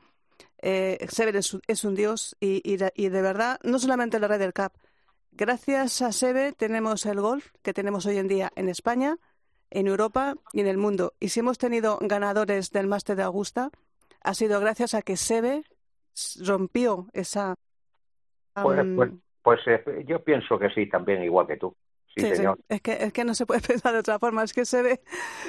eh, 0.61 0.97
Sebe 1.09 1.37
es, 1.37 1.53
un- 1.53 1.61
es 1.67 1.83
un 1.83 1.95
dios 1.95 2.35
y, 2.39 2.61
y 2.69 2.77
de- 2.77 2.93
y 2.95 3.09
de 3.09 3.21
verdad, 3.21 3.59
no 3.63 3.79
solamente 3.79 4.19
la 4.19 4.27
Ryder 4.27 4.53
Cup, 4.53 4.71
gracias 5.31 6.01
a 6.01 6.11
Sebe 6.11 6.53
tenemos 6.53 7.05
el 7.05 7.19
golf 7.21 7.51
que 7.61 7.73
tenemos 7.73 8.05
hoy 8.05 8.17
en 8.17 8.27
día 8.27 8.51
en 8.55 8.69
España, 8.69 9.17
en 9.69 9.87
Europa 9.87 10.35
y 10.53 10.61
en 10.61 10.67
el 10.67 10.77
mundo. 10.77 11.13
Y 11.19 11.29
si 11.29 11.39
hemos 11.39 11.57
tenido 11.57 11.97
ganadores 12.01 12.71
del 12.71 12.87
máster 12.87 13.15
de 13.15 13.23
Augusta, 13.23 13.69
ha 14.23 14.33
sido 14.33 14.59
gracias 14.59 14.93
a 14.93 15.01
que 15.01 15.17
Sebe 15.17 15.63
rompió 16.45 17.07
esa... 17.13 17.55
Pues, 18.53 18.81
pues, 18.95 19.11
pues, 19.41 19.59
eh, 19.67 20.05
yo 20.05 20.23
pienso 20.23 20.59
que 20.59 20.69
sí, 20.69 20.87
también 20.87 21.23
igual 21.23 21.47
que 21.47 21.57
tú. 21.57 21.75
Sí, 22.13 22.21
Sí, 22.21 22.27
sí. 22.27 22.35
señor. 22.35 22.59
Es 22.67 22.81
que, 22.81 22.91
es 22.91 23.13
que 23.13 23.23
no 23.23 23.33
se 23.33 23.45
puede 23.45 23.61
pensar 23.67 23.93
de 23.93 23.99
otra 23.99 24.19
forma. 24.19 24.43
Es 24.43 24.53
que 24.53 24.65
se 24.65 24.81
ve. 24.81 25.01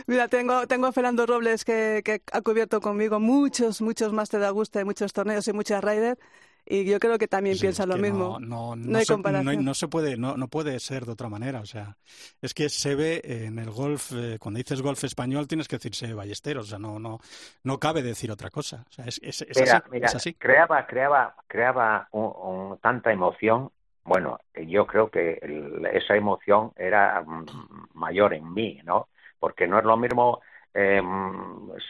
Mira, 0.07 0.29
tengo, 0.29 0.67
tengo 0.69 0.87
a 0.87 0.93
Fernando 0.93 1.27
Robles 1.27 1.65
que, 1.65 2.03
que 2.05 2.23
ha 2.33 2.41
cubierto 2.41 2.81
conmigo 2.81 3.19
muchos, 3.19 3.83
muchos 3.83 4.13
máster 4.13 4.41
de 4.41 4.47
Augusta 4.47 4.81
y 4.81 4.85
muchos 4.85 5.13
torneos 5.13 5.47
y 5.49 5.53
muchas 5.53 5.83
Ryder. 5.83 6.19
Y 6.65 6.85
yo 6.85 6.99
creo 7.01 7.19
que 7.19 7.29
también 7.29 7.57
Sí, 7.57 7.61
piensa 7.61 7.87
lo 7.87 7.99
mismo. 7.99 8.39
No, 8.39 8.41
no, 8.41 8.77
No 8.77 8.99
hay 8.99 9.05
se, 9.05 9.15
comparación. 9.15 9.65
no 9.65 9.75
se 9.75 9.89
puede, 9.89 10.17
no, 10.17 10.37
no 10.37 10.49
puede 10.49 10.79
ser 10.81 11.05
de 11.05 11.13
otra 11.13 11.29
manera. 11.29 11.61
O 11.61 11.67
sea, 11.67 11.97
es 12.41 12.55
que 12.55 12.69
se 12.69 12.95
ve 12.95 13.21
en 13.25 13.59
el 13.59 13.71
golf, 13.71 14.13
eh, 14.13 14.39
cuando 14.41 14.59
dices 14.59 14.81
golf 14.83 15.03
español 15.05 15.47
tienes 15.49 15.69
que 15.69 15.77
decir 15.77 15.95
Sebe 15.95 16.15
Ballesteros. 16.15 16.67
O 16.67 16.69
sea, 16.71 16.79
no, 16.79 16.99
no, 16.99 17.21
no 17.65 17.79
cabe 17.79 18.03
decir 18.03 18.31
otra 18.31 18.51
cosa. 18.51 18.85
O 18.89 18.93
sea, 18.93 19.05
es, 19.07 19.21
es, 19.23 19.43
es 19.43 19.61
Mira, 19.61 19.63
así, 19.63 19.85
mira, 19.91 20.09
es 20.09 20.15
así. 20.15 20.37
creaba, 20.39 20.87
creaba, 20.87 21.35
creaba 21.47 22.09
un- 22.13 22.33
un- 22.73 22.79
tanta 22.79 23.13
emoción. 23.13 23.71
Bueno, 24.05 24.39
yo 24.67 24.87
creo 24.87 25.11
que 25.11 25.35
el- 25.43 25.85
esa 25.87 26.17
emoción 26.17 26.73
era 26.77 27.21
mm, 27.23 27.89
mayor 27.95 28.33
en 28.35 28.53
mí, 28.53 28.81
¿no? 28.85 29.09
Porque 29.39 29.67
no 29.67 29.79
es 29.79 29.85
lo 29.85 29.97
mismo 29.97 30.41
eh, 30.75 31.03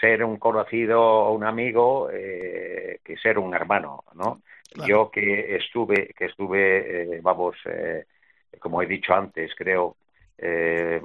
ser 0.01 0.25
un 0.25 0.39
conocido 0.39 1.01
o 1.01 1.33
un 1.35 1.45
amigo 1.45 2.11
eh, 2.13 2.99
que 3.05 3.17
ser 3.17 3.39
un 3.39 3.55
hermano, 3.55 4.05
¿no? 4.15 4.43
Claro. 4.73 4.89
Yo 4.89 5.11
que 5.11 5.57
estuve, 5.57 6.15
que 6.17 6.27
estuve, 6.27 7.17
eh, 7.17 7.21
vamos, 7.23 7.57
eh, 7.67 8.05
como 8.59 8.83
he 8.83 8.87
dicho 8.87 9.15
antes, 9.15 9.55
creo, 9.55 9.97
eh, 10.39 11.01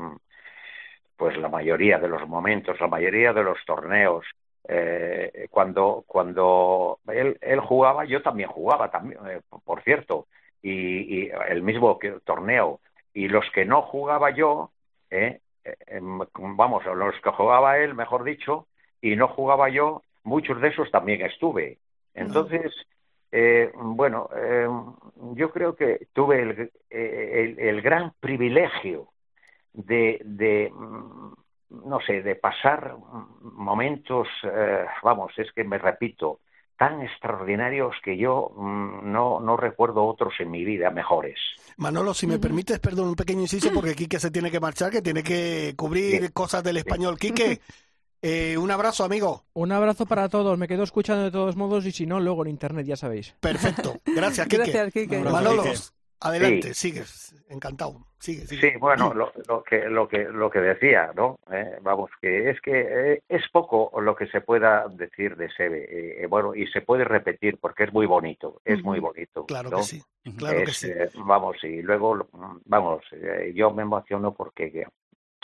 pues 1.16 1.36
la 1.38 1.50
mayoría 1.50 1.98
de 1.98 2.08
los 2.08 2.28
momentos, 2.28 2.80
la 2.80 2.88
mayoría 2.88 3.34
de 3.34 3.44
los 3.44 3.58
torneos, 3.66 4.26
eh, 4.68 5.48
cuando 5.50 6.04
cuando 6.06 7.00
él, 7.08 7.38
él 7.42 7.60
jugaba, 7.62 8.06
yo 8.06 8.22
también 8.22 8.50
jugaba, 8.50 8.92
también, 8.92 9.20
eh, 9.28 9.42
por 9.64 9.82
cierto, 9.82 10.28
y, 10.62 11.26
y 11.26 11.32
el 11.50 11.64
mismo 11.64 11.98
que, 11.98 12.12
torneo. 12.24 12.80
Y 13.14 13.30
los 13.30 13.50
que 13.52 13.66
no 13.66 13.82
jugaba 13.82 14.30
yo, 14.32 14.72
eh, 15.10 15.40
em, 15.88 16.20
vamos, 16.34 16.86
los 16.86 17.16
que 17.22 17.32
jugaba 17.32 17.80
él, 17.80 17.96
mejor 17.96 18.24
dicho, 18.24 18.68
y 19.02 19.16
no 19.16 19.28
jugaba 19.28 19.70
yo, 19.70 20.04
muchos 20.24 20.62
de 20.62 20.68
esos 20.68 20.92
también 20.92 21.22
estuve. 21.22 21.78
Entonces, 22.14 22.74
eh, 23.32 23.72
bueno, 23.76 24.30
eh, 24.36 24.68
yo 25.36 25.52
creo 25.52 25.76
que 25.76 26.08
tuve 26.14 26.42
el, 26.42 26.72
eh, 26.90 27.56
el, 27.58 27.60
el 27.60 27.82
gran 27.82 28.14
privilegio 28.20 29.10
de, 29.74 30.20
de, 30.24 30.72
mm, 30.74 31.34
no 31.90 32.00
sé, 32.02 32.22
de 32.22 32.36
pasar 32.36 32.96
momentos, 33.42 34.28
eh, 34.44 34.86
vamos, 35.04 35.32
es 35.38 35.52
que 35.54 35.64
me 35.64 35.78
repito, 35.78 36.40
tan 36.78 37.02
extraordinarios 37.02 37.96
que 38.04 38.18
yo 38.18 38.52
mm, 38.56 39.12
no, 39.12 39.40
no 39.40 39.58
recuerdo 39.58 40.06
otros 40.06 40.34
en 40.40 40.52
mi 40.52 40.64
vida 40.64 40.90
mejores. 40.92 41.40
Manolo, 41.78 42.14
si 42.14 42.28
me 42.28 42.40
permites, 42.40 42.80
perdón, 42.80 43.10
un 43.10 43.16
pequeño 43.16 43.42
inciso 43.42 43.72
porque 43.74 43.96
Quique 43.96 44.20
se 44.20 44.32
tiene 44.32 44.52
que 44.52 44.60
marchar, 44.60 44.92
que 44.92 45.02
tiene 45.02 45.24
que 45.24 45.74
cubrir 45.76 46.26
Sí. 46.28 46.32
cosas 46.34 46.64
del 46.64 46.78
español. 46.78 47.18
Quique, 47.18 47.60
eh, 48.22 48.58
un 48.58 48.72
abrazo, 48.72 49.04
amigo. 49.04 49.46
Un 49.54 49.72
abrazo 49.72 50.06
para 50.06 50.30
todos. 50.30 50.58
Me 50.58 50.68
quedo 50.68 50.84
escuchando 50.84 51.24
de 51.24 51.32
todos 51.32 51.56
modos 51.56 51.86
y 51.86 51.92
si 51.92 52.06
no, 52.06 52.20
luego 52.20 52.44
en 52.44 52.52
internet, 52.52 52.86
ya 52.86 52.96
sabéis. 52.96 53.36
Perfecto. 53.40 53.96
Gracias, 54.06 54.48
Quique. 54.48 54.90
Quique. 54.94 55.24
Adelante, 56.20 56.74
Sí. 56.74 56.90
sigues. 56.90 57.36
Encantado. 57.48 58.08
Sigue, 58.20 58.48
sigue. 58.48 58.72
Sí, 58.72 58.78
bueno, 58.80 59.14
lo, 59.14 59.32
lo 59.48 59.62
que 59.64 59.88
lo 59.88 60.08
que 60.08 60.24
lo 60.24 60.50
que 60.50 60.60
decía, 60.60 61.12
¿no? 61.16 61.40
Eh, 61.52 61.78
vamos, 61.84 62.10
que 62.20 62.50
es 62.50 62.60
que 62.62 62.72
eh, 63.14 63.22
es 63.30 63.44
poco 63.52 63.92
lo 64.02 64.16
que 64.16 64.26
se 64.26 64.42
pueda 64.42 64.88
decir 64.90 65.36
de 65.36 65.48
Sebe, 65.52 66.24
eh, 66.24 66.26
bueno, 66.26 66.56
y 66.56 66.66
se 66.68 66.82
puede 66.82 67.04
repetir 67.04 67.60
porque 67.60 67.84
es 67.84 67.94
muy 67.94 68.08
bonito, 68.08 68.60
es 68.66 68.82
muy 68.82 69.00
bonito. 69.00 69.46
Claro 69.46 69.70
¿no? 69.70 69.78
que 69.78 69.84
sí. 69.84 70.04
Claro 70.36 70.66
que 70.66 70.72
sí. 70.74 70.88
eh, 70.90 71.08
vamos, 71.24 71.58
y 71.64 71.84
luego, 71.84 72.28
vamos, 72.66 73.04
eh, 73.12 73.52
yo 73.56 73.70
me 73.70 73.84
emociono 73.84 74.34
porque 74.34 74.72
que 74.72 74.86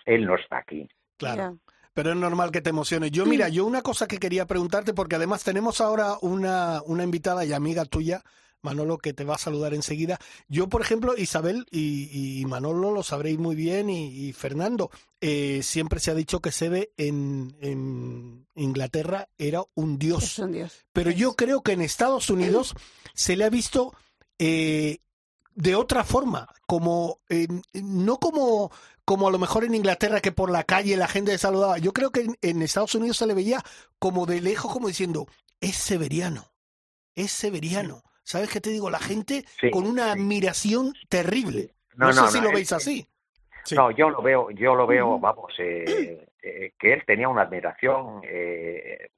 él 0.06 0.26
no 0.26 0.34
está 0.36 0.58
aquí. 0.58 0.90
Claro. 1.18 1.60
Pero 1.93 2.12
es 2.12 2.17
normal 2.17 2.51
que 2.51 2.62
te 2.62 2.71
emociones. 2.71 3.12
Yo, 3.12 3.25
mira, 3.25 3.49
yo 3.49 3.65
una 3.65 3.82
cosa 3.82 4.08
que 4.08 4.17
quería 4.17 4.45
preguntarte, 4.45 4.93
porque 4.93 5.15
además 5.15 5.43
tenemos 5.43 5.79
ahora 5.79 6.17
una, 6.21 6.82
una 6.86 7.03
invitada 7.03 7.45
y 7.45 7.53
amiga 7.53 7.86
tuya, 7.86 8.23
Manolo, 8.63 8.97
que 8.97 9.13
te 9.13 9.25
va 9.25 9.36
a 9.36 9.38
saludar 9.38 9.73
enseguida. 9.73 10.17
Yo, 10.47 10.69
por 10.69 10.82
ejemplo, 10.82 11.15
Isabel 11.17 11.65
y, 11.69 12.39
y 12.39 12.45
Manolo 12.45 12.91
lo 12.91 13.03
sabréis 13.03 13.38
muy 13.38 13.56
bien, 13.56 13.89
y, 13.89 14.08
y 14.08 14.34
Fernando, 14.34 14.89
eh, 15.21 15.62
siempre 15.62 15.99
se 15.99 16.12
ha 16.12 16.15
dicho 16.15 16.39
que 16.41 16.51
Sebe 16.51 16.91
en, 16.97 17.56
en 17.60 18.47
Inglaterra 18.56 19.27
era 19.38 19.63
un 19.75 19.99
dios. 19.99 20.23
Es 20.23 20.39
un 20.39 20.53
dios. 20.53 20.86
Pero 20.93 21.12
yo 21.12 21.36
creo 21.36 21.62
que 21.62 21.73
en 21.73 21.82
Estados 21.82 22.29
Unidos 22.29 22.73
se 23.13 23.36
le 23.36 23.43
ha 23.43 23.49
visto 23.49 23.93
eh, 24.39 24.99
de 25.56 25.76
otra 25.76 26.04
forma, 26.04 26.48
como 26.66 27.20
eh, 27.30 27.48
no 27.74 28.18
como 28.18 28.72
como 29.06 29.28
a 29.28 29.32
lo 29.32 29.38
mejor 29.39 29.66
en 29.66 29.76
Inglaterra 29.76 30.22
que 30.22 30.32
por 30.32 30.50
la 30.50 30.63
calle 30.63 30.96
la 30.96 31.08
gente 31.10 31.32
le 31.34 31.38
saludaba. 31.38 31.78
Yo 31.78 31.92
creo 31.92 32.12
que 32.12 32.22
en, 32.22 32.38
en 32.42 32.62
Estados 32.62 32.96
Unidos 32.96 33.18
se 33.18 33.28
le 33.28 33.34
veía 33.34 33.62
como 34.00 34.26
de 34.26 34.39
lejos, 34.42 34.72
como 34.72 34.88
diciendo 34.88 35.28
es 35.60 35.76
severiano, 35.76 36.46
es 37.16 37.32
severiano. 37.32 38.02
¿Sabes 38.24 38.50
qué 38.50 38.62
te 38.62 38.70
digo? 38.70 38.89
La 38.89 39.00
gente 39.00 39.44
Sí, 39.60 39.70
con 39.72 39.86
una 39.86 40.06
sí. 40.13 40.20
admiración 40.20 40.94
terrible. 41.10 41.76
No, 41.96 42.13
sé 42.13 42.28
si 42.30 42.39
lo 42.42 42.48
es- 42.50 42.54
veis 42.56 42.72
así. 42.72 43.08
Sí. 43.66 43.76
No, 43.76 43.92
yo 43.92 44.10
lo 44.10 44.22
veo, 44.22 44.50
yo 44.52 44.76
lo 44.76 44.88
veo, 44.88 45.20
vamos, 45.20 45.54
eh, 45.58 46.26
eh, 46.42 46.74
que 46.80 46.94
él 46.94 47.04
tenía 47.06 47.30
una 47.30 47.44
admiración 47.44 48.22
eh, 48.24 49.10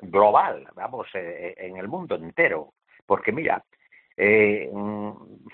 global, 0.00 0.66
vamos, 0.74 1.06
eh, 1.14 1.54
en 1.56 1.76
el 1.76 1.88
mundo 1.88 2.14
entero. 2.16 2.74
Porque 3.06 3.32
mira, 3.32 3.64
eh, 4.22 4.68
mm, 4.72 5.10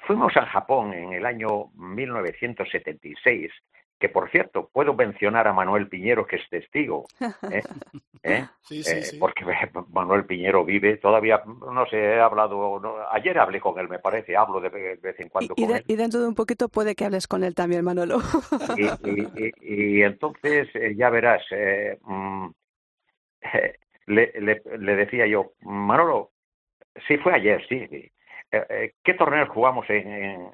fuimos 0.07 0.37
a 0.37 0.45
Japón 0.47 0.93
en 0.93 1.13
el 1.13 1.25
año 1.25 1.67
1976, 1.75 3.51
que 3.99 4.09
por 4.09 4.31
cierto, 4.31 4.69
puedo 4.73 4.93
mencionar 4.95 5.47
a 5.49 5.53
Manuel 5.53 5.89
Piñero, 5.89 6.27
que 6.27 6.37
es 6.37 6.49
testigo, 6.51 7.07
¿eh? 7.51 7.63
¿Eh? 8.23 8.45
Sí, 8.63 8.83
Eh, 8.85 9.19
porque 9.21 9.45
Manuel 9.93 10.25
Piñero 10.25 10.65
vive, 10.65 10.97
todavía, 10.97 11.43
no 11.47 11.87
sé, 11.87 11.97
he 11.97 12.21
hablado, 12.21 12.81
no, 12.81 12.97
ayer 13.13 13.39
hablé 13.39 13.61
con 13.61 13.79
él, 13.79 13.89
me 13.89 14.01
parece, 14.01 14.37
hablo 14.37 14.61
de, 14.61 14.69
de 14.71 14.97
vez 14.97 15.21
en 15.21 15.29
cuando 15.29 15.55
Y, 15.57 15.63
y 15.63 15.65
con 15.67 15.73
de- 15.75 15.79
él. 15.81 15.85
y 15.87 15.95
dentro 15.97 16.21
de 16.21 16.27
un 16.29 16.35
poquito 16.35 16.69
puede 16.69 16.95
que 16.97 17.05
hables 17.05 17.29
con 17.29 17.45
él 17.45 17.55
también, 17.55 17.85
Manolo. 17.85 18.19
Y, 18.77 18.83
y- 19.11 19.29
y- 19.37 19.99
y 19.99 20.03
entonces 20.03 20.69
eh, 20.75 20.95
ya 20.97 21.09
verás, 21.11 21.43
eh, 21.53 21.99
mm, 22.03 22.47
eh, 23.55 23.75
le, 24.07 24.33
le- 24.41 24.63
le 24.79 24.97
decía 24.97 25.27
yo, 25.27 25.53
Manolo, 25.63 26.33
sí 27.07 27.17
fue 27.19 27.33
ayer, 27.35 27.65
sí. 27.69 28.11
Eh, 28.53 28.65
eh, 28.69 28.93
¿Qué 29.03 29.15
torneos 29.15 29.49
jugamos 29.49 29.89
en, 29.91 30.09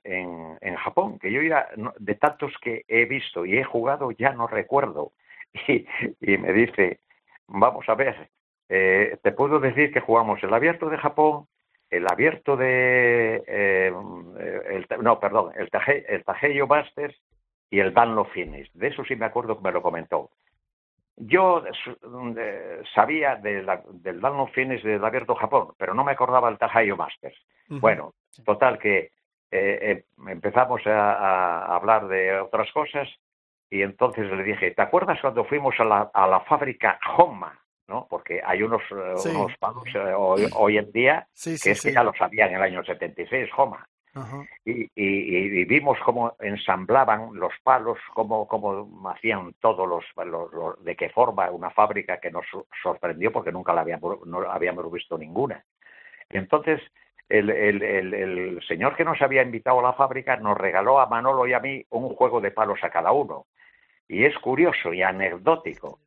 en, 0.05 0.59
en- 0.61 0.77
Japón? 0.77 1.19
Que 1.19 1.31
yo 1.31 1.43
ya, 1.43 1.69
de 1.99 2.15
tantos 2.17 2.53
que 2.61 2.85
he 2.89 3.05
visto 3.05 3.45
y 3.47 3.57
he 3.59 3.65
jugado, 3.65 4.11
ya 4.13 4.33
no 4.33 4.47
recuerdo. 4.47 5.13
Y, 5.69 5.87
y 6.23 6.39
me 6.39 6.51
dice, 6.55 7.01
vamos 7.47 7.87
a 7.89 7.95
ver, 7.95 8.31
eh, 8.71 9.19
te 9.23 9.33
puedo 9.33 9.61
decir 9.61 9.93
que 9.93 10.01
jugamos 10.01 10.43
el 10.43 10.55
abierto 10.55 10.89
de 10.89 10.97
Japón, 10.97 11.47
el 11.91 12.07
abierto 12.11 12.57
de, 12.57 13.43
eh, 13.47 13.93
el, 14.71 14.87
no, 15.03 15.21
perdón, 15.21 15.53
el, 15.57 15.71
Taje, 15.71 16.07
el 16.15 16.25
Tajeyo 16.25 16.67
Masters 16.67 17.15
y 17.71 17.81
el 17.81 17.93
Dunlop 17.93 18.31
Finish. 18.33 18.73
De 18.73 18.89
eso 18.89 19.05
sí 19.05 19.15
me 19.15 19.27
acuerdo 19.27 19.57
que 19.59 19.63
me 19.65 19.73
lo 19.73 19.83
comentó. 19.83 20.31
Yo 21.16 21.62
eh, 21.66 22.83
sabía 22.94 23.37
de 23.37 23.62
la, 23.62 23.83
del 23.92 24.20
Dunlop 24.20 24.51
Finish 24.53 24.83
del 24.83 25.05
Abierto 25.05 25.35
Japón, 25.35 25.75
pero 25.79 25.94
no 25.94 26.05
me 26.05 26.12
acordaba 26.12 26.48
del 26.48 26.59
Tajayo 26.59 26.96
Masters. 26.96 27.37
Bueno, 27.68 28.14
total 28.44 28.79
que 28.79 28.98
eh, 28.98 29.11
eh, 29.51 30.05
empezamos 30.29 30.87
a, 30.87 31.12
a 31.12 31.77
hablar 31.77 32.09
de 32.09 32.38
otras 32.40 32.70
cosas 32.72 33.09
y 33.70 33.83
entonces 33.83 34.31
le 34.31 34.42
dije, 34.42 34.70
¿te 34.72 34.83
acuerdas 34.83 35.18
cuando 35.20 35.44
fuimos 35.44 35.75
a 35.79 35.85
la, 35.85 36.11
a 36.12 36.27
la 36.27 36.40
fábrica 36.40 36.98
Homa? 37.16 37.59
¿no? 37.88 38.07
Porque 38.09 38.40
hay 38.44 38.62
unos, 38.62 38.81
eh, 38.90 39.16
Sí. 39.16 39.29
unos 39.31 39.53
palos 39.59 39.85
eh, 39.94 40.14
hoy, 40.16 40.48
hoy 40.57 40.79
en 40.79 40.90
día 40.92 41.27
Sí, 41.33 41.57
que 41.62 41.72
es 41.72 41.83
que 41.83 41.92
ya 41.92 42.03
lo 42.05 42.14
sabía 42.14 42.46
en 42.46 42.55
el 42.55 42.62
año 42.62 42.83
76, 42.85 43.51
Homa. 43.57 43.87
Y, 44.64 44.90
y, 44.94 45.64
vimos 45.64 45.98
cómo 46.05 46.35
ensamblaban 46.40 47.31
los 47.35 47.53
palos, 47.62 47.98
cómo, 48.12 48.46
cómo 48.46 49.09
hacían 49.09 49.55
todos 49.61 49.88
los, 49.88 50.05
los, 50.27 50.85
de 50.85 50.96
qué 50.96 51.09
forma 51.09 51.51
una 51.51 51.70
fábrica 51.70 52.20
que 52.20 52.31
nos 52.31 52.44
sorprendió 52.83 53.33
porque 53.33 53.53
nunca 53.53 53.72
la 53.72 53.81
habíamos, 53.81 54.27
no 54.27 54.40
habíamos 54.51 54.90
visto 54.92 55.16
ninguna. 55.16 55.64
Entonces, 56.29 56.81
el, 57.29 57.48
el, 57.48 57.83
el, 57.83 58.62
señor 58.68 58.94
que 58.96 59.05
nos 59.05 59.20
había 59.22 59.42
invitado 59.42 59.81
a 59.81 59.83
la 59.83 59.92
fábrica 59.94 60.37
nos 60.37 60.59
regaló 60.59 61.01
a 61.01 61.07
Manolo 61.07 61.46
y 61.46 61.55
a 61.55 61.61
mí 61.61 61.85
un 61.90 62.14
juego 62.14 62.40
de 62.40 62.51
palos 62.51 62.79
a 62.83 62.90
cada 62.90 63.12
uno. 63.12 63.46
Y 64.09 64.27
es 64.27 64.37
curioso 64.38 64.92
y 64.92 65.03
anecdótico. 65.03 66.01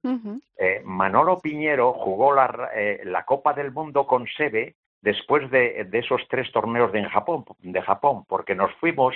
Eh, 0.58 0.82
Manolo 0.86 1.40
Piñero 1.40 1.94
jugó 1.94 2.36
la, 2.36 2.70
eh, 2.76 3.02
la 3.06 3.26
Copa 3.26 3.54
del 3.54 3.72
Mundo 3.72 4.06
con 4.06 4.28
Sebe 4.28 4.76
después 5.06 5.52
de, 5.52 5.88
esos 5.94 6.28
tres 6.30 6.52
torneos 6.52 6.92
de, 6.92 7.00
en 7.00 7.10
Japón, 7.10 7.46
de 7.60 7.82
Japón, 7.84 8.26
porque 8.28 8.56
nos 8.56 8.74
fuimos 8.78 9.14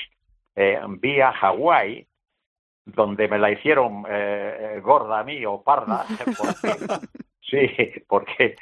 eh, 0.55 0.79
vía 0.99 1.31
Hawái, 1.31 2.05
donde 2.85 3.27
me 3.27 3.39
la 3.39 3.51
hicieron 3.51 4.05
eh, 4.07 4.75
eh, 4.75 4.79
gorda 4.81 5.19
a 5.19 5.23
mí 5.23 5.43
o 5.47 5.63
parda, 5.63 6.05
sí, 7.41 7.67
porque, 8.07 8.55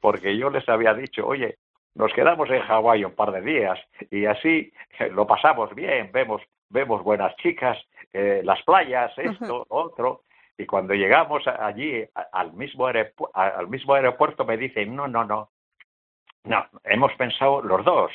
porque 0.00 0.38
yo 0.38 0.48
les 0.48 0.66
había 0.70 0.94
dicho, 0.94 1.26
oye, 1.26 1.58
nos 1.94 2.10
quedamos 2.14 2.48
en 2.48 2.62
Hawái 2.62 3.04
un 3.04 3.14
par 3.14 3.30
de 3.32 3.42
días 3.42 3.78
y 4.10 4.24
así 4.24 4.72
lo 5.10 5.26
pasamos 5.26 5.74
bien, 5.74 6.10
vemos, 6.12 6.40
vemos 6.70 7.02
buenas 7.04 7.36
chicas, 7.36 7.76
las 8.14 8.62
playas, 8.62 9.12
esto, 9.18 9.66
otro, 9.68 10.22
y 10.56 10.64
cuando 10.64 10.94
llegamos 10.94 11.46
allí 11.46 12.06
al 12.32 12.54
mismo, 12.54 12.86
al 12.86 13.68
mismo 13.68 13.94
aeropuerto 13.94 14.46
me 14.46 14.56
dicen, 14.56 14.96
no, 14.96 15.08
no, 15.08 15.24
no, 15.24 15.50
no, 16.44 16.66
hemos 16.84 17.12
pensado 17.14 17.62
los 17.62 17.84
dos 17.84 18.10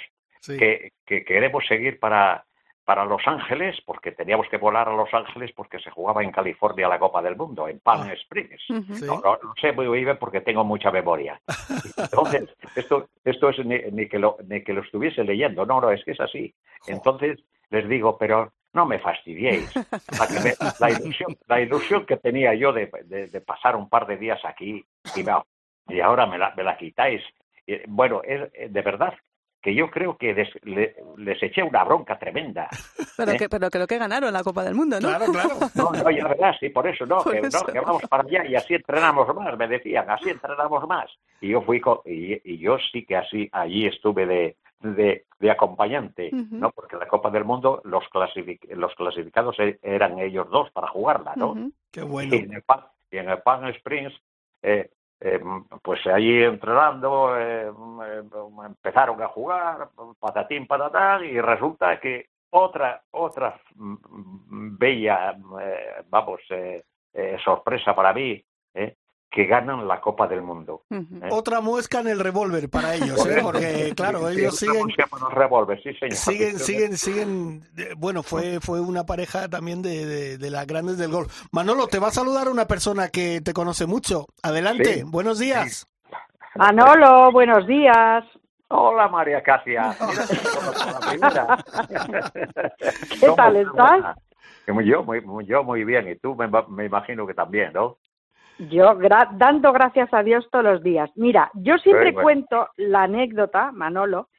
que, 0.45 0.91
queremos 1.05 1.65
seguir 1.67 1.99
para, 1.99 2.45
para 2.85 3.05
Los 3.05 3.21
Ángeles, 3.25 3.77
porque 3.85 4.11
teníamos 4.11 4.47
que 4.49 4.57
volar 4.57 4.87
a 4.87 4.95
Los 4.95 5.13
Ángeles 5.13 5.51
porque 5.55 5.79
se 5.79 5.91
jugaba 5.91 6.23
en 6.23 6.31
California 6.31 6.87
la 6.87 6.99
Copa 6.99 7.21
del 7.21 7.35
Mundo, 7.35 7.67
en 7.67 7.79
Palm 7.79 8.07
ah. 8.09 8.13
Springs. 8.13 8.63
no, 8.69 9.21
no, 9.21 9.39
sé 9.59 9.71
muy 9.71 9.87
bien 10.03 10.17
porque 10.17 10.41
tengo 10.41 10.63
mucha 10.63 10.91
memoria. 10.91 11.39
Entonces, 11.97 12.49
esto, 12.75 13.09
esto 13.23 13.49
es 13.49 13.65
ni, 13.65 14.07
que 14.07 14.19
lo, 14.19 14.37
ni 14.47 14.63
que 14.63 14.73
lo 14.73 14.81
estuviese 14.81 15.23
leyendo, 15.23 15.65
no, 15.65 15.81
no, 15.81 15.91
es 15.91 16.03
que 16.03 16.11
es 16.11 16.19
así. 16.19 16.53
Entonces 16.87 17.39
les 17.69 17.87
digo, 17.89 18.17
pero 18.17 18.53
no 18.73 18.85
me 18.85 18.99
fastidiéis. 18.99 19.73
la, 20.79 20.91
ilusión, 20.91 21.37
la 21.47 21.61
ilusión 21.61 22.05
que 22.05 22.17
tenía 22.17 22.53
yo 22.53 22.71
de, 22.71 22.87
pasar 23.45 23.75
un 23.75 23.89
par 23.89 24.07
de 24.07 24.17
días 24.17 24.39
aquí 24.45 24.85
y, 25.15 25.25
y 25.93 25.99
ahora 25.99 26.25
me 26.25 26.37
la, 26.37 26.53
me 26.55 26.63
la 26.63 26.77
quitáis 26.77 27.21
eh, 27.67 27.83
bueno, 27.87 28.21
es 28.23 28.49
eh, 28.53 28.69
de 28.69 28.81
verdad 28.81 29.13
que 29.61 29.75
yo 29.75 29.89
creo 29.89 30.17
que 30.17 30.33
les 31.17 31.43
eché 31.43 31.61
una 31.61 31.83
bronca 31.83 32.17
tremenda. 32.17 32.69
Pero, 33.17 33.31
¿eh? 33.31 33.37
que, 33.37 33.49
pero 33.49 33.69
creo 33.71 33.87
que 33.87 33.97
ganaron 33.97 34.31
la 34.31 34.43
Copa 34.43 34.63
del 34.63 34.75
Mundo, 34.75 34.99
¿no? 34.99 35.07
Claro, 35.07 35.25
claro. 35.31 35.49
No, 35.75 35.91
no, 35.91 36.11
ya 36.11 36.27
verdad, 36.27 36.53
sí, 36.59 36.69
por 36.69 36.87
eso, 36.87 37.03
no, 37.07 37.23
que, 37.23 37.41
No, 37.41 37.65
que 37.73 37.79
vamos 37.79 38.03
para 38.07 38.23
allá 38.23 38.45
y 38.45 38.55
así 38.55 38.75
entrenamos 38.75 39.33
más, 39.35 39.57
me 39.57 39.67
decían, 39.67 40.07
así 40.07 40.29
entrenamos 40.29 40.87
más. 40.87 41.09
Y 41.41 41.49
yo 41.49 41.61
fui, 41.63 41.81
y, 42.05 42.59
yo 42.59 42.77
sí 42.91 43.05
que 43.05 43.17
así, 43.17 43.49
allí 43.51 43.87
estuve 43.87 44.27
de, 44.27 44.55
de, 45.39 45.51
acompañante, 45.51 46.29
¿no? 46.31 46.69
Porque 46.69 46.95
la 46.95 47.07
Copa 47.07 47.31
del 47.31 47.43
Mundo, 47.43 47.81
los, 47.85 48.03
los 48.13 48.95
clasificados 48.95 49.59
e, 49.59 49.79
eran 49.81 50.19
ellos 50.19 50.47
dos 50.51 50.69
para 50.71 50.87
jugarla, 50.87 51.33
¿no? 51.35 51.71
Qué 51.91 52.03
bueno. 52.03 52.35
Y 52.35 52.37
en 52.37 52.53
el, 52.53 52.63
y 53.09 53.17
en 53.17 53.29
el 53.29 53.41
Pan 53.41 53.67
Springs, 53.69 54.13
eh, 54.61 54.91
eh, 55.19 55.39
pues 55.81 56.05
allí 56.07 56.43
entrenando 56.43 57.35
eh, 57.39 57.71
eh, 57.71 58.23
empezaron 58.65 59.19
a 59.21 59.27
jugar 59.27 59.89
patatín 60.19 60.67
patatán 60.67 61.25
y 61.25 61.41
resulta 61.41 61.99
que 61.99 62.27
otra 62.51 63.01
otra 63.11 63.59
mm, 63.75 64.77
bella 64.77 65.35
vamos 66.09 66.41
sorpresa 67.43 67.95
para 67.95 68.13
mí 68.13 68.43
que 69.29 69.45
ganan 69.45 69.87
la 69.87 69.99
Copa 70.01 70.27
del 70.27 70.41
Mundo. 70.41 70.83
¿eh? 70.89 71.03
Otra 71.31 71.61
muesca 71.61 71.99
en 71.99 72.07
el 72.07 72.19
revólver 72.19 72.69
para 72.69 72.95
ellos, 72.95 73.25
¿eh? 73.25 73.39
porque 73.41 73.93
claro, 73.95 74.29
ellos 74.29 74.55
siguen, 74.55 74.87
siguen, 76.11 76.59
siguen, 76.59 76.97
siguen, 76.97 77.63
bueno, 77.97 78.23
fue, 78.23 78.59
fue 78.61 78.79
una 78.79 79.05
pareja 79.05 79.49
también 79.49 79.81
de, 79.81 80.37
de, 80.37 80.49
las 80.49 80.65
grandes 80.65 80.97
del 80.97 81.11
gol. 81.11 81.27
Manolo, 81.51 81.87
te 81.87 81.99
va 81.99 82.07
a 82.07 82.11
saludar 82.11 82.49
una 82.49 82.65
persona 82.65 83.09
que 83.09 83.41
te 83.41 83.53
conoce 83.53 83.85
mucho. 83.85 84.27
Adelante, 84.43 85.03
buenos 85.05 85.39
días. 85.39 85.87
Manolo, 86.55 87.31
buenos 87.31 87.67
días. 87.67 88.23
Hola 88.69 89.07
María 89.07 89.41
Casia. 89.43 89.91
¿Qué 93.19 93.29
tal 93.35 93.55
estás? 93.55 94.17
Yo 94.65 95.03
muy, 95.03 95.21
yo 95.45 95.63
muy 95.63 95.83
bien, 95.85 96.09
y 96.09 96.15
tú 96.17 96.35
me, 96.35 96.49
me 96.69 96.85
imagino 96.85 97.25
que 97.25 97.33
también, 97.33 97.71
¿no? 97.73 97.97
Yo 98.59 98.97
dando 99.33 99.71
gracias 99.71 100.13
a 100.13 100.23
Dios 100.23 100.47
todos 100.51 100.65
los 100.65 100.83
días. 100.83 101.09
Mira, 101.15 101.51
yo 101.53 101.77
siempre 101.77 102.13
cuento 102.13 102.69
la 102.77 103.03
anécdota, 103.03 103.71
Manolo. 103.71 104.29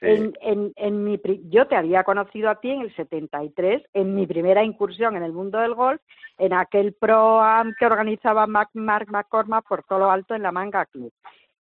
En, 0.00 0.34
en, 0.42 0.72
en 0.76 1.02
mi, 1.02 1.18
yo 1.48 1.66
te 1.66 1.76
había 1.76 2.04
conocido 2.04 2.50
a 2.50 2.56
ti 2.60 2.70
en 2.70 2.82
el 2.82 2.94
73, 2.94 3.82
en 3.94 4.14
mi 4.14 4.26
primera 4.26 4.62
incursión 4.62 5.16
en 5.16 5.22
el 5.22 5.32
mundo 5.32 5.58
del 5.58 5.74
golf, 5.74 6.02
en 6.36 6.52
aquel 6.52 6.92
pro-am 6.92 7.74
que 7.78 7.86
organizaba 7.86 8.46
Mark 8.46 8.68
McCormack 8.74 9.66
por 9.66 9.82
todo 9.84 10.00
lo 10.00 10.10
alto 10.10 10.34
en 10.34 10.42
la 10.42 10.52
Manga 10.52 10.84
Club. 10.86 11.10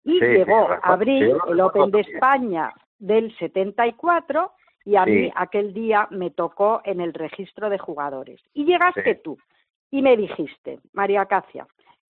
Y 0.03 0.18
llegó 0.18 0.70
abril, 0.83 1.37
el 1.48 1.61
Open 1.61 1.92
de 1.92 2.01
España 2.01 2.72
del 2.98 3.33
74, 3.38 4.51
y 4.85 4.96
a 4.96 5.05
mí 5.05 5.31
aquel 5.37 5.72
día 5.72 6.09
me 6.11 6.31
tocó 6.31 6.81
en 6.85 7.01
el 7.01 7.14
registro 7.14 7.70
de 7.70 7.79
jugadores. 7.79 8.40
Y 8.55 8.64
llegaste 8.64 9.14
tú 9.16 9.38
y 9.90 10.03
me 10.03 10.16
dijiste, 10.16 10.81
María 10.92 11.27
Cacia, 11.27 11.66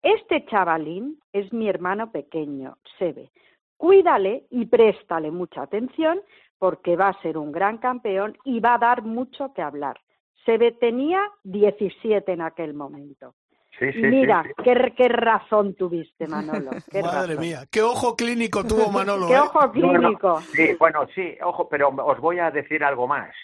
este 0.03 0.45
chavalín 0.47 1.19
es 1.33 1.53
mi 1.53 1.69
hermano 1.69 2.11
pequeño, 2.11 2.77
Sebe. 2.99 3.31
Cuídale 3.77 4.47
y 4.51 4.67
préstale 4.67 5.31
mucha 5.31 5.63
atención 5.63 6.21
porque 6.59 6.97
va 6.97 7.09
a 7.09 7.23
ser 7.23 7.37
un 7.37 7.53
gran 7.53 7.79
campeón 7.79 8.37
y 8.45 8.61
va 8.61 8.75
a 8.75 8.79
dar 8.79 9.03
mucho 9.03 9.53
que 9.53 9.63
hablar. 9.63 10.01
Sebe 10.45 10.73
tenía 10.73 11.21
17 11.45 12.33
en 12.33 12.41
aquel 12.41 12.73
momento. 12.73 13.35
Sí, 13.79 13.93
sí, 13.93 14.01
Mira, 14.01 14.43
Qué, 14.65 14.93
qué, 14.97 15.09
razón 15.09 15.75
tuviste, 15.75 16.27
Manolo. 16.29 16.71
Madre 17.03 17.37
mía, 17.37 17.65
qué 17.71 17.83
ojo 17.83 18.17
clínico 18.17 18.65
tuvo 18.65 18.91
Manolo. 18.93 19.27
qué 19.27 19.35
¿eh? 19.35 19.41
ojo 19.41 19.71
clínico. 19.71 20.41
sí, 20.41 20.75
bueno, 20.79 21.07
sí, 21.15 21.37
ojo, 21.43 21.69
pero 21.69 21.89
os 21.89 22.19
voy 22.21 22.39
a 22.39 22.51
decir 22.51 22.83
algo 22.83 23.07
más. 23.07 23.35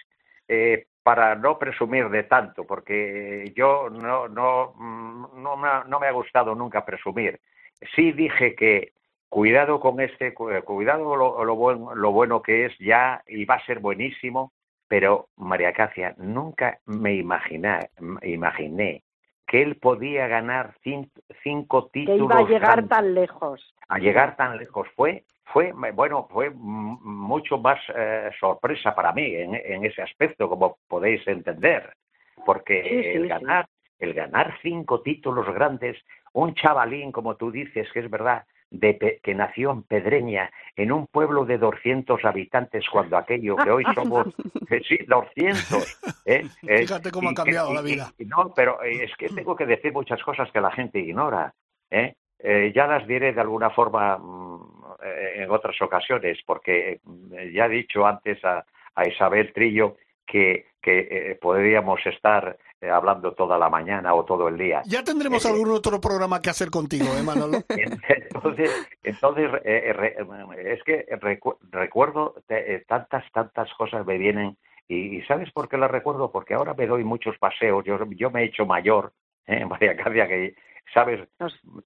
Eh, 0.48 0.86
para 1.02 1.34
no 1.34 1.58
presumir 1.58 2.08
de 2.10 2.24
tanto, 2.24 2.64
porque 2.64 3.52
yo 3.56 3.88
no, 3.90 4.28
no, 4.28 4.74
no, 5.34 5.56
me, 5.56 5.68
ha, 5.68 5.84
no 5.84 5.98
me 5.98 6.06
ha 6.06 6.12
gustado 6.12 6.54
nunca 6.54 6.84
presumir. 6.84 7.40
Sí 7.96 8.12
dije 8.12 8.54
que 8.54 8.92
cuidado 9.28 9.80
con 9.80 10.00
este, 10.00 10.34
cuidado 10.34 11.16
lo, 11.16 11.44
lo, 11.44 11.54
bueno, 11.56 11.94
lo 11.94 12.12
bueno 12.12 12.42
que 12.42 12.66
es 12.66 12.78
ya 12.78 13.22
y 13.26 13.44
va 13.44 13.56
a 13.56 13.66
ser 13.66 13.80
buenísimo, 13.80 14.52
pero 14.86 15.28
María 15.36 15.72
Cacia, 15.72 16.14
nunca 16.18 16.78
me 16.86 17.14
imaginé, 17.14 17.90
imaginé 18.22 19.02
que 19.46 19.62
él 19.62 19.76
podía 19.76 20.28
ganar 20.28 20.74
cinco, 20.82 21.90
títulos. 21.92 22.18
Que 22.18 22.24
iba 22.24 22.38
a 22.38 22.48
llegar 22.48 22.88
tan 22.88 23.14
lejos. 23.14 23.74
A 23.88 23.98
llegar 23.98 24.36
tan 24.36 24.56
lejos. 24.56 24.88
Fue 24.96 25.24
fue 25.44 25.72
bueno 25.94 26.28
fue 26.30 26.50
mucho 26.50 27.58
más 27.58 27.78
eh, 27.94 28.30
sorpresa 28.38 28.94
para 28.94 29.12
mí 29.12 29.34
en, 29.34 29.84
ese 29.84 30.02
aspecto 30.02 30.48
como 30.48 30.78
podéis 30.88 31.26
entender 31.26 31.92
porque 32.44 33.14
el 33.14 33.28
ganar 33.28 33.68
el 33.98 34.14
ganar 34.14 34.56
cinco 34.62 35.02
títulos 35.02 35.46
grandes 35.52 35.98
un 36.32 36.54
chavalín 36.54 37.12
como 37.12 37.36
tú 37.36 37.50
dices 37.50 37.88
que 37.92 38.00
es 38.00 38.10
verdad 38.10 38.44
de 38.72 39.20
que 39.22 39.34
nació 39.34 39.70
en 39.70 39.82
Pedreña, 39.82 40.50
en 40.76 40.92
un 40.92 41.06
pueblo 41.06 41.44
de 41.44 41.58
200 41.58 42.24
habitantes, 42.24 42.88
cuando 42.90 43.18
aquello 43.18 43.54
que 43.56 43.70
hoy 43.70 43.84
somos, 43.94 44.26
eh, 44.70 44.80
sí, 44.88 44.96
200. 45.06 46.00
¿eh? 46.24 46.46
Fíjate 46.62 47.10
cómo 47.10 47.28
ha 47.28 47.34
cambiado 47.34 47.74
la 47.74 47.82
vida. 47.82 48.10
no, 48.18 48.52
pero 48.56 48.82
es 48.82 49.14
que 49.16 49.28
tengo 49.28 49.54
que 49.54 49.66
decir 49.66 49.92
muchas 49.92 50.22
cosas 50.22 50.50
que 50.50 50.60
la 50.62 50.70
gente 50.70 51.00
ignora. 51.00 51.52
¿eh? 51.90 52.14
Eh, 52.44 52.72
ya 52.74 52.88
las 52.88 53.06
diré 53.06 53.32
de 53.32 53.40
alguna 53.40 53.70
forma 53.70 54.16
eh, 54.16 54.18
en 55.02 55.50
otras 55.50 55.80
ocasiones, 55.80 56.38
porque 56.46 57.00
mm, 57.04 57.52
ya 57.52 57.66
he 57.66 57.70
dicho 57.70 58.06
antes 58.06 58.44
a, 58.44 58.64
Isabel 59.06 59.52
Trillo 59.54 59.96
que, 60.26 60.66
que 60.82 61.08
eh, 61.10 61.38
podríamos 61.40 61.98
estar 62.04 62.58
hablando 62.92 63.32
toda 63.32 63.56
la 63.56 63.70
mañana 63.70 64.12
o 64.12 64.24
todo 64.24 64.48
el 64.48 64.58
día. 64.58 64.82
Ya 64.84 65.02
tendremos 65.02 65.46
algún 65.46 65.70
otro 65.70 65.98
programa 65.98 66.42
que 66.42 66.50
hacer 66.50 66.68
contigo, 66.68 67.06
¿eh, 67.16 67.22
Manolo? 67.22 67.58
entonces, 67.70 68.70
entonces 69.02 69.50
es 69.64 70.82
que 70.82 71.06
recuerdo 71.70 72.34
tantas, 72.86 73.24
tantas 73.32 73.72
cosas 73.78 74.04
me 74.04 74.18
vienen 74.18 74.58
y, 74.88 75.22
¿sabes 75.22 75.50
por 75.52 75.68
qué 75.68 75.78
las 75.78 75.90
recuerdo? 75.90 76.30
Porque 76.30 76.54
ahora 76.54 76.74
me 76.74 76.86
doy 76.86 77.04
muchos 77.04 77.38
paseos, 77.38 77.84
yo, 77.84 77.98
yo 78.10 78.30
me 78.30 78.42
he 78.42 78.46
hecho 78.46 78.66
mayor, 78.66 79.12
¿eh? 79.46 79.64
María 79.68 79.96
Cadia, 79.96 80.28
que 80.28 80.54
¿sabes? 80.92 81.28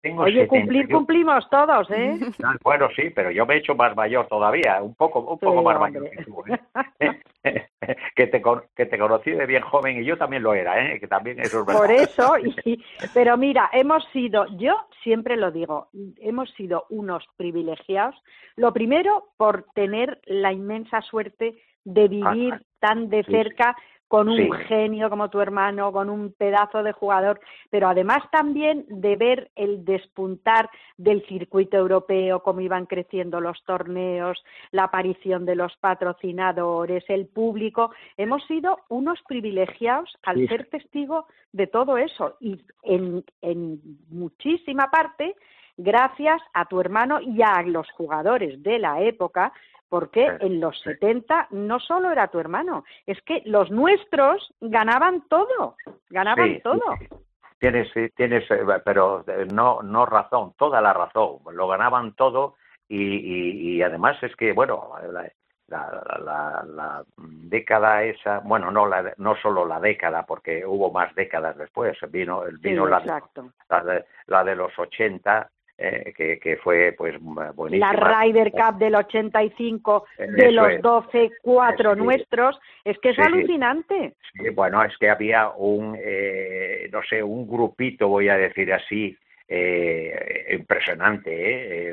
Tengo 0.00 0.22
Oye, 0.22 0.46
cumplir 0.46 0.88
cumplimos 0.88 1.48
todos, 1.50 1.90
¿eh? 1.90 2.18
Bueno, 2.62 2.88
sí, 2.96 3.10
pero 3.10 3.30
yo 3.30 3.46
me 3.46 3.54
he 3.54 3.58
hecho 3.58 3.74
más 3.74 3.94
mayor 3.96 4.26
todavía, 4.26 4.82
un 4.82 4.94
poco, 4.94 5.20
un 5.20 5.38
poco 5.38 5.62
más 5.62 5.78
mayor 5.78 6.10
que 6.10 6.24
tú, 6.24 6.42
¿eh? 6.48 7.20
que, 8.16 8.26
te, 8.26 8.42
que 8.74 8.86
te 8.86 8.98
conocí 8.98 9.30
de 9.30 9.46
bien 9.46 9.62
joven 9.62 10.00
y 10.00 10.04
yo 10.04 10.16
también 10.16 10.42
lo 10.42 10.54
era, 10.54 10.84
¿eh? 10.84 10.98
Que 10.98 11.08
también 11.08 11.38
eso 11.40 11.60
es 11.60 11.66
verdad. 11.66 11.80
Por 11.80 11.90
eso, 11.90 12.38
y, 12.38 12.84
pero 13.14 13.36
mira, 13.36 13.70
hemos 13.72 14.04
sido, 14.12 14.46
yo 14.56 14.88
siempre 15.02 15.36
lo 15.36 15.50
digo, 15.50 15.88
hemos 16.18 16.50
sido 16.52 16.86
unos 16.90 17.24
privilegiados. 17.36 18.16
Lo 18.56 18.72
primero, 18.72 19.28
por 19.36 19.66
tener 19.74 20.20
la 20.24 20.52
inmensa 20.52 21.00
suerte 21.02 21.56
de 21.84 22.08
vivir 22.08 22.60
tan 22.80 23.08
de 23.08 23.22
cerca 23.24 23.76
con 24.08 24.28
un 24.28 24.52
genio 24.52 25.10
como 25.10 25.30
tu 25.30 25.40
hermano, 25.40 25.90
con 25.92 26.08
un 26.08 26.32
pedazo 26.32 26.82
de 26.82 26.92
jugador, 26.92 27.40
pero 27.70 27.88
además 27.88 28.22
también 28.30 28.84
de 28.88 29.16
ver 29.16 29.50
el 29.56 29.84
despuntar 29.84 30.70
del 30.96 31.26
circuito 31.26 31.76
europeo, 31.76 32.42
cómo 32.42 32.60
iban 32.60 32.86
creciendo 32.86 33.40
los 33.40 33.62
torneos, 33.64 34.42
la 34.70 34.84
aparición 34.84 35.44
de 35.44 35.56
los 35.56 35.76
patrocinadores, 35.78 37.04
el 37.08 37.26
público. 37.26 37.90
Hemos 38.16 38.44
sido 38.46 38.78
unos 38.88 39.20
privilegiados 39.26 40.16
al 40.22 40.46
ser 40.48 40.66
testigo 40.66 41.26
de 41.52 41.66
todo 41.66 41.98
eso 41.98 42.36
y 42.40 42.60
en, 42.82 43.24
en 43.42 43.80
muchísima 44.10 44.90
parte 44.90 45.34
gracias 45.76 46.40
a 46.54 46.64
tu 46.66 46.80
hermano 46.80 47.20
y 47.20 47.42
a 47.42 47.62
los 47.62 47.90
jugadores 47.90 48.62
de 48.62 48.78
la 48.78 49.02
época 49.02 49.52
porque 49.88 50.36
en 50.40 50.60
los 50.60 50.78
70 50.80 51.48
no 51.50 51.78
solo 51.80 52.10
era 52.10 52.28
tu 52.28 52.38
hermano, 52.38 52.84
es 53.06 53.20
que 53.22 53.42
los 53.44 53.70
nuestros 53.70 54.52
ganaban 54.60 55.22
todo, 55.28 55.76
ganaban 56.10 56.60
todo. 56.62 56.82
Tienes, 57.58 57.88
tienes, 58.14 58.50
eh, 58.50 58.64
pero 58.84 59.24
eh, 59.26 59.46
no, 59.52 59.82
no 59.82 60.04
razón, 60.04 60.52
toda 60.58 60.80
la 60.80 60.92
razón, 60.92 61.38
lo 61.52 61.68
ganaban 61.68 62.14
todo 62.14 62.56
y, 62.88 63.76
y, 63.76 63.82
además 63.82 64.22
es 64.22 64.36
que, 64.36 64.52
bueno, 64.52 64.92
la, 65.10 65.30
la, 65.68 66.64
la, 66.66 67.04
década 67.16 68.04
esa, 68.04 68.40
bueno, 68.40 68.70
no, 68.70 68.86
la, 68.86 69.12
no 69.16 69.34
solo 69.36 69.66
la 69.66 69.80
década, 69.80 70.24
porque 70.24 70.64
hubo 70.64 70.92
más 70.92 71.14
décadas 71.14 71.56
después, 71.56 71.96
vino, 72.10 72.44
vino 72.60 72.86
la, 72.86 73.00
de, 73.00 74.04
la, 74.26 74.44
de 74.44 74.54
los 74.54 74.78
80 74.78 75.50
eh, 75.78 76.14
que, 76.16 76.38
que, 76.38 76.56
fue 76.56 76.94
pues 76.96 77.16
buenísima. 77.20 77.92
La 77.92 78.22
Ryder 78.22 78.50
Cup 78.50 78.78
del 78.78 78.94
85 78.94 80.06
de 80.18 80.50
los 80.50 80.80
12, 80.80 81.30
cuatro 81.42 81.94
nuestros, 81.94 82.58
es 82.84 82.98
que 82.98 83.10
es 83.10 83.18
alucinante. 83.18 84.14
Sí, 84.32 84.48
bueno, 84.50 84.82
es 84.82 84.96
que 84.96 85.10
había 85.10 85.50
un, 85.50 85.96
eh, 86.00 86.88
no 86.90 87.02
sé, 87.02 87.22
un 87.22 87.46
grupito, 87.46 88.08
voy 88.08 88.28
a 88.28 88.36
decir 88.36 88.72
así, 88.72 89.16
eh, 89.48 90.56
impresionante, 90.58 91.30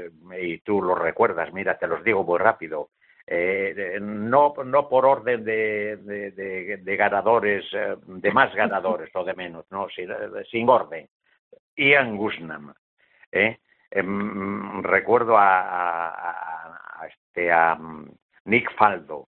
¿eh? 0.06 0.10
y 0.42 0.60
tú 0.60 0.82
lo 0.82 0.96
recuerdas, 0.96 1.54
mira, 1.54 1.78
te 1.78 1.88
los 1.88 2.04
digo 2.04 2.24
muy 2.24 2.40
rápido. 2.40 2.90
Eh, 3.28 4.00
no, 4.02 4.54
no 4.66 4.90
por 4.90 5.06
orden 5.06 5.44
de, 5.46 5.98
de, 5.98 6.78
de, 6.78 6.96
ganadores, 6.98 7.66
de 8.06 8.32
más 8.32 8.54
ganadores 8.56 9.10
o 9.16 9.24
de 9.24 9.34
menos, 9.34 9.66
no, 9.72 9.88
sin, 9.90 10.10
sin 10.50 10.68
orden. 10.68 11.08
Ian 11.76 12.18
Gusnam, 12.18 12.74
¿eh? 13.32 13.58
Em, 13.96 14.82
recuerdo 14.82 15.36
a, 15.38 17.00
este, 17.08 17.52
a 17.52 17.76
mm, 17.76 18.10
Nick 18.46 18.76
Faldo, 18.76 19.28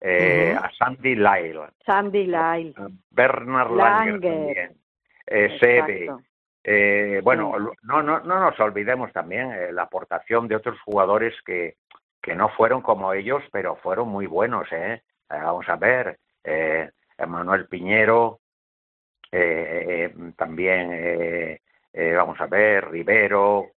eh, 0.00 0.56
a 0.56 0.70
Sandy 0.70 1.16
Lyle, 1.16 1.62
Sandy 1.84 2.26
Lyle, 2.26 2.74
Bernard 3.10 3.72
Langer, 3.72 4.20
también, 4.20 4.76
eh, 5.26 5.58
Sebe. 5.58 6.10
Eh, 6.62 7.20
bueno, 7.24 7.56
no, 7.82 8.02
no, 8.02 8.20
no 8.20 8.40
nos 8.40 8.60
olvidemos 8.60 9.12
también 9.12 9.50
eh, 9.50 9.72
la 9.72 9.82
aportación 9.82 10.46
de 10.46 10.54
otros 10.54 10.80
jugadores 10.82 11.34
que, 11.44 11.74
que 12.22 12.36
no 12.36 12.50
fueron 12.50 12.82
como 12.82 13.12
ellos, 13.12 13.42
pero 13.50 13.74
fueron 13.76 14.08
muy 14.08 14.26
buenos. 14.26 14.70
¿eh? 14.70 15.02
vamos 15.28 15.68
a 15.68 15.74
ver, 15.74 16.20
eh, 16.44 16.88
Manuel 17.26 17.66
Piñero, 17.66 18.38
también, 20.36 21.58
vamos 22.16 22.40
a 22.40 22.46
ver, 22.46 22.88
Rivero, 22.88 23.73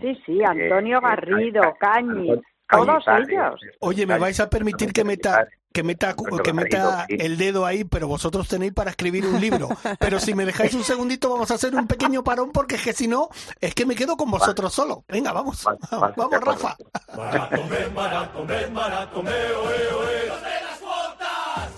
Sí, 0.00 0.18
sí, 0.24 0.40
eh, 0.40 0.46
Antonio 0.46 0.98
eh, 0.98 1.00
Garrido, 1.02 1.62
Cañi, 1.78 2.30
todos 2.70 3.04
ellos. 3.08 3.60
Oye, 3.80 4.06
me 4.06 4.18
vais 4.18 4.38
a 4.40 4.48
permitir 4.48 4.92
que 4.92 5.04
meta 5.04 5.46
que 5.72 5.82
meta 5.82 6.14
que 6.44 6.52
meta 6.52 7.06
el 7.08 7.36
dedo 7.36 7.64
ahí, 7.64 7.84
pero 7.84 8.06
vosotros 8.06 8.46
tenéis 8.46 8.72
para 8.72 8.90
escribir 8.90 9.26
un 9.26 9.40
libro. 9.40 9.68
Pero 9.98 10.20
si 10.20 10.34
me 10.34 10.44
dejáis 10.44 10.74
un 10.74 10.84
segundito, 10.84 11.30
vamos 11.30 11.50
a 11.50 11.54
hacer 11.54 11.74
un 11.74 11.86
pequeño 11.86 12.22
parón 12.22 12.50
porque 12.52 12.76
es 12.76 12.82
que 12.82 12.92
si 12.92 13.08
no, 13.08 13.28
es 13.60 13.74
que 13.74 13.86
me 13.86 13.94
quedo 13.94 14.16
con 14.16 14.30
vosotros 14.30 14.72
solo. 14.72 15.04
Venga, 15.08 15.32
vamos. 15.32 15.64
Vamos, 15.90 16.40
Rafa. 16.40 16.76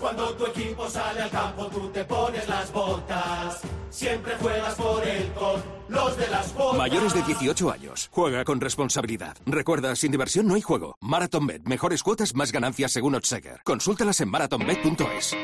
Cuando 0.01 0.35
tu 0.35 0.47
equipo 0.47 0.89
sale 0.89 1.23
al 1.23 1.31
campo, 1.31 1.67
tú 1.69 1.89
te 1.89 2.05
pones 2.05 2.49
las 2.49 2.73
botas. 2.73 3.63
Siempre 3.95 4.35
juegas 4.41 4.75
por 4.75 5.07
el 5.07 5.33
con 5.35 5.63
los 5.89 6.17
de 6.17 6.27
las 6.27 6.53
botas. 6.53 6.79
Mayores 6.79 7.15
de 7.15 7.23
18 7.23 7.71
años. 7.71 8.09
Juega 8.11 8.45
con 8.45 8.61
responsabilidad. 8.61 9.37
Recuerda, 9.47 9.95
sin 9.95 10.11
diversión 10.11 10.49
no 10.49 10.55
hay 10.55 10.63
juego. 10.63 10.97
MarathonBet. 11.01 11.63
Mejores 11.63 12.03
cuotas, 12.03 12.35
más 12.35 12.51
ganancias 12.51 12.91
según 12.91 13.15
Otsaker. 13.15 13.61
Consúltalas 13.63 14.21
en 14.21 14.31
marathonbet.es. 14.31 15.37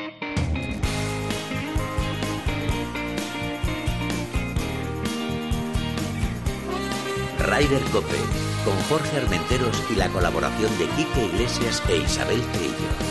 Ryder 7.39 7.81
Cope, 7.91 8.17
con 8.65 8.77
Jorge 8.89 9.17
Armenteros 9.17 9.81
y 9.89 9.95
la 9.95 10.09
colaboración 10.09 10.77
de 10.77 10.87
Quique 10.87 11.25
Iglesias 11.25 11.81
e 11.87 11.97
Isabel 11.99 12.41
Trillo. 12.51 13.10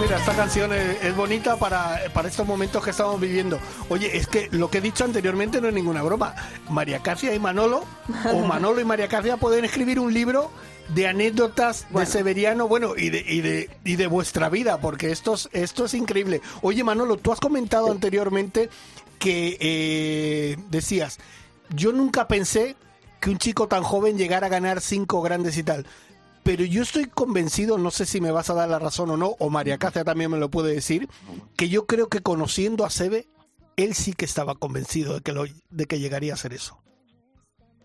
Mira, 0.00 0.16
esta 0.16 0.34
canción 0.34 0.72
es, 0.72 1.14
bonita 1.14 1.58
para, 1.58 2.00
para, 2.14 2.28
estos 2.28 2.46
momentos 2.46 2.82
que 2.82 2.88
estamos 2.88 3.20
viviendo. 3.20 3.60
Oye, 3.90 4.16
es 4.16 4.26
que 4.26 4.48
lo 4.50 4.70
que 4.70 4.78
he 4.78 4.80
dicho 4.80 5.04
anteriormente 5.04 5.60
no 5.60 5.68
es 5.68 5.74
ninguna 5.74 6.02
broma. 6.02 6.34
María 6.70 7.00
Cacia 7.00 7.34
y 7.34 7.38
Manolo, 7.38 7.84
o 8.32 8.38
Manolo 8.46 8.80
y 8.80 8.84
María 8.86 9.08
Cacia 9.08 9.36
pueden 9.36 9.66
escribir 9.66 10.00
un 10.00 10.14
libro 10.14 10.50
de 10.94 11.06
anécdotas 11.06 11.86
de 11.90 12.06
Severiano, 12.06 12.66
bueno, 12.66 12.94
y 12.96 13.10
de, 13.10 13.22
y 13.26 13.42
de, 13.42 13.68
y 13.84 13.96
de 13.96 14.06
vuestra 14.06 14.48
vida, 14.48 14.80
porque 14.80 15.10
esto 15.10 15.34
es, 15.34 15.50
esto 15.52 15.84
es 15.84 15.92
increíble. 15.92 16.40
Oye, 16.62 16.82
Manolo, 16.82 17.18
tú 17.18 17.30
has 17.30 17.40
comentado 17.40 17.92
anteriormente 17.92 18.70
que 19.18 19.58
eh, 19.60 20.56
decías, 20.70 21.18
yo 21.76 21.92
nunca 21.92 22.26
pensé 22.26 22.74
que 23.20 23.28
un 23.28 23.36
chico 23.36 23.68
tan 23.68 23.82
joven 23.82 24.16
llegara 24.16 24.46
a 24.46 24.50
ganar 24.50 24.80
cinco 24.80 25.20
grandes 25.20 25.58
y 25.58 25.62
tal 25.62 25.84
pero 26.42 26.64
yo 26.64 26.82
estoy 26.82 27.06
convencido, 27.06 27.78
no 27.78 27.90
sé 27.90 28.06
si 28.06 28.20
me 28.20 28.30
vas 28.30 28.50
a 28.50 28.54
dar 28.54 28.68
la 28.68 28.78
razón 28.78 29.10
o 29.10 29.16
no, 29.16 29.36
o 29.38 29.50
María 29.50 29.78
Cáceres 29.78 30.06
también 30.06 30.30
me 30.30 30.38
lo 30.38 30.50
puede 30.50 30.72
decir, 30.74 31.08
que 31.56 31.68
yo 31.68 31.86
creo 31.86 32.08
que 32.08 32.20
conociendo 32.20 32.84
a 32.84 32.90
Sebe, 32.90 33.26
él 33.76 33.94
sí 33.94 34.12
que 34.12 34.24
estaba 34.24 34.54
convencido 34.54 35.14
de 35.14 35.20
que, 35.20 35.32
lo, 35.32 35.44
de 35.70 35.86
que 35.86 35.98
llegaría 35.98 36.34
a 36.34 36.36
ser 36.36 36.52
eso. 36.52 36.82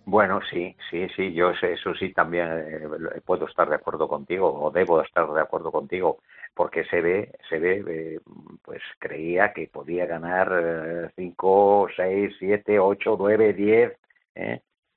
Bueno, 0.08 0.40
sí, 0.52 0.76
sí, 0.92 1.08
sí, 1.16 1.34
yo 1.34 1.50
eso 1.50 1.96
sí 1.96 2.14
también 2.14 2.48
eh, 2.48 3.22
puedo 3.26 3.48
estar 3.48 3.68
de 3.68 3.76
acuerdo 3.76 4.08
contigo, 4.08 4.54
o 4.54 4.70
debo 4.70 5.02
estar 5.02 5.28
de 5.34 5.42
acuerdo 5.42 5.72
contigo, 5.72 6.20
porque 6.54 6.86
se 6.86 7.02
ve, 7.02 7.32
se 7.50 7.58
ve, 7.58 7.84
eh, 7.88 8.20
pues 8.62 8.82
creía 9.00 9.52
que 9.52 9.68
podía 9.68 10.06
ganar 10.06 11.12
5, 11.16 11.88
6, 11.96 12.36
7, 12.38 12.80
8, 12.80 13.16
9, 13.18 13.54
10, 13.54 13.94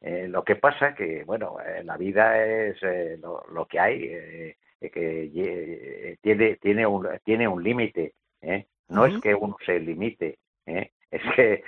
¿eh? 0.00 0.24
Eh, 0.24 0.28
lo 0.28 0.44
que 0.44 0.56
pasa 0.56 0.94
que, 0.94 1.24
bueno, 1.24 1.56
eh, 1.60 1.82
la 1.84 1.96
vida 1.96 2.44
es 2.44 2.76
eh, 2.82 3.18
lo, 3.20 3.66
que 3.66 3.80
hay, 3.80 4.54
que 4.80 6.18
tiene, 6.22 6.56
tiene 6.56 6.86
un, 6.86 7.08
tiene 7.24 7.48
un 7.48 7.62
límite. 7.62 8.14
No 8.88 9.06
es 9.06 9.20
que 9.20 9.34
uno 9.34 9.56
se 9.64 9.78
limite, 9.80 10.38
es 10.66 11.22
que 11.36 11.62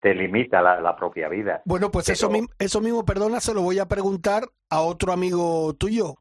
te 0.00 0.14
limita 0.14 0.62
la, 0.62 0.96
propia 0.96 1.28
vida. 1.28 1.62
Bueno, 1.64 1.90
pues 1.90 2.08
eso, 2.08 2.30
eso 2.58 2.80
mismo, 2.80 3.04
perdona, 3.04 3.40
se 3.40 3.54
lo 3.54 3.62
voy 3.62 3.78
a 3.78 3.86
preguntar 3.86 4.44
a 4.70 4.80
otro 4.80 5.12
amigo 5.12 5.74
tuyo. 5.74 6.16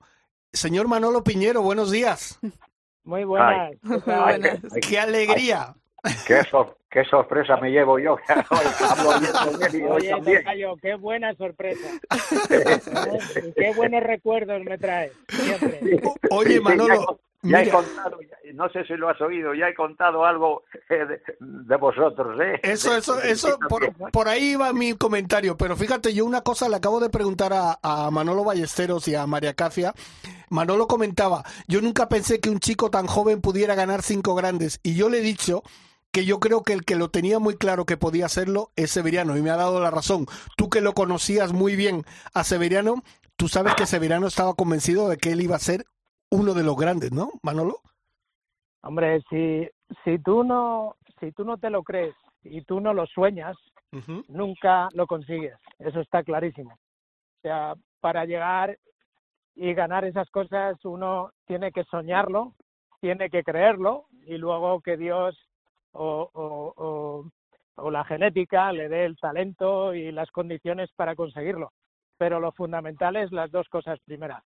Señor 0.51 0.87
Manolo 0.87 1.23
Piñero, 1.23 1.61
buenos 1.61 1.91
días. 1.91 2.39
Muy 3.03 3.25
buenas. 3.25 3.73
qué 4.87 4.99
alegría. 4.99 5.75
Qué, 6.25 7.05
sorpresa 7.05 7.57
me 7.57 7.71
llevo 7.71 7.97
yo. 7.97 8.17
Oye, 9.89 10.43
qué 10.81 10.95
buena 10.95 11.33
sorpresa. 11.35 11.89
qué 13.55 13.73
buenos 13.75 14.03
recuerdos 14.03 14.63
me 14.63 14.77
trae. 14.77 15.11
Siempre. 15.29 16.01
Oye, 16.29 16.59
Manolo, 16.59 17.19
Ya 17.41 17.61
he 17.61 17.69
contado, 17.69 18.19
no 18.53 18.69
sé 18.69 18.85
si 18.85 18.93
lo 18.93 19.09
has 19.09 19.19
oído, 19.21 19.53
ya 19.53 19.67
he 19.67 19.73
contado 19.73 20.25
algo 20.25 20.63
eh, 20.89 21.19
de, 21.39 21.75
vosotros, 21.77 22.39
¿eh? 22.39 22.59
Eso, 22.63 22.95
eso, 22.95 23.21
eso, 23.21 23.57
por, 24.11 24.27
ahí 24.27 24.55
va 24.55 24.71
mi 24.71 24.93
comentario, 24.93 25.57
pero 25.57 25.75
fíjate, 25.75 26.13
yo 26.13 26.25
una 26.25 26.41
cosa 26.41 26.69
le 26.69 26.77
acabo 26.77 26.99
de 26.99 27.09
preguntar 27.09 27.53
a, 27.53 27.79
a 27.81 28.11
Manolo 28.11 28.43
Ballesteros 28.43 29.07
y 29.07 29.15
a 29.15 29.27
María 29.27 29.53
Cacia. 29.55 29.93
Manolo 30.49 30.87
comentaba, 30.87 31.43
yo 31.67 31.81
nunca 31.81 32.07
pensé 32.07 32.39
que 32.39 32.49
un 32.49 32.59
chico 32.59 32.89
tan 32.89 33.07
joven 33.07 33.41
pudiera 33.41 33.75
ganar 33.75 34.03
cinco 34.03 34.35
grandes, 34.35 34.79
y 34.83 34.95
yo 34.95 35.09
le 35.09 35.17
he 35.17 35.21
dicho 35.21 35.63
que 36.13 36.25
yo 36.25 36.39
creo 36.39 36.61
que 36.61 36.73
el 36.73 36.85
que 36.85 36.95
lo 36.95 37.09
tenía 37.09 37.39
muy 37.39 37.57
claro 37.57 37.85
que 37.85 37.97
podía 37.97 38.27
hacerlo 38.27 38.69
es 38.75 38.91
Severiano, 38.91 39.35
y 39.35 39.41
me 39.41 39.49
ha 39.49 39.57
dado 39.57 39.79
la 39.79 39.89
razón. 39.89 40.27
Tú 40.55 40.69
que 40.69 40.79
lo 40.79 40.93
conocías 40.93 41.53
muy 41.53 41.75
bien 41.75 42.03
a 42.35 42.43
Severiano, 42.43 43.01
tú 43.35 43.47
sabes 43.47 43.73
que 43.73 43.87
Severiano 43.87 44.27
estaba 44.27 44.53
convencido 44.53 45.09
de 45.09 45.17
que 45.17 45.31
él 45.31 45.41
iba 45.41 45.55
a 45.55 45.59
ser 45.59 45.85
uno 46.29 46.53
de 46.53 46.63
los 46.63 46.77
grandes, 46.77 47.11
¿no, 47.11 47.31
Manolo? 47.41 47.79
Hombre, 48.83 49.23
si, 49.29 49.67
si, 50.03 50.19
tú 50.19 50.43
no, 50.43 50.95
si 51.19 51.31
tú 51.31 51.45
no 51.45 51.57
te 51.57 51.71
lo 51.71 51.83
crees 51.83 52.15
y 52.43 52.61
tú 52.61 52.79
no 52.79 52.93
lo 52.93 53.07
sueñas, 53.07 53.57
nunca 54.27 54.89
lo 54.93 55.07
consigues. 55.07 55.55
Eso 55.79 55.99
está 55.99 56.23
clarísimo. 56.23 56.73
O 56.73 57.41
sea, 57.41 57.73
para 58.01 58.25
llegar 58.25 58.77
y 59.55 59.73
ganar 59.73 60.05
esas 60.05 60.29
cosas 60.29 60.77
uno 60.83 61.31
tiene 61.47 61.71
que 61.71 61.83
soñarlo, 61.85 62.53
tiene 63.01 63.29
que 63.29 63.43
creerlo 63.43 64.05
y 64.25 64.37
luego 64.37 64.81
que 64.81 64.97
Dios 64.97 65.35
o, 65.93 66.29
o, 66.33 67.25
o 67.75 67.91
la 67.91 68.03
genética 68.03 68.71
le 68.71 68.89
dé 68.89 69.05
el 69.05 69.17
talento 69.17 69.93
y 69.93 70.11
las 70.11 70.29
condiciones 70.31 70.91
para 70.95 71.15
conseguirlo. 71.15 71.71
Pero 72.17 72.39
lo 72.39 72.51
fundamental 72.51 73.15
es 73.15 73.31
las 73.31 73.51
dos 73.51 73.67
cosas 73.69 73.99
primeras 74.05 74.43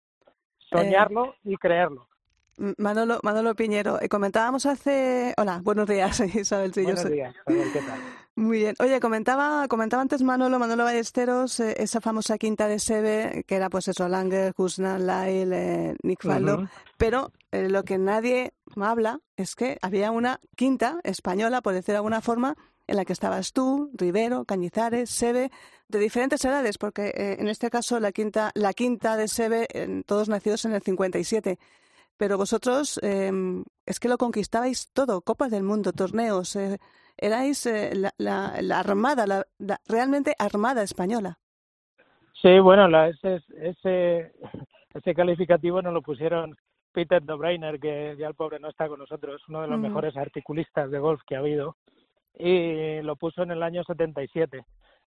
soñarlo 0.70 1.34
y 1.44 1.56
creerlo. 1.56 2.08
Manolo, 2.56 3.20
Manolo 3.22 3.54
Piñero, 3.54 4.00
eh, 4.00 4.08
comentábamos 4.08 4.66
hace... 4.66 5.34
Hola, 5.36 5.60
buenos 5.62 5.88
días, 5.88 6.20
Isabel. 6.34 6.72
buenos 6.74 7.10
días, 7.10 7.34
¿qué 7.46 7.80
tal? 7.80 8.00
Muy 8.36 8.58
bien. 8.58 8.74
Oye, 8.80 8.98
comentaba, 8.98 9.68
comentaba 9.68 10.02
antes 10.02 10.22
Manolo, 10.22 10.58
Manolo 10.58 10.84
Ballesteros, 10.84 11.60
eh, 11.60 11.76
esa 11.78 12.00
famosa 12.00 12.36
quinta 12.36 12.66
de 12.66 12.80
Sebe, 12.80 13.44
que 13.46 13.54
era 13.54 13.70
pues 13.70 13.86
eso, 13.86 14.08
Langer, 14.08 14.52
Husnan, 14.56 15.06
Lyle, 15.06 15.56
eh, 15.56 15.96
Nick 16.02 16.24
Faldo, 16.24 16.68
pero 16.96 17.30
lo 17.52 17.84
que 17.84 17.96
nadie 17.96 18.52
habla 18.76 19.20
es 19.36 19.54
que 19.54 19.78
había 19.82 20.10
una 20.10 20.40
quinta 20.56 20.98
española, 21.04 21.62
por 21.62 21.74
decir 21.74 21.92
de 21.92 21.98
alguna 21.98 22.20
forma, 22.20 22.56
en 22.86 22.96
la 22.96 23.04
que 23.04 23.12
estabas 23.12 23.52
tú, 23.52 23.90
Rivero, 23.94 24.44
Cañizares, 24.44 25.10
Sebe, 25.10 25.50
de 25.88 25.98
diferentes 25.98 26.44
edades, 26.44 26.78
porque 26.78 27.08
eh, 27.08 27.36
en 27.38 27.48
este 27.48 27.70
caso 27.70 28.00
la 28.00 28.12
quinta, 28.12 28.50
la 28.54 28.72
quinta 28.72 29.16
de 29.16 29.28
Sebe, 29.28 29.68
todos 30.06 30.28
nacidos 30.28 30.64
en 30.64 30.72
el 30.72 30.82
57. 30.82 31.58
Pero 32.16 32.38
vosotros 32.38 33.00
em, 33.02 33.64
es 33.86 33.98
que 33.98 34.08
lo 34.08 34.18
conquistabais 34.18 34.92
todo, 34.92 35.22
Copas 35.22 35.50
del 35.50 35.62
Mundo, 35.64 35.92
torneos, 35.92 36.54
eh, 36.56 36.78
erais 37.16 37.66
eh, 37.66 37.92
la, 37.94 38.12
la, 38.60 38.78
armada, 38.78 39.26
la, 39.26 39.44
realmente 39.88 40.34
armada 40.38 40.82
española. 40.82 41.38
Sí, 42.40 42.58
bueno, 42.60 42.88
la, 42.88 43.08
ese, 43.08 43.40
ese, 43.56 44.32
ese 44.92 45.14
calificativo 45.14 45.82
nos 45.82 45.92
lo 45.92 46.02
pusieron 46.02 46.56
Peter 46.92 47.22
Dobreiner, 47.22 47.80
que 47.80 48.14
ya 48.16 48.28
el 48.28 48.34
pobre 48.34 48.60
no 48.60 48.68
está 48.68 48.88
con 48.88 49.00
nosotros, 49.00 49.42
uno 49.48 49.62
de 49.62 49.68
los 49.68 49.80
mejores 49.80 50.16
articulistas 50.16 50.90
de 50.90 51.00
golf 51.00 51.20
que 51.26 51.34
ha 51.34 51.40
habido, 51.40 51.76
y 52.38 53.02
lo 53.02 53.16
puso 53.16 53.42
en 53.42 53.50
el 53.50 53.62
año 53.62 53.82
77. 53.82 54.64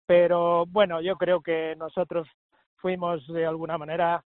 Pero 0.05 0.65
bueno, 0.65 1.01
yo 1.01 1.15
creo 1.15 1.41
que 1.41 1.75
nosotros 1.77 2.27
fuimos 2.77 3.25
de 3.27 3.45
alguna 3.45 3.77
manera 3.77 4.23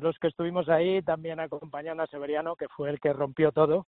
los 0.00 0.18
que 0.18 0.28
estuvimos 0.28 0.68
ahí, 0.68 1.02
también 1.02 1.40
acompañando 1.40 2.02
a 2.02 2.06
Severiano, 2.06 2.56
que 2.56 2.68
fue 2.68 2.90
el 2.90 3.00
que 3.00 3.12
rompió 3.12 3.52
todo. 3.52 3.86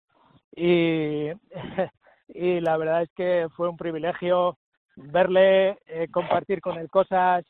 Y, 0.55 1.29
y 2.29 2.61
la 2.61 2.77
verdad 2.77 3.03
es 3.03 3.11
que 3.15 3.49
fue 3.57 3.69
un 3.69 3.77
privilegio 3.77 4.59
verle, 4.97 5.79
eh, 5.87 6.09
compartir 6.11 6.61
con 6.61 6.79
él 6.79 6.91
cosas 6.91 7.45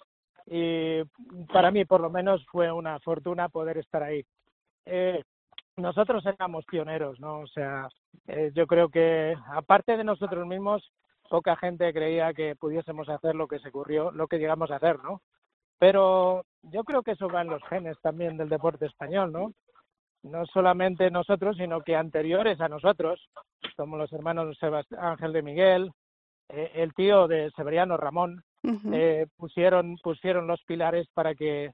y 0.47 1.03
para 1.53 1.71
mí 1.71 1.85
por 1.85 2.01
lo 2.01 2.11
menos 2.11 2.45
fue 2.47 2.71
una 2.73 2.99
fortuna 3.01 3.49
poder 3.49 3.79
estar 3.79 4.03
ahí. 4.03 4.25
Eh, 4.87 5.23
nosotros 5.77 6.25
éramos 6.27 6.65
pioneros, 6.67 7.21
¿no? 7.21 7.41
O 7.41 7.47
sea, 7.47 7.89
eh, 8.27 8.51
yo 8.55 8.67
creo 8.67 8.89
que 8.89 9.37
aparte 9.53 9.97
de 9.97 10.05
nosotros 10.05 10.47
mismos, 10.47 10.91
poca 11.29 11.57
gente 11.57 11.93
creía 11.93 12.33
que 12.33 12.57
pudiésemos 12.57 13.09
hacer 13.09 13.35
lo 13.35 13.47
que 13.47 13.59
se 13.59 13.69
ocurrió, 13.69 14.11
lo 14.11 14.27
que 14.27 14.39
llegamos 14.39 14.71
a 14.71 14.77
hacer, 14.77 14.99
¿no? 15.03 15.21
Pero 15.79 16.45
yo 16.63 16.85
creo 16.85 17.03
que 17.03 17.13
eso 17.13 17.29
va 17.29 17.43
en 17.43 17.49
los 17.49 17.63
genes 17.65 17.97
también 18.03 18.37
del 18.37 18.49
deporte 18.49 18.87
español, 18.87 19.33
¿no? 19.33 19.53
No 20.23 20.45
solamente 20.47 21.11
nosotros, 21.11 21.57
sino 21.57 21.81
que 21.81 21.95
anteriores 21.95 22.61
a 22.61 22.69
nosotros, 22.69 23.29
como 23.77 23.97
los 23.97 24.13
hermanos 24.13 24.57
Sebastián, 24.59 25.01
Ángel 25.03 25.33
de 25.33 25.43
Miguel, 25.43 25.93
eh, 26.49 26.73
el 26.75 26.93
tío 26.95 27.29
de 27.29 27.51
Severiano 27.53 27.97
Ramón, 27.97 28.43
eh, 28.93 29.27
pusieron 29.37 29.97
pusieron 30.03 30.47
los 30.47 30.61
pilares 30.65 31.07
para 31.15 31.35
que 31.35 31.71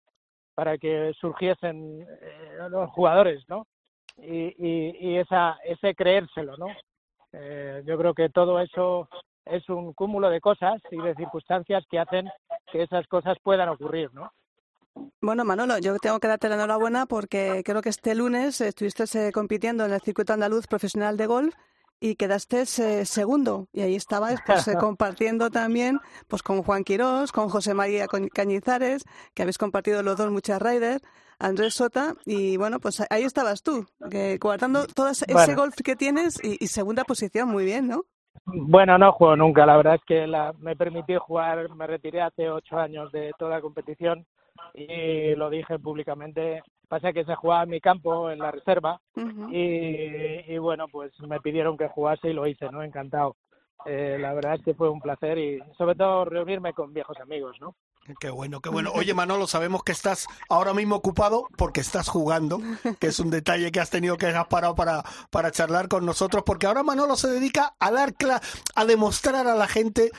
para 0.54 0.76
que 0.78 1.12
surgiesen 1.18 2.02
eh, 2.02 2.68
los 2.68 2.90
jugadores, 2.90 3.42
¿no? 3.48 3.66
Y, 4.18 4.54
y, 4.58 4.96
y 5.00 5.16
esa 5.16 5.56
ese 5.64 5.94
creérselo, 5.94 6.56
¿no? 6.56 6.66
yo 7.84 7.98
creo 7.98 8.14
que 8.14 8.28
todo 8.28 8.60
eso 8.60 9.08
es 9.44 9.68
un 9.68 9.92
cúmulo 9.92 10.30
de 10.30 10.40
cosas 10.40 10.80
y 10.92 10.96
de 10.98 11.16
circunstancias 11.16 11.84
que 11.90 11.98
hacen 11.98 12.28
que 12.74 12.82
esas 12.82 13.06
cosas 13.06 13.36
puedan 13.40 13.68
ocurrir, 13.68 14.12
¿no? 14.12 14.32
Bueno, 15.20 15.44
Manolo, 15.44 15.78
yo 15.78 15.96
tengo 15.98 16.18
que 16.18 16.26
darte 16.26 16.48
la 16.48 16.56
enhorabuena 16.56 17.06
porque 17.06 17.62
creo 17.64 17.80
que 17.82 17.88
este 17.88 18.16
lunes 18.16 18.60
estuviste 18.60 19.04
eh, 19.14 19.32
compitiendo 19.32 19.84
en 19.84 19.92
el 19.92 20.00
circuito 20.00 20.32
andaluz 20.32 20.66
profesional 20.66 21.16
de 21.16 21.26
golf 21.26 21.54
y 22.00 22.16
quedaste 22.16 22.62
eh, 22.62 23.04
segundo 23.04 23.68
y 23.72 23.82
ahí 23.82 23.94
estabas 23.94 24.40
pues, 24.44 24.66
eh, 24.66 24.74
compartiendo 24.80 25.50
también 25.50 26.00
pues 26.26 26.42
con 26.42 26.64
Juan 26.64 26.82
Quirós, 26.82 27.30
con 27.30 27.48
José 27.48 27.74
María 27.74 28.08
Cañizares, 28.08 29.04
que 29.34 29.42
habéis 29.42 29.58
compartido 29.58 30.02
los 30.02 30.16
dos 30.16 30.32
muchas 30.32 30.60
riders, 30.60 31.00
Andrés 31.38 31.74
Sota 31.74 32.16
y 32.24 32.56
bueno, 32.56 32.80
pues 32.80 33.00
ahí 33.08 33.22
estabas 33.22 33.62
tú, 33.62 33.86
guardando 34.40 34.88
todo 34.88 35.10
ese 35.10 35.54
golf 35.54 35.76
que 35.76 35.94
tienes 35.94 36.42
y, 36.42 36.56
y 36.58 36.66
segunda 36.66 37.04
posición, 37.04 37.48
muy 37.48 37.64
bien, 37.64 37.86
¿no? 37.86 38.04
Bueno, 38.46 38.98
no 38.98 39.12
juego 39.12 39.36
nunca. 39.36 39.66
La 39.66 39.76
verdad 39.76 39.94
es 39.94 40.04
que 40.04 40.26
la, 40.26 40.52
me 40.58 40.76
permití 40.76 41.14
jugar, 41.16 41.68
me 41.74 41.86
retiré 41.86 42.20
hace 42.20 42.50
ocho 42.50 42.78
años 42.78 43.10
de 43.12 43.32
toda 43.38 43.52
la 43.52 43.60
competición 43.60 44.26
y 44.74 45.34
lo 45.34 45.50
dije 45.50 45.78
públicamente. 45.78 46.62
Pasa 46.88 47.12
que 47.12 47.24
se 47.24 47.34
jugaba 47.34 47.62
en 47.64 47.70
mi 47.70 47.80
campo, 47.80 48.30
en 48.30 48.38
la 48.38 48.50
reserva, 48.50 49.00
y, 49.50 50.52
y, 50.52 50.58
bueno, 50.58 50.86
pues 50.86 51.18
me 51.20 51.40
pidieron 51.40 51.78
que 51.78 51.88
jugase 51.88 52.28
y 52.28 52.34
lo 52.34 52.46
hice, 52.46 52.70
¿no? 52.70 52.82
Encantado. 52.82 53.36
Eh, 53.86 54.18
la 54.20 54.32
verdad 54.34 54.54
es 54.54 54.62
que 54.62 54.74
fue 54.74 54.88
un 54.90 55.00
placer 55.00 55.38
y 55.38 55.60
sobre 55.76 55.94
todo 55.94 56.24
reunirme 56.24 56.72
con 56.72 56.92
viejos 56.92 57.18
amigos, 57.20 57.56
¿no? 57.60 57.74
Qué 58.20 58.28
bueno, 58.30 58.60
qué 58.60 58.68
bueno. 58.68 58.92
Oye, 58.94 59.14
Manolo, 59.14 59.46
sabemos 59.46 59.82
que 59.82 59.92
estás 59.92 60.26
ahora 60.48 60.74
mismo 60.74 60.96
ocupado 60.96 61.48
porque 61.56 61.80
estás 61.80 62.08
jugando, 62.08 62.60
que 63.00 63.06
es 63.06 63.18
un 63.18 63.30
detalle 63.30 63.72
que 63.72 63.80
has 63.80 63.90
tenido 63.90 64.18
que 64.18 64.26
has 64.26 64.46
parado 64.46 64.74
para, 64.74 65.02
para 65.30 65.50
charlar 65.50 65.88
con 65.88 66.04
nosotros, 66.04 66.42
porque 66.44 66.66
ahora 66.66 66.82
Manolo 66.82 67.16
se 67.16 67.28
dedica 67.28 67.74
a 67.78 67.90
dar 67.90 68.14
a 68.74 68.84
demostrar 68.84 69.46
a 69.46 69.54
la 69.54 69.68
gente 69.68 70.10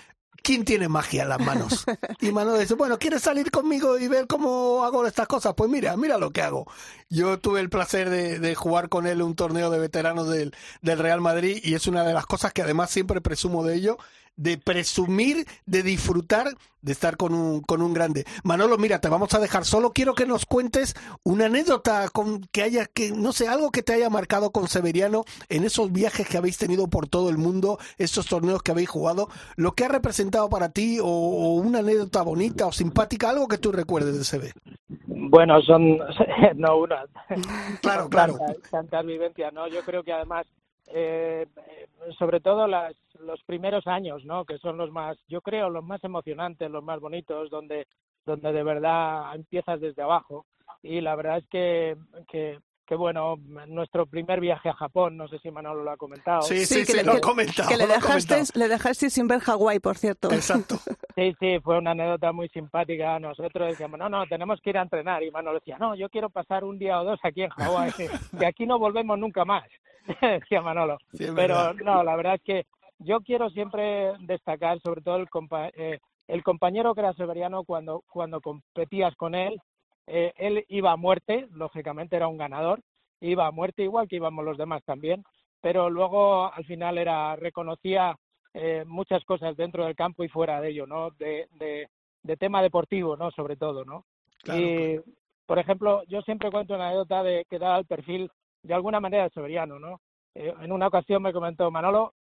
¿quién 0.45 0.63
tiene 0.63 0.87
magia 0.87 1.23
en 1.23 1.29
las 1.29 1.39
manos? 1.39 1.85
Y 2.21 2.31
Manolo 2.31 2.57
dice, 2.57 2.75
bueno, 2.75 2.99
¿quieres 2.99 3.23
salir 3.23 3.51
conmigo 3.51 3.97
y 3.97 4.07
ver 4.07 4.27
cómo 4.27 4.83
hago 4.83 5.05
estas 5.05 5.27
cosas? 5.27 5.53
Pues 5.57 5.69
mira, 5.69 5.97
mira 5.97 6.17
lo 6.17 6.31
que 6.31 6.41
hago. 6.41 6.71
Yo 7.09 7.39
tuve 7.39 7.59
el 7.59 7.69
placer 7.69 8.09
de, 8.09 8.39
de 8.39 8.55
jugar 8.55 8.89
con 8.89 9.07
él 9.07 9.21
un 9.21 9.35
torneo 9.35 9.69
de 9.69 9.79
veteranos 9.79 10.29
del, 10.29 10.55
del 10.81 10.99
Real 10.99 11.19
Madrid 11.19 11.59
y 11.63 11.73
es 11.73 11.87
una 11.87 12.03
de 12.03 12.13
las 12.13 12.25
cosas 12.27 12.53
que 12.53 12.61
además 12.61 12.91
siempre 12.91 13.21
presumo 13.21 13.63
de 13.63 13.75
ello, 13.75 13.97
de 14.35 14.57
presumir, 14.57 15.45
de 15.65 15.83
disfrutar 15.83 16.55
de 16.85 16.91
estar 16.91 17.17
con 17.17 17.33
un, 17.33 17.61
con 17.61 17.81
un 17.81 17.93
grande. 17.93 18.25
Manolo, 18.43 18.77
mira, 18.77 18.99
te 18.99 19.09
vamos 19.09 19.33
a 19.33 19.39
dejar. 19.39 19.65
Solo 19.65 19.91
quiero 19.91 20.13
que 20.13 20.27
nos 20.27 20.45
cuentes 20.45 20.93
una 21.23 21.47
anécdota 21.47 22.07
con 22.13 22.41
que 22.51 22.61
haya, 22.61 22.85
que 22.85 23.11
no 23.11 23.33
sé, 23.33 23.47
algo 23.47 23.71
que 23.71 23.81
te 23.81 23.93
haya 23.93 24.09
marcado 24.11 24.51
con 24.51 24.67
Severiano 24.67 25.23
en 25.49 25.63
esos 25.63 25.91
viajes 25.91 26.29
que 26.29 26.37
habéis 26.37 26.59
tenido 26.59 26.87
por 26.87 27.07
todo 27.07 27.31
el 27.31 27.39
mundo, 27.39 27.79
esos 27.97 28.27
torneos 28.27 28.61
que 28.61 28.71
habéis 28.71 28.89
jugado, 28.89 29.29
lo 29.55 29.71
que 29.71 29.85
ha 29.85 29.87
representado 29.87 30.47
para 30.47 30.69
ti 30.69 30.99
o, 31.01 31.55
una 31.55 31.79
anécdota 31.79 32.21
bonita 32.21 32.67
o 32.67 32.71
simpática, 32.71 33.31
algo 33.31 33.47
que 33.47 33.57
tú 33.57 33.71
recuerdes 33.71 34.15
de 34.15 34.23
Seve. 34.23 34.51
Bueno, 35.07 35.59
son, 35.63 35.97
no 36.55 36.77
una. 36.77 37.03
Claro, 37.81 38.09
claro. 38.09 38.37
Tantas, 38.69 39.03
vivencias, 39.03 39.51
¿no? 39.53 39.67
Yo 39.67 39.81
creo 39.81 40.03
que 40.03 40.13
además 40.13 40.45
eh, 40.93 41.47
sobre 42.19 42.39
todo 42.41 42.67
las, 42.67 42.93
los 43.19 43.41
primeros 43.43 43.85
años, 43.87 44.25
¿no? 44.25 44.45
Que 44.45 44.57
son 44.57 44.77
los 44.77 44.91
más, 44.91 45.17
yo 45.27 45.41
creo, 45.41 45.69
los 45.69 45.83
más 45.83 46.03
emocionantes, 46.03 46.69
los 46.69 46.83
más 46.83 46.99
bonitos, 46.99 47.49
donde, 47.49 47.87
donde 48.25 48.51
de 48.51 48.63
verdad 48.63 49.35
empiezas 49.35 49.79
desde 49.79 50.01
abajo. 50.01 50.45
Y 50.81 51.01
la 51.01 51.15
verdad 51.15 51.37
es 51.37 51.47
que, 51.47 51.95
que 52.29 52.59
que 52.85 52.95
bueno, 52.95 53.35
nuestro 53.67 54.05
primer 54.05 54.39
viaje 54.39 54.69
a 54.69 54.73
Japón, 54.73 55.17
no 55.17 55.27
sé 55.27 55.39
si 55.39 55.49
Manolo 55.49 55.83
lo 55.83 55.91
ha 55.91 55.97
comentado. 55.97 56.43
Sí, 56.43 56.65
sí, 56.65 56.85
sí, 56.85 57.03
lo 57.03 57.13
ha 57.13 57.19
comentado. 57.19 57.67
Que 57.67 57.77
le 57.77 57.87
dejaste, 57.87 58.43
le 58.53 58.67
dejaste 58.67 59.09
sin 59.09 59.27
ver 59.27 59.39
Hawái, 59.39 59.79
por 59.79 59.97
cierto. 59.97 60.31
Exacto. 60.31 60.75
Sí, 61.15 61.33
sí, 61.39 61.59
fue 61.63 61.77
una 61.77 61.91
anécdota 61.91 62.33
muy 62.33 62.49
simpática. 62.49 63.17
Nosotros 63.19 63.69
decíamos, 63.69 63.97
no, 63.97 64.09
no, 64.09 64.25
tenemos 64.27 64.59
que 64.59 64.71
ir 64.71 64.77
a 64.77 64.81
entrenar. 64.81 65.23
Y 65.23 65.31
Manolo 65.31 65.59
decía, 65.59 65.77
no, 65.77 65.95
yo 65.95 66.09
quiero 66.09 66.29
pasar 66.29 66.65
un 66.65 66.77
día 66.77 66.99
o 66.99 67.05
dos 67.05 67.21
aquí 67.23 67.43
en 67.43 67.49
Hawái, 67.51 67.93
que 68.37 68.45
aquí 68.45 68.65
no 68.65 68.77
volvemos 68.77 69.17
nunca 69.17 69.45
más, 69.45 69.63
decía 70.21 70.61
Manolo. 70.61 70.97
Pero 71.17 71.73
no, 71.75 72.03
la 72.03 72.17
verdad 72.17 72.35
es 72.35 72.41
que 72.41 72.65
yo 73.05 73.21
quiero 73.21 73.49
siempre 73.51 74.13
destacar, 74.19 74.79
sobre 74.81 75.01
todo 75.01 75.17
el, 75.17 75.27
eh, 75.75 75.99
el 76.27 76.43
compañero 76.43 76.93
que 76.93 77.01
era 77.01 77.13
Severiano, 77.13 77.63
cuando, 77.63 78.03
cuando 78.09 78.41
competías 78.41 79.15
con 79.15 79.35
él, 79.35 79.61
eh, 80.07 80.33
él 80.37 80.65
iba 80.69 80.91
a 80.91 80.97
muerte, 80.97 81.47
lógicamente 81.51 82.15
era 82.15 82.27
un 82.27 82.37
ganador, 82.37 82.81
iba 83.21 83.47
a 83.47 83.51
muerte 83.51 83.83
igual 83.83 84.07
que 84.07 84.17
íbamos 84.17 84.43
los 84.43 84.57
demás 84.57 84.83
también, 84.83 85.23
pero 85.61 85.89
luego 85.89 86.51
al 86.51 86.65
final 86.65 86.97
era 86.97 87.35
reconocía 87.35 88.15
eh, 88.53 88.83
muchas 88.85 89.23
cosas 89.25 89.55
dentro 89.55 89.85
del 89.85 89.95
campo 89.95 90.23
y 90.23 90.29
fuera 90.29 90.59
de 90.61 90.69
ello, 90.69 90.87
¿no? 90.87 91.11
De, 91.11 91.47
de, 91.53 92.37
tema 92.37 92.61
deportivo, 92.61 93.15
¿no? 93.15 93.31
Sobre 93.31 93.55
todo, 93.55 93.85
¿no? 93.85 94.03
y, 94.47 94.99
por 95.45 95.59
ejemplo, 95.59 96.03
yo 96.07 96.21
siempre 96.21 96.51
cuento 96.51 96.75
una 96.75 96.87
anécdota 96.87 97.23
de 97.23 97.45
que 97.49 97.59
da 97.59 97.77
el 97.77 97.85
perfil 97.85 98.29
de 98.63 98.73
alguna 98.73 98.99
manera 98.99 99.29
Severiano, 99.29 99.79
¿no? 99.79 100.01
Eh, 100.33 100.53
en 100.61 100.71
una 100.71 100.87
ocasión 100.87 101.21
me 101.21 101.33
comentó, 101.33 101.69
Manolo, 101.71 102.13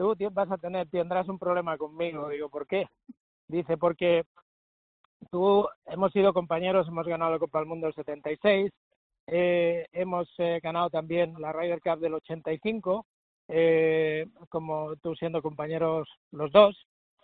tú 0.00 0.16
vas 0.32 0.50
a 0.50 0.56
tener, 0.56 0.88
tendrás 0.88 1.28
un 1.28 1.38
problema 1.38 1.76
conmigo. 1.76 2.30
Digo, 2.30 2.48
¿por 2.48 2.66
qué? 2.66 2.86
Dice, 3.48 3.76
porque 3.76 4.24
tú 5.30 5.68
hemos 5.84 6.10
sido 6.12 6.32
compañeros, 6.32 6.88
hemos 6.88 7.06
ganado 7.06 7.32
la 7.32 7.38
Copa 7.38 7.58
del 7.58 7.68
Mundo 7.68 7.86
del 7.86 7.94
76, 7.94 8.72
eh, 9.26 9.86
hemos 9.92 10.26
eh, 10.38 10.58
ganado 10.62 10.88
también 10.88 11.34
la 11.38 11.52
Ryder 11.52 11.82
Cup 11.82 11.98
del 11.98 12.14
85, 12.14 13.04
eh, 13.48 14.26
como 14.48 14.96
tú 14.96 15.14
siendo 15.16 15.42
compañeros 15.42 16.08
los 16.32 16.50
dos. 16.50 16.76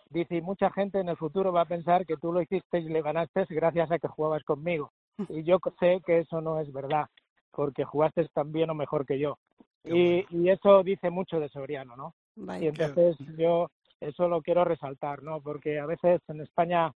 Dice, 0.09 0.35
y 0.35 0.41
mucha 0.41 0.69
gente 0.69 0.99
en 0.99 1.09
el 1.09 1.17
futuro 1.17 1.51
va 1.51 1.61
a 1.61 1.65
pensar 1.65 2.05
que 2.05 2.17
tú 2.17 2.31
lo 2.31 2.41
hiciste 2.41 2.77
y 2.77 2.89
le 2.89 3.01
ganaste 3.01 3.45
gracias 3.49 3.91
a 3.91 3.97
que 3.97 4.07
jugabas 4.07 4.43
conmigo. 4.43 4.91
Y 5.29 5.43
yo 5.43 5.57
sé 5.79 5.99
que 6.05 6.19
eso 6.19 6.41
no 6.41 6.59
es 6.59 6.71
verdad, 6.71 7.07
porque 7.51 7.85
jugaste 7.85 8.27
tan 8.35 8.51
bien 8.51 8.69
o 8.69 8.75
mejor 8.75 9.03
que 9.03 9.17
yo. 9.17 9.39
Y, 9.83 10.27
y 10.29 10.49
eso 10.49 10.83
dice 10.83 11.09
mucho 11.09 11.39
de 11.39 11.49
Soriano, 11.49 11.95
¿no? 11.95 12.13
Y 12.59 12.67
entonces 12.67 13.17
yo 13.37 13.69
eso 13.99 14.27
lo 14.27 14.41
quiero 14.41 14.63
resaltar, 14.63 15.23
¿no? 15.23 15.41
Porque 15.41 15.79
a 15.79 15.85
veces 15.85 16.21
en 16.27 16.41
España 16.41 16.91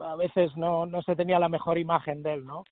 a 0.00 0.16
veces 0.16 0.54
no, 0.56 0.86
no 0.86 1.02
se 1.02 1.16
tenía 1.16 1.38
la 1.38 1.48
mejor 1.48 1.78
imagen 1.78 2.22
de 2.22 2.34
él, 2.34 2.44
¿no? 2.44 2.64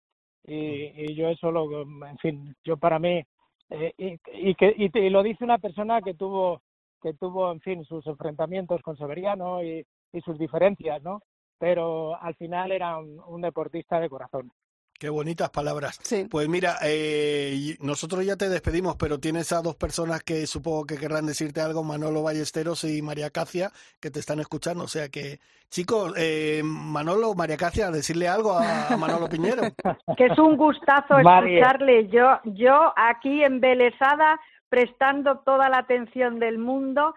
Y, 0.44 0.92
y 0.96 1.14
yo 1.14 1.28
eso 1.28 1.50
lo, 1.52 1.82
en 1.82 2.18
fin, 2.18 2.54
yo 2.64 2.76
para 2.76 2.98
mí, 2.98 3.22
eh, 3.70 3.92
y, 3.96 4.18
y, 4.32 4.54
que, 4.54 4.74
y, 4.76 5.10
lo 5.10 5.22
dice 5.22 5.44
una 5.44 5.58
persona 5.58 6.02
que 6.02 6.14
tuvo, 6.14 6.62
que 7.00 7.14
tuvo, 7.14 7.52
en 7.52 7.60
fin, 7.60 7.84
sus 7.84 8.06
enfrentamientos 8.06 8.82
con 8.82 8.96
Severiano 8.96 9.62
y, 9.62 9.86
y 10.12 10.20
sus 10.20 10.38
diferencias, 10.38 11.02
¿no? 11.02 11.20
Pero 11.58 12.20
al 12.20 12.34
final 12.34 12.72
era 12.72 12.98
un 12.98 13.40
deportista 13.40 14.00
de 14.00 14.10
corazón. 14.10 14.50
Qué 15.02 15.10
bonitas 15.10 15.50
palabras. 15.50 15.98
Pues 16.30 16.48
mira, 16.48 16.76
eh, 16.84 17.74
nosotros 17.80 18.24
ya 18.24 18.36
te 18.36 18.48
despedimos, 18.48 18.94
pero 18.94 19.18
tienes 19.18 19.50
a 19.50 19.60
dos 19.60 19.74
personas 19.74 20.22
que 20.22 20.46
supongo 20.46 20.86
que 20.86 20.96
querrán 20.96 21.26
decirte 21.26 21.60
algo, 21.60 21.82
Manolo 21.82 22.22
Ballesteros 22.22 22.84
y 22.84 23.02
María 23.02 23.30
Cacia, 23.30 23.72
que 24.00 24.12
te 24.12 24.20
están 24.20 24.38
escuchando. 24.38 24.84
O 24.84 24.86
sea 24.86 25.08
que, 25.08 25.40
chicos, 25.70 26.14
eh, 26.16 26.62
Manolo, 26.64 27.34
María 27.34 27.56
Cacia, 27.56 27.90
decirle 27.90 28.28
algo 28.28 28.52
a, 28.56 28.96
Manolo 28.96 29.28
Piñero. 29.28 29.62
que 30.16 30.26
es 30.26 30.38
un 30.38 30.56
gustazo 30.56 31.18
escucharle. 31.18 32.06
Yo, 32.06 32.38
yo 32.44 32.92
aquí 32.94 33.42
embelesada, 33.42 34.38
prestando 34.68 35.38
toda 35.38 35.68
la 35.68 35.78
atención 35.78 36.38
del 36.38 36.58
mundo 36.58 37.12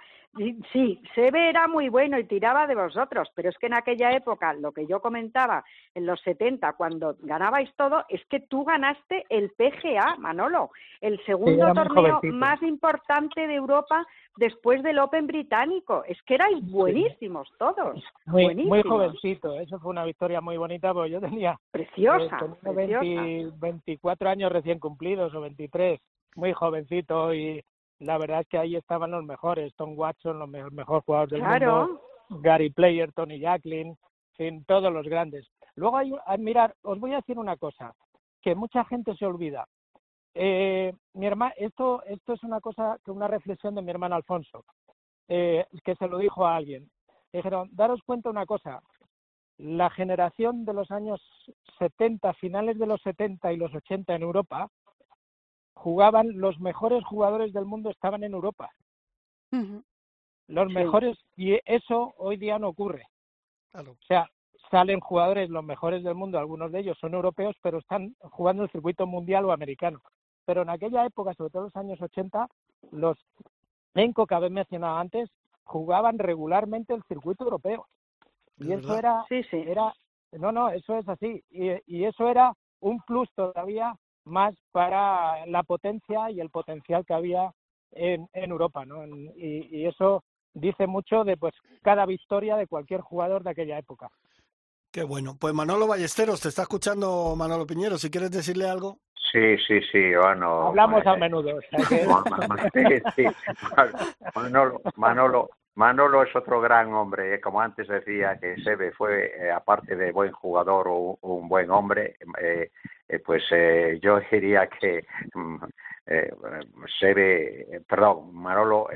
Sí, 0.74 1.02
Sebe 1.14 1.50
era 1.50 1.68
muy 1.68 1.88
bueno 1.88 2.20
y 2.20 2.26
tiraba 2.26 2.68
de 2.68 2.76
vosotros, 2.76 3.30
pero 3.34 3.50
es 3.50 3.58
que 3.58 3.68
en 3.68 3.74
aquella 3.74 4.12
época, 4.12 4.54
lo 4.54 4.74
que 4.74 4.86
yo 4.86 5.00
comentaba, 5.00 5.64
en 5.94 6.06
los 6.06 6.20
70, 6.22 6.74
cuando 6.74 7.16
ganabais 7.22 7.74
todo, 7.78 8.04
es 8.10 8.24
que 8.26 8.42
tú 8.42 8.66
ganaste 8.66 9.26
el 9.30 9.52
PGA, 9.52 10.18
Manolo, 10.18 10.72
el 11.00 11.24
segundo 11.26 11.72
torneo 11.74 12.20
más 12.34 12.62
importante 12.64 13.48
de 13.48 13.56
Europa 13.56 14.06
después 14.36 14.84
del 14.84 15.00
Open 15.00 15.26
británico. 15.26 16.04
Es 16.06 16.22
que 16.24 16.36
erais 16.36 16.60
buenísimos 16.70 17.50
todos. 17.58 18.04
Muy, 18.26 18.56
muy 18.56 18.84
jovencito, 18.84 19.58
eso 19.58 19.80
fue 19.80 19.92
una 19.92 20.04
victoria 20.04 20.42
muy 20.42 20.58
bonita, 20.58 20.94
porque 20.94 21.12
yo 21.12 21.22
tenía... 21.22 21.58
Preciosa, 21.72 22.38
eh, 23.04 23.50
24 23.58 24.30
años 24.30 24.52
recién 24.52 24.80
cumplidos 24.80 25.34
o 25.34 25.40
23, 25.40 25.98
muy 26.36 26.52
jovencito 26.52 27.34
y 27.34 27.64
la 28.00 28.18
verdad 28.18 28.42
es 28.42 28.48
que 28.48 28.58
ahí 28.58 28.76
estaban 28.76 29.12
los 29.12 29.24
mejores, 29.24 29.74
Tom 29.76 29.98
Watson, 29.98 30.40
los 30.40 30.50
mejores 30.50 30.74
mejor 30.74 31.04
jugadores 31.04 31.32
del 31.32 31.44
mundo, 31.44 32.02
Gary 32.30 32.70
Player, 32.70 33.12
Tony 33.14 33.40
Jacklin, 33.40 33.98
en 34.38 34.66
todos 34.66 34.92
los 34.92 35.06
grandes. 35.06 35.48
Luego 35.76 35.98
hay, 35.98 36.14
mirar, 36.40 36.76
os 36.84 37.00
voy 37.00 37.14
a 37.14 37.18
decir 37.18 37.40
una 37.40 37.58
cosa, 37.58 37.94
que 38.42 38.56
mucha 38.56 38.84
gente 38.86 39.16
se 39.16 39.26
olvida. 39.26 39.66
Eh, 40.34 40.94
mi 41.14 41.26
hermano, 41.26 41.54
esto, 41.58 42.04
esto 42.04 42.34
es 42.34 42.44
una 42.44 42.60
cosa, 42.60 43.00
que 43.04 43.12
una 43.12 43.28
reflexión 43.28 43.76
de 43.76 43.82
mi 43.82 43.92
hermano 43.92 44.16
Alfonso, 44.16 44.66
eh, 45.28 45.66
que 45.84 45.96
se 45.96 46.08
lo 46.08 46.18
dijo 46.18 46.46
a 46.46 46.56
alguien. 46.56 46.90
Dijeron, 47.32 47.70
daros 47.72 48.02
cuenta 48.06 48.30
una 48.30 48.46
cosa, 48.46 48.82
la 49.58 49.90
generación 49.90 50.66
de 50.66 50.74
los 50.74 50.92
años 50.92 51.22
70, 51.80 52.34
finales 52.34 52.78
de 52.78 52.88
los 52.88 53.02
70 53.02 53.54
y 53.54 53.58
los 53.58 53.74
80 53.74 54.16
en 54.16 54.22
Europa, 54.22 54.70
jugaban 55.76 56.40
los 56.40 56.60
mejores 56.60 57.04
jugadores 57.04 57.54
del 57.54 57.66
mundo 57.66 57.92
estaban 57.92 58.24
en 58.24 58.34
Europa. 58.34 58.72
Los 60.48 60.72
mejores 60.72 61.18
y 61.38 61.58
eso 61.66 62.14
hoy 62.18 62.38
día 62.38 62.60
no 62.60 62.70
ocurre. 62.70 63.08
O 63.74 63.96
sea, 64.08 64.30
salen 64.72 65.00
jugadores 65.00 65.50
los 65.50 65.64
mejores 65.64 66.04
del 66.04 66.16
mundo, 66.16 66.40
algunos 66.40 66.72
de 66.72 66.80
ellos 66.80 66.98
son 67.00 67.14
europeos, 67.14 67.56
pero 67.62 67.80
están 67.80 68.16
jugando 68.20 68.64
el 68.64 68.72
circuito 68.72 69.06
mundial 69.06 69.46
o 69.46 69.52
americano. 69.52 70.02
Pero 70.46 70.62
en 70.62 70.70
aquella 70.70 71.06
época, 71.06 71.34
sobre 71.34 71.50
todo 71.52 71.64
en 71.64 71.66
los 71.66 71.76
años 71.76 72.02
80, 72.02 72.48
los 72.92 73.18
Enco 73.94 74.28
que 74.28 74.36
habéis 74.36 74.52
mencionado 74.52 74.98
antes 74.98 75.30
jugaban 75.64 76.20
regularmente 76.20 76.94
el 76.94 77.04
circuito 77.04 77.44
europeo. 77.44 77.88
Y 78.58 78.72
eso 78.72 78.98
era, 78.98 79.26
sí, 79.30 79.44
sí. 79.44 79.58
era, 79.58 79.94
no, 80.34 80.52
no, 80.52 80.70
eso 80.70 80.98
es 80.98 81.08
así. 81.08 81.44
Y, 81.50 81.72
y 81.86 82.06
eso 82.06 82.28
era 82.28 82.54
un 82.80 83.02
plus 83.02 83.30
todavía 83.34 83.96
más 84.26 84.56
para 84.72 85.46
la 85.46 85.64
potencia 85.64 86.32
y 86.32 86.40
el 86.40 86.50
potencial 86.50 87.06
que 87.06 87.14
había 87.14 87.52
en, 87.92 88.28
en 88.34 88.52
Europa, 88.52 88.86
¿no? 88.86 89.06
y, 89.06 89.68
y, 89.72 89.86
eso 89.86 90.24
dice 90.54 90.88
mucho 90.88 91.24
de 91.24 91.38
pues 91.38 91.54
cada 91.82 92.06
victoria 92.06 92.58
de 92.58 92.68
cualquier 92.68 93.02
jugador 93.02 93.44
de 93.44 93.52
aquella 93.52 93.78
época. 93.78 94.10
Qué 94.92 95.04
bueno. 95.04 95.38
Pues 95.38 95.54
Manolo 95.54 95.88
Ballesteros, 95.88 96.40
te 96.40 96.48
está 96.48 96.62
escuchando 96.62 97.36
Manolo 97.36 97.68
Piñero. 97.68 97.98
Si 97.98 98.10
quieres 98.10 98.32
decirle 98.32 98.70
algo. 98.70 99.00
Sí, 99.30 99.58
sí, 99.68 99.82
sí, 99.92 100.16
bueno. 100.16 100.68
Hablamos 100.68 101.06
a 101.06 101.18
menudo. 101.18 101.60
Manolo, 104.36 104.82
Manolo, 104.96 105.50
Manolo 105.76 106.24
es 106.24 106.34
otro 106.34 106.62
gran 106.62 106.94
hombre, 106.94 107.36
¿eh? 107.36 107.42
como 107.42 107.60
antes 107.60 107.88
decía 107.90 108.38
que 108.40 108.56
Sebe 108.64 108.94
fue, 108.94 109.34
eh, 109.38 109.52
aparte 109.52 109.98
de 109.98 110.14
buen 110.14 110.32
jugador 110.32 110.88
o 110.88 111.18
un 111.22 111.50
buen 111.50 111.70
hombre, 111.70 112.16
eh, 112.42 112.70
pues 113.26 113.44
yo 114.02 114.20
diría 114.32 114.68
que 114.68 115.06
mm, 115.34 115.58
Sebe, 117.00 117.82
perdón, 117.88 118.34
Manolo 118.34 118.88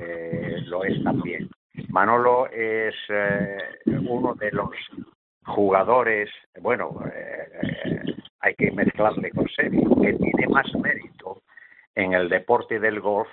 lo 0.65 0.83
es 0.85 1.03
también. 1.03 1.49
Manolo 1.89 2.47
es 2.49 2.95
uno 3.85 4.33
de 4.35 4.51
los 4.51 4.69
jugadores, 5.45 6.29
bueno, 6.61 6.97
hay 8.39 8.55
que 8.55 8.71
mezclarle 8.71 9.31
con 9.31 9.47
Sebe, 9.49 9.81
que 10.01 10.13
tiene 10.13 10.47
más 10.47 10.73
mérito 10.75 11.41
en 11.95 12.13
el 12.13 12.29
deporte 12.29 12.79
del 12.79 12.99
golf 13.01 13.27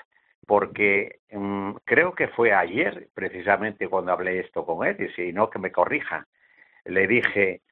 porque 0.46 1.20
mm, 1.30 1.72
creo 1.84 2.14
que 2.14 2.28
fue 2.28 2.52
ayer 2.52 3.08
precisamente 3.14 3.88
cuando 3.88 4.12
hablé 4.12 4.40
esto 4.40 4.64
con 4.64 4.86
él, 4.86 4.96
y 5.00 5.08
si 5.14 5.32
no, 5.32 5.50
que 5.50 5.58
me 5.58 5.72
corrija. 5.72 6.26
Le 6.84 7.06
dije, 7.08 7.62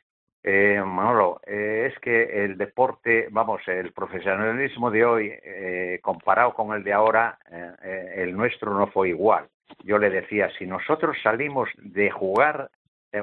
eh, 0.43 0.83
Manolo, 0.85 1.41
eh, 1.47 1.91
es 1.91 1.99
que 2.01 2.45
el 2.45 2.59
deporte, 2.59 3.29
vamos, 3.31 3.63
el 3.67 3.93
profesionalismo 3.93 4.91
de 4.91 5.05
hoy, 5.05 5.33
eh, 5.43 6.01
comparado 6.03 6.53
con 6.53 6.77
el 6.77 6.85
de 6.85 6.93
ahora, 6.93 7.39
eh, 7.51 8.15
el 8.17 8.37
nuestro 8.37 8.77
no 8.77 8.89
fue 8.89 9.09
igual. 9.09 9.49
Yo 9.85 9.99
le 9.99 10.11
decía, 10.11 10.51
si 10.59 10.67
nosotros 10.67 11.17
salimos 11.23 11.71
de 11.79 12.11
jugar 12.11 12.71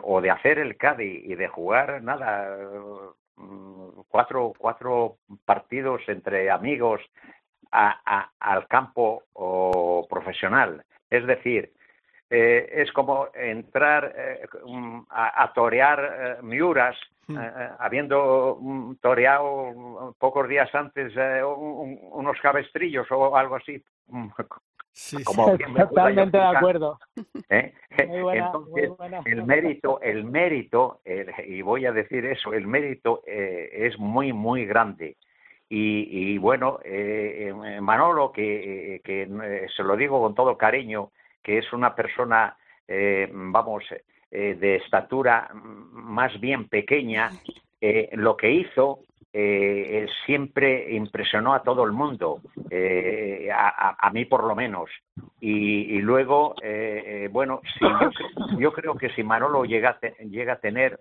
o 0.04 0.22
de 0.22 0.32
hacer 0.32 0.58
el 0.58 0.78
CADI 0.78 1.24
y 1.26 1.36
de 1.36 1.48
jugar, 1.48 2.02
nada, 2.02 2.58
mm, 3.36 4.02
cuatro, 4.08 4.54
cuatro 4.58 5.18
partidos 5.46 6.02
entre 6.08 6.50
amigos 6.50 7.02
a, 7.72 8.30
al 8.40 8.68
campo 8.68 9.24
profesional. 10.10 10.84
Es 11.10 11.26
decir, 11.26 11.72
es 12.30 12.92
como 12.94 13.28
entrar 13.34 14.14
a, 15.10 15.52
torear 15.54 16.40
Miuras, 16.42 16.96
hmm. 17.28 17.38
habiendo 17.80 18.58
mm, 18.62 18.96
toreado 19.02 20.16
pocos 20.18 20.48
días 20.48 20.74
antes 20.74 21.14
unos 21.44 22.40
cabestrillos 22.42 23.08
o 23.12 23.36
algo 23.36 23.56
así. 23.56 23.84
Sí, 24.94 25.24
totalmente 25.24 26.38
de 26.38 26.44
acuerdo. 26.44 27.00
Entonces, 27.50 28.92
el 29.24 29.46
mérito, 29.46 30.02
el 30.02 30.26
mérito, 30.26 31.00
y 31.48 31.62
voy 31.62 31.86
a 31.86 31.94
decir 31.94 32.26
eso, 32.26 32.54
el 32.54 32.68
mérito 32.68 33.22
es 33.26 33.98
muy, 33.98 34.34
muy 34.34 34.66
grande. 34.66 35.16
Y, 35.74 36.38
bueno, 36.38 36.80
eh, 36.84 37.54
eh, 37.56 37.80
Manolo, 37.80 38.34
que, 38.34 39.02
eh, 39.06 39.68
se 39.74 39.84
lo 39.84 39.96
digo 39.96 40.20
con 40.20 40.36
todo 40.36 40.58
cariño, 40.58 41.12
que 41.42 41.60
es 41.60 41.72
una 41.72 41.96
persona, 41.96 42.58
vamos, 43.32 43.86
de 44.30 44.76
estatura 44.76 45.50
más 45.54 46.38
bien 46.42 46.68
pequeña, 46.68 47.32
lo 48.12 48.36
que 48.36 48.52
hizo 48.52 49.00
siempre 50.26 50.94
impresionó 50.94 51.54
a 51.54 51.64
todo 51.64 51.86
el 51.86 51.92
mundo, 51.92 52.42
a, 53.54 54.10
mí 54.14 54.26
por 54.26 54.44
lo 54.44 54.56
menos. 54.56 54.90
Y, 55.40 56.00
luego, 56.02 56.56
eh, 56.62 57.04
eh, 57.06 57.30
bueno, 57.32 57.62
yo, 58.60 58.74
creo 58.74 58.96
que 58.96 59.10
si 59.10 59.24
Manolo 59.24 59.64
llega 59.64 59.90
a, 59.90 60.00
llega 60.24 60.54
a 60.54 60.60
tener 60.60 61.00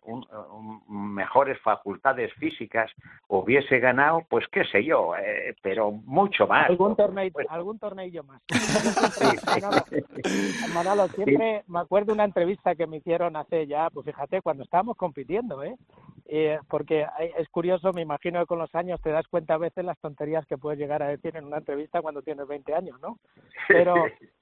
mejores 0.89 1.61
facultades 1.61 2.33
físicas, 2.35 2.91
hubiese 3.28 3.78
ganado, 3.81 4.24
pues 4.31 4.47
qué 4.51 4.64
sé 4.64 4.83
yo, 4.83 5.14
eh, 5.16 5.55
pero 5.62 5.91
mucho 5.91 6.47
más. 6.47 6.70
Algún 6.70 6.97
torneo, 6.97 7.31
pues 7.33 7.47
algún 7.51 7.78
torneo 7.78 8.22
más. 8.24 8.41
Manolo, 10.74 11.09
siempre 11.09 11.62
me 11.66 11.81
acuerdo 11.81 12.14
una 12.14 12.24
entrevista 12.24 12.74
que 12.74 12.87
me 12.87 12.97
hicieron 12.97 13.37
hace 13.37 13.66
ya, 13.66 13.91
pues 13.91 14.07
fíjate, 14.07 14.41
cuando 14.41 14.64
estábamos 14.64 14.97
compitiendo, 14.97 15.62
¿eh? 15.62 15.76
porque 16.68 17.07
es 17.37 17.49
curioso, 17.49 17.93
me 17.93 18.03
imagino 18.03 18.20
que 18.21 18.33
con 18.47 18.59
los 18.59 18.75
años 18.75 19.01
te 19.01 19.11
das 19.11 19.27
cuenta 19.29 19.55
a 19.55 19.59
veces 19.59 19.85
las 19.85 19.99
tonterías 19.99 20.47
que 20.47 20.59
puedes 20.59 20.79
llegar 20.79 21.03
a 21.03 21.09
decir 21.09 21.37
en 21.37 21.47
una 21.47 21.59
entrevista 21.59 22.03
cuando 22.03 22.23
tienes 22.23 22.47
20 22.47 22.75
años, 22.75 23.01
¿no? 23.01 23.18
Pero 23.68 23.95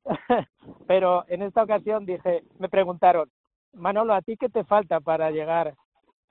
pero 0.86 1.24
en 1.28 1.42
esta 1.42 1.62
ocasión 1.62 2.06
dije, 2.06 2.42
me 2.58 2.68
preguntaron, 2.68 3.30
Manolo, 3.74 4.14
¿a 4.14 4.22
ti 4.22 4.36
qué 4.36 4.48
te 4.48 4.64
falta 4.64 5.00
para 5.00 5.30
llegar 5.30 5.74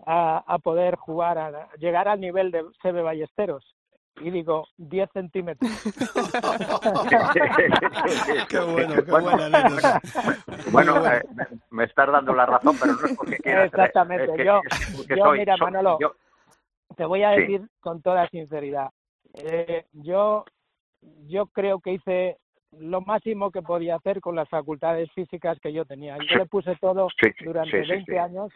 a, 0.06 0.58
poder 0.64 0.95
jugar, 0.95 1.38
a, 1.38 1.70
llegar 1.78 2.08
al 2.08 2.20
nivel 2.20 2.52
de 2.52 2.64
Sebe 2.82 3.02
Ballesteros? 3.02 3.76
Y 4.20 4.32
digo, 4.32 4.66
10 4.78 5.12
centímetros. 5.12 5.70
qué 8.50 8.60
bueno, 8.60 8.95
qué 8.95 9.12
buena 9.12 9.45
anécdota. 9.45 10.02
Bueno, 10.72 11.06
eh, 11.06 11.22
me, 11.70 11.84
estás 11.84 12.12
dando 12.12 12.34
la 12.34 12.48
razón, 12.48 12.76
pero 12.82 12.93
no 12.93 13.06
es 13.06 13.16
porque 13.16 13.38
quieras. 13.38 13.66
¿eh? 13.66 13.68
Exactamente. 13.68 14.43
yo, 14.43 14.60
yo 15.16 15.32
mira, 15.34 15.56
Manolo, 15.58 16.00
te 16.96 17.06
voy 17.06 17.24
a 17.24 17.32
decir 17.32 17.62
con 17.80 18.02
toda 18.02 18.30
sinceridad. 18.30 18.90
Eh, 19.34 19.86
yo, 19.94 20.46
yo 21.28 21.48
creo 21.48 21.80
que 21.80 21.94
hice 21.94 22.38
lo 22.72 23.02
máximo 23.02 23.52
que 23.52 23.62
podía 23.62 23.96
hacer 23.96 24.20
con 24.20 24.36
las 24.36 24.50
facultades 24.50 25.12
físicas 25.14 25.60
que 25.60 25.74
yo 25.74 25.86
tenía. 25.86 26.18
Yo 26.18 26.38
le 26.38 26.46
puse 26.46 26.76
todo 26.78 27.08
durante 27.44 27.82
20 27.82 28.20
años 28.20 28.52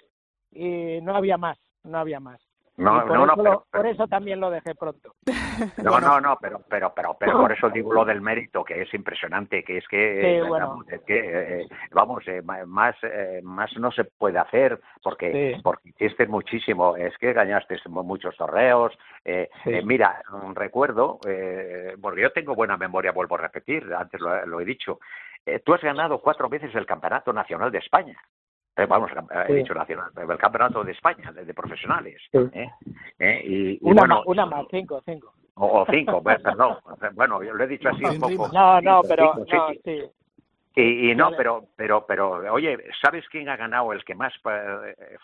y 0.51 0.99
no 1.01 1.15
había 1.15 1.37
más, 1.37 1.57
no 1.83 1.97
había 1.97 2.19
más. 2.19 2.41
No, 2.77 3.05
por, 3.05 3.17
no, 3.17 3.25
eso 3.25 3.43
no, 3.43 3.65
por 3.69 3.85
eso 3.85 4.07
también 4.07 4.39
lo 4.39 4.49
dejé 4.49 4.75
pronto. 4.75 5.13
No, 5.83 5.99
no, 5.99 6.19
no, 6.21 6.37
pero, 6.41 6.61
pero, 6.69 6.93
pero, 6.95 7.15
pero 7.19 7.39
por 7.39 7.51
eso 7.51 7.69
digo 7.69 7.93
lo 7.93 8.05
del 8.05 8.21
mérito, 8.21 8.63
que 8.63 8.81
es 8.81 8.93
impresionante, 8.93 9.63
que 9.63 9.77
es 9.77 9.87
que, 9.87 10.37
eh, 10.37 10.43
bueno. 10.43 10.79
es 10.89 11.01
que 11.01 11.61
eh, 11.61 11.67
vamos, 11.91 12.27
eh, 12.27 12.41
más, 12.41 12.95
más 13.43 13.75
no 13.77 13.91
se 13.91 14.05
puede 14.05 14.39
hacer 14.39 14.79
porque, 15.03 15.59
porque 15.61 15.89
hiciste 15.89 16.25
muchísimo, 16.27 16.95
es 16.95 17.15
que 17.17 17.33
ganaste 17.33 17.77
muchos 17.89 18.35
torneos. 18.37 18.97
mira, 19.83 20.23
recuerdo, 20.53 21.19
porque 22.01 22.21
yo 22.21 22.31
tengo 22.31 22.55
buena 22.55 22.77
memoria, 22.77 23.11
vuelvo 23.11 23.35
a 23.35 23.39
repetir, 23.39 23.93
antes 23.93 24.19
lo 24.21 24.59
he 24.59 24.65
dicho, 24.65 24.99
tú 25.65 25.73
has 25.73 25.81
ganado 25.81 26.19
cuatro 26.21 26.49
veces 26.49 26.73
el 26.75 26.85
Campeonato 26.85 27.33
Nacional 27.33 27.71
de 27.71 27.79
España. 27.79 28.17
Eh, 28.77 28.85
vamos, 28.85 29.11
he 29.49 29.53
dicho 29.53 29.73
nacional, 29.73 30.11
el 30.15 30.37
campeonato 30.37 30.83
de 30.83 30.93
España, 30.93 31.31
de, 31.31 31.53
profesionales. 31.53 32.21
¿eh? 32.31 32.69
¿Eh? 33.19 33.41
Y, 33.45 33.79
una, 33.81 34.05
más, 34.05 34.25
una 34.25 34.45
más, 34.45 34.65
cinco, 34.71 35.01
cinco. 35.03 35.33
O, 35.55 35.85
cinco, 35.89 36.23
pues, 36.23 36.41
perdón. 36.41 36.77
Bueno, 37.13 37.43
yo 37.43 37.53
lo 37.53 37.63
he 37.63 37.67
dicho 37.67 37.89
así 37.89 38.03
un 38.05 38.19
poco. 38.19 38.49
No, 38.53 38.79
no, 38.81 39.01
pero. 39.07 39.45
sí. 39.83 40.03
Y, 40.73 41.13
no, 41.15 41.31
pero, 41.35 41.65
pero, 41.75 42.05
pero, 42.07 42.53
oye, 42.53 42.77
¿sabes 43.01 43.27
quién 43.29 43.49
ha 43.49 43.57
ganado 43.57 43.91
el 43.91 44.05
que 44.05 44.15
más 44.15 44.33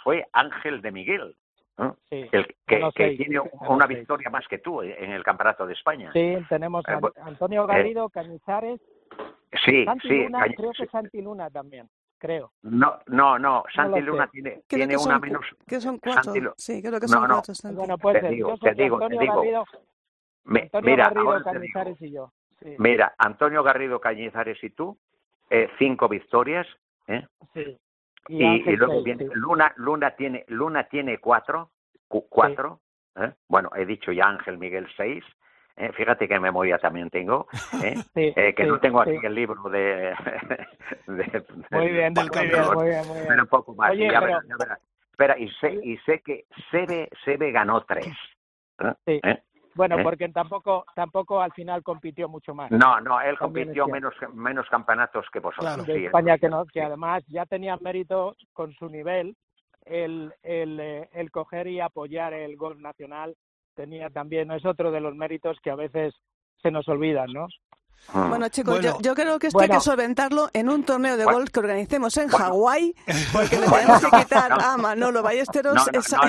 fue 0.03 0.25
Ángel 0.33 0.81
de 0.81 0.91
Miguel? 0.91 1.35
el 2.09 2.55
que, 2.65 3.15
tiene 3.15 3.39
una 3.69 3.85
victoria 3.85 4.29
más 4.29 4.45
que 4.49 4.57
tú 4.57 4.81
en 4.81 5.11
el 5.11 5.23
campeonato 5.23 5.65
de 5.65 5.73
España. 5.73 6.11
Sí, 6.11 6.35
tenemos 6.49 6.83
a 6.89 6.99
Antonio 7.21 7.65
Garrido, 7.65 8.09
Cañizares. 8.09 8.81
Sí, 9.63 9.85
sí. 10.01 10.27
creo 10.57 10.71
que 10.77 10.87
Santi 10.87 11.21
Luna 11.21 11.49
también 11.49 11.87
creo. 12.17 12.51
No, 12.63 12.99
no, 13.07 13.39
no. 13.39 13.63
Santi 13.73 14.01
Luna 14.01 14.27
tiene, 14.27 14.63
tiene 14.67 14.97
una 14.97 15.19
menos. 15.19 15.45
Que 15.67 15.79
son 15.79 15.99
cuatro. 15.99 16.53
Sí, 16.57 16.81
creo 16.81 16.99
que 16.99 17.07
son 17.07 17.27
cuatro. 17.27 17.53
Bueno, 17.73 17.97
pues 17.97 18.21
te 18.21 18.29
digo, 18.29 18.57
te 18.57 18.73
digo, 18.73 18.95
Antonio 18.95 19.19
te 19.19 19.25
digo. 19.25 19.65
Garrido, 20.45 20.81
mira, 20.81 21.09
Garrido, 21.09 21.43
Cañizares 21.43 22.01
y 22.01 22.11
yo. 22.11 22.31
Mira, 22.79 23.13
Antonio 23.17 23.63
Garrido 23.63 23.99
Cañizares 23.99 24.63
y 24.63 24.69
tú, 24.71 24.97
eh, 25.49 25.69
cinco 25.77 26.07
victorias. 26.07 26.67
¿eh? 27.07 27.25
Sí. 27.53 27.77
Y, 28.29 28.43
y, 28.43 28.75
luego 28.75 29.03
viene 29.03 29.27
Luna, 29.33 29.73
Luna 29.77 30.11
tiene, 30.11 30.43
Luna 30.47 30.83
tiene 30.89 31.19
cuatro, 31.19 31.71
cuatro. 32.07 32.81
¿eh? 33.15 33.33
Bueno, 33.47 33.69
he 33.75 33.85
dicho 33.85 34.11
ya 34.11 34.25
Ángel 34.27 34.57
Miguel 34.57 34.87
seis. 34.97 35.23
¿Eh? 35.77 35.91
fíjate 35.93 36.27
qué 36.27 36.39
memoria 36.39 36.77
también 36.77 37.09
tengo, 37.09 37.47
¿eh? 37.83 37.95
eh 38.15 38.53
que 38.53 38.65
no 38.65 38.79
tengo 38.79 39.01
aquí 39.01 39.17
el 39.23 39.35
libro 39.35 39.69
de, 39.69 40.13
muy 41.71 41.89
bien, 41.89 42.13
del 42.13 42.29
muy 42.29 42.87
bien, 42.87 43.07
muy 43.07 43.21
bien, 43.21 43.39
un 43.39 43.47
poco 43.47 43.73
más. 43.75 43.95
ya 43.97 44.19
verás, 44.19 44.43
Espera, 45.11 45.37
y 45.39 45.49
sé, 45.59 45.79
y 45.83 45.97
sé 45.99 46.21
que 46.21 46.45
Sebe, 46.69 47.09
Sebe 47.25 47.51
ganó 47.51 47.83
tres. 47.85 48.15
Sí. 49.05 49.19
Bueno, 49.73 49.97
porque 50.03 50.29
tampoco 50.29 50.85
tampoco 50.95 51.41
al 51.41 51.51
final 51.53 51.81
compitió 51.81 52.29
mucho 52.29 52.53
más. 52.53 52.69
No, 52.71 52.99
no, 53.01 53.19
él 53.21 53.37
compitió 53.37 53.87
menos 53.87 54.13
menos 54.33 54.67
campeonatos 54.69 55.25
que 55.31 55.39
vosotros. 55.39 55.87
de 55.87 56.05
España 56.05 56.37
que 56.37 56.49
no, 56.49 56.65
que 56.65 56.81
además 56.81 57.23
ya 57.27 57.45
tenía 57.45 57.77
mérito 57.77 58.35
con 58.53 58.73
su 58.73 58.89
nivel 58.89 59.35
el, 59.85 60.33
el, 60.43 61.07
el 61.11 61.31
coger 61.31 61.67
y 61.67 61.79
apoyar 61.79 62.33
el 62.33 62.55
gol 62.57 62.81
nacional 62.81 63.35
tenía 63.77 64.09
también, 64.09 64.51
es 64.51 64.65
otro 64.65 64.91
de 64.91 64.99
los 64.99 65.15
méritos 65.15 65.57
que 65.63 65.69
a 65.69 65.75
veces 65.75 66.13
se 66.61 66.71
nos 66.71 66.89
olvidan, 66.89 67.31
¿no? 67.31 67.47
Ah. 68.13 68.27
Bueno, 68.29 68.47
chicos, 68.49 68.79
yo, 69.01 69.15
creo 69.15 69.39
que 69.39 69.47
esto 69.47 69.59
hay 69.59 69.69
que 69.69 69.79
solventarlo 69.79 70.49
en 70.53 70.69
un 70.69 70.83
torneo 70.83 71.17
de 71.17 71.25
golf 71.25 71.49
que 71.49 71.59
organicemos 71.59 72.15
en 72.17 72.29
Hawái, 72.29 72.93
porque 73.33 73.57
le 73.57 73.67
tenemos 73.71 74.05
que 74.05 74.17
quitar 74.17 74.51
a 74.53 74.77
Manolo 74.77 75.21
Ballesteros 75.23 75.75
no, 75.75 75.99
esa, 75.99 76.19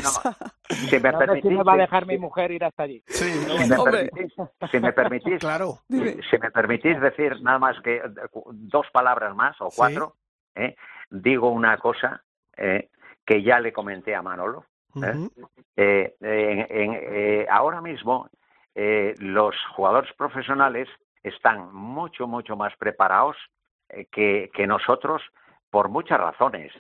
Si 0.69 0.99
me 0.99 1.13
permitís, 1.13 1.53
me 1.53 1.63
va 1.63 1.75
a 1.75 1.77
dejar 1.77 2.07
mi 2.07 2.19
mujer 2.19 2.51
ir 2.51 2.65
hasta 2.65 2.85
allí. 2.85 3.03
si, 3.07 4.81
me 4.81 4.93
permitís, 4.93 5.39
claro. 5.39 5.79
si 5.89 6.39
me 6.39 6.51
permitís 6.51 7.01
decir 7.01 7.41
nada 7.43 7.59
más 7.59 7.81
que 7.83 8.03
dos 8.51 8.87
palabras 8.93 9.35
más 9.37 9.57
o 9.61 9.69
cuatro, 9.75 10.17
¿eh? 10.57 10.75
digo 11.11 11.51
una 11.51 11.77
cosa 11.79 12.23
eh, 12.57 12.89
que 13.25 13.43
ya 13.43 13.61
le 13.61 13.73
comenté 13.73 14.15
a 14.15 14.23
Manolo. 14.23 14.65
¿Eh? 14.97 15.29
Eh, 15.77 16.17
eh, 16.21 17.47
ahora 17.51 17.81
mismo 17.81 18.29
los 19.19 19.57
jugadores 19.75 20.13
profesionales 20.13 20.89
están 21.25 21.75
mucho, 21.75 22.29
mucho 22.29 22.55
más 22.57 22.77
preparados 22.77 23.37
que, 24.13 24.51
nosotros 24.69 25.21
por 25.71 25.89
muchas 25.89 26.21
razones. 26.21 26.73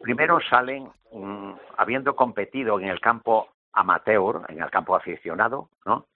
primero 0.00 0.38
salen 0.48 0.88
mm, 1.12 1.52
habiendo 1.76 2.14
competido 2.14 2.78
en 2.78 2.86
el 2.86 3.00
campo 3.00 3.48
amateur, 3.72 4.42
en 4.48 4.62
el 4.62 4.70
campo 4.70 4.94
aficionado, 4.94 5.70
¿no? 5.84 6.06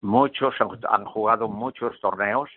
Muchos 0.00 0.54
han 0.88 1.04
jugado 1.04 1.48
muchos 1.48 2.00
torneos 2.00 2.48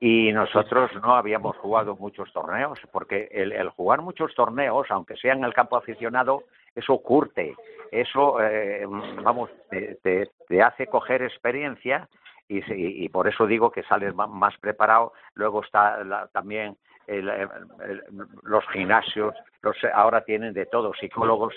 y 0.00 0.30
nosotros 0.32 0.90
no 1.02 1.14
habíamos 1.14 1.56
jugado 1.56 1.96
muchos 1.96 2.32
torneos, 2.32 2.78
porque 2.92 3.28
el, 3.30 3.68
jugar 3.70 4.02
muchos 4.02 4.34
torneos, 4.34 4.86
aunque 4.90 5.16
sea 5.16 5.32
en 5.32 5.44
el 5.44 5.54
campo 5.54 5.76
aficionado, 5.76 6.44
eso 6.76 6.98
curte, 6.98 7.56
eso, 7.90 8.40
eh, 8.40 8.84
vamos, 9.22 9.50
te, 9.70 9.98
te, 10.02 10.62
hace 10.62 10.86
coger 10.86 11.22
experiencia 11.22 12.08
y, 12.48 12.60
y, 13.04 13.08
por 13.08 13.26
eso 13.26 13.46
digo 13.46 13.72
que 13.72 13.82
sales 13.84 14.14
más 14.14 14.56
preparado. 14.58 15.12
Luego 15.34 15.64
está 15.64 16.28
también 16.32 16.76
los 17.08 18.64
gimnasios, 18.72 19.34
los, 19.62 19.76
ahora 19.94 20.24
tienen 20.24 20.52
de 20.52 20.66
todo, 20.66 20.92
psicólogos. 20.98 21.54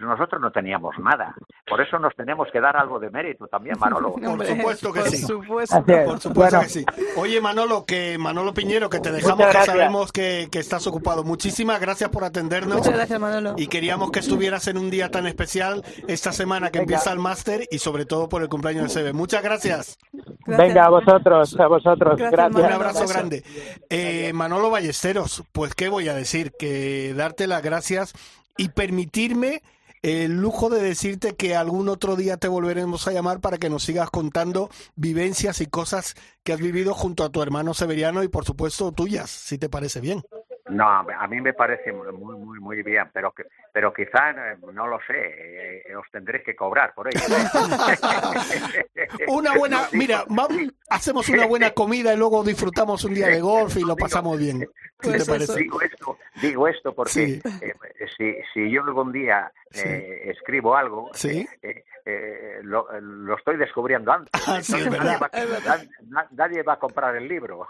nosotros 0.00 0.40
no 0.40 0.50
teníamos 0.50 0.98
nada. 0.98 1.34
Por 1.66 1.80
eso 1.80 1.98
nos 1.98 2.14
tenemos 2.14 2.48
que 2.52 2.60
dar 2.60 2.76
algo 2.76 2.98
de 2.98 3.10
mérito 3.10 3.46
también, 3.46 3.76
Manolo. 3.78 4.12
por 4.14 4.46
supuesto 4.46 4.92
que 4.92 5.02
sí. 5.02 5.26
Por 5.26 6.20
supuesto 6.20 6.60
que 6.60 6.68
sí. 6.68 6.84
Oye, 7.16 7.40
Manolo, 7.40 7.84
que 7.84 8.16
Manolo 8.18 8.54
Piñero, 8.54 8.90
que 8.90 9.00
te 9.00 9.12
dejamos, 9.12 9.46
que 9.46 9.62
sabemos 9.62 10.12
que, 10.12 10.48
que, 10.50 10.58
estás 10.58 10.86
ocupado. 10.86 11.24
Muchísimas 11.24 11.80
gracias 11.80 12.10
por 12.10 12.24
atendernos. 12.24 12.78
Muchas 12.78 12.94
gracias, 12.94 13.20
Manolo. 13.20 13.54
Y 13.56 13.68
queríamos 13.68 14.10
que 14.10 14.20
estuvieras 14.20 14.66
en 14.68 14.78
un 14.78 14.90
día 14.90 15.10
tan 15.10 15.26
especial 15.26 15.82
esta 16.08 16.32
semana 16.32 16.70
que 16.70 16.78
empieza 16.78 17.12
el 17.12 17.18
máster 17.18 17.66
y 17.70 17.78
sobre 17.78 18.04
todo 18.04 18.28
por 18.28 18.42
el 18.42 18.48
cumpleaños 18.48 18.92
de 18.92 19.02
CB. 19.02 19.14
Muchas 19.14 19.42
gracias. 19.42 19.98
Venga, 20.46 20.84
a 20.84 20.90
vosotros, 20.90 21.58
a 21.58 21.66
vosotros. 21.66 22.16
Gracias. 22.18 22.54
Un 22.54 22.72
abrazo 22.72 23.06
grande. 23.08 23.42
Eh, 23.90 24.32
Manolo 24.32 24.55
Ballesteros, 24.70 25.44
pues 25.52 25.74
qué 25.74 25.88
voy 25.88 26.08
a 26.08 26.14
decir, 26.14 26.52
que 26.58 27.14
darte 27.14 27.46
las 27.46 27.62
gracias 27.62 28.12
y 28.56 28.70
permitirme 28.70 29.62
el 30.02 30.36
lujo 30.36 30.70
de 30.70 30.80
decirte 30.80 31.34
que 31.34 31.56
algún 31.56 31.88
otro 31.88 32.16
día 32.16 32.36
te 32.36 32.48
volveremos 32.48 33.06
a 33.06 33.12
llamar 33.12 33.40
para 33.40 33.58
que 33.58 33.70
nos 33.70 33.82
sigas 33.82 34.10
contando 34.10 34.70
vivencias 34.94 35.60
y 35.60 35.66
cosas 35.66 36.14
que 36.44 36.52
has 36.52 36.60
vivido 36.60 36.94
junto 36.94 37.24
a 37.24 37.30
tu 37.30 37.42
hermano 37.42 37.74
Severiano 37.74 38.22
y 38.22 38.28
por 38.28 38.44
supuesto 38.44 38.92
tuyas, 38.92 39.30
si 39.30 39.58
te 39.58 39.68
parece 39.68 40.00
bien. 40.00 40.22
No, 40.68 40.88
a 40.88 41.26
mí 41.28 41.40
me 41.40 41.52
parece 41.52 41.92
muy, 41.92 42.12
muy, 42.12 42.58
muy 42.58 42.82
bien, 42.82 43.04
pero 43.12 43.32
que, 43.32 43.44
pero 43.72 43.92
quizá, 43.92 44.30
eh, 44.30 44.56
no 44.72 44.88
lo 44.88 44.98
sé, 45.06 45.82
eh, 45.88 45.96
os 45.96 46.10
tendréis 46.10 46.44
que 46.44 46.56
cobrar 46.56 46.92
por 46.92 47.08
ello. 47.08 47.20
una 49.28 49.56
buena, 49.56 49.88
mira, 49.92 50.24
hacemos 50.90 51.28
una 51.28 51.46
buena 51.46 51.70
comida 51.70 52.12
y 52.12 52.16
luego 52.16 52.42
disfrutamos 52.42 53.04
un 53.04 53.14
día 53.14 53.28
de 53.28 53.40
golf 53.40 53.76
y 53.76 53.84
lo 53.84 53.96
pasamos 53.96 54.38
bien. 54.38 54.68
Pues 55.00 55.26
digo 55.56 55.80
esto, 55.82 56.18
digo 56.40 56.68
esto 56.68 56.94
porque 56.94 57.40
eh, 57.60 57.74
si, 58.16 58.34
si 58.52 58.70
yo 58.70 58.82
algún 58.82 59.12
día 59.12 59.52
escribo 59.70 60.74
algo, 60.74 61.10
¿Sí? 61.12 61.46
eh, 62.06 62.60
lo, 62.62 62.86
lo, 63.00 63.36
estoy 63.36 63.56
descubriendo 63.56 64.12
antes. 64.12 64.30
Ah, 64.46 64.62
sí, 64.62 64.74
nadie, 64.88 65.18
va, 65.18 65.30
nadie, 66.30 66.62
va, 66.62 66.74
a 66.74 66.78
comprar 66.78 67.16
el 67.16 67.26
libro. 67.26 67.66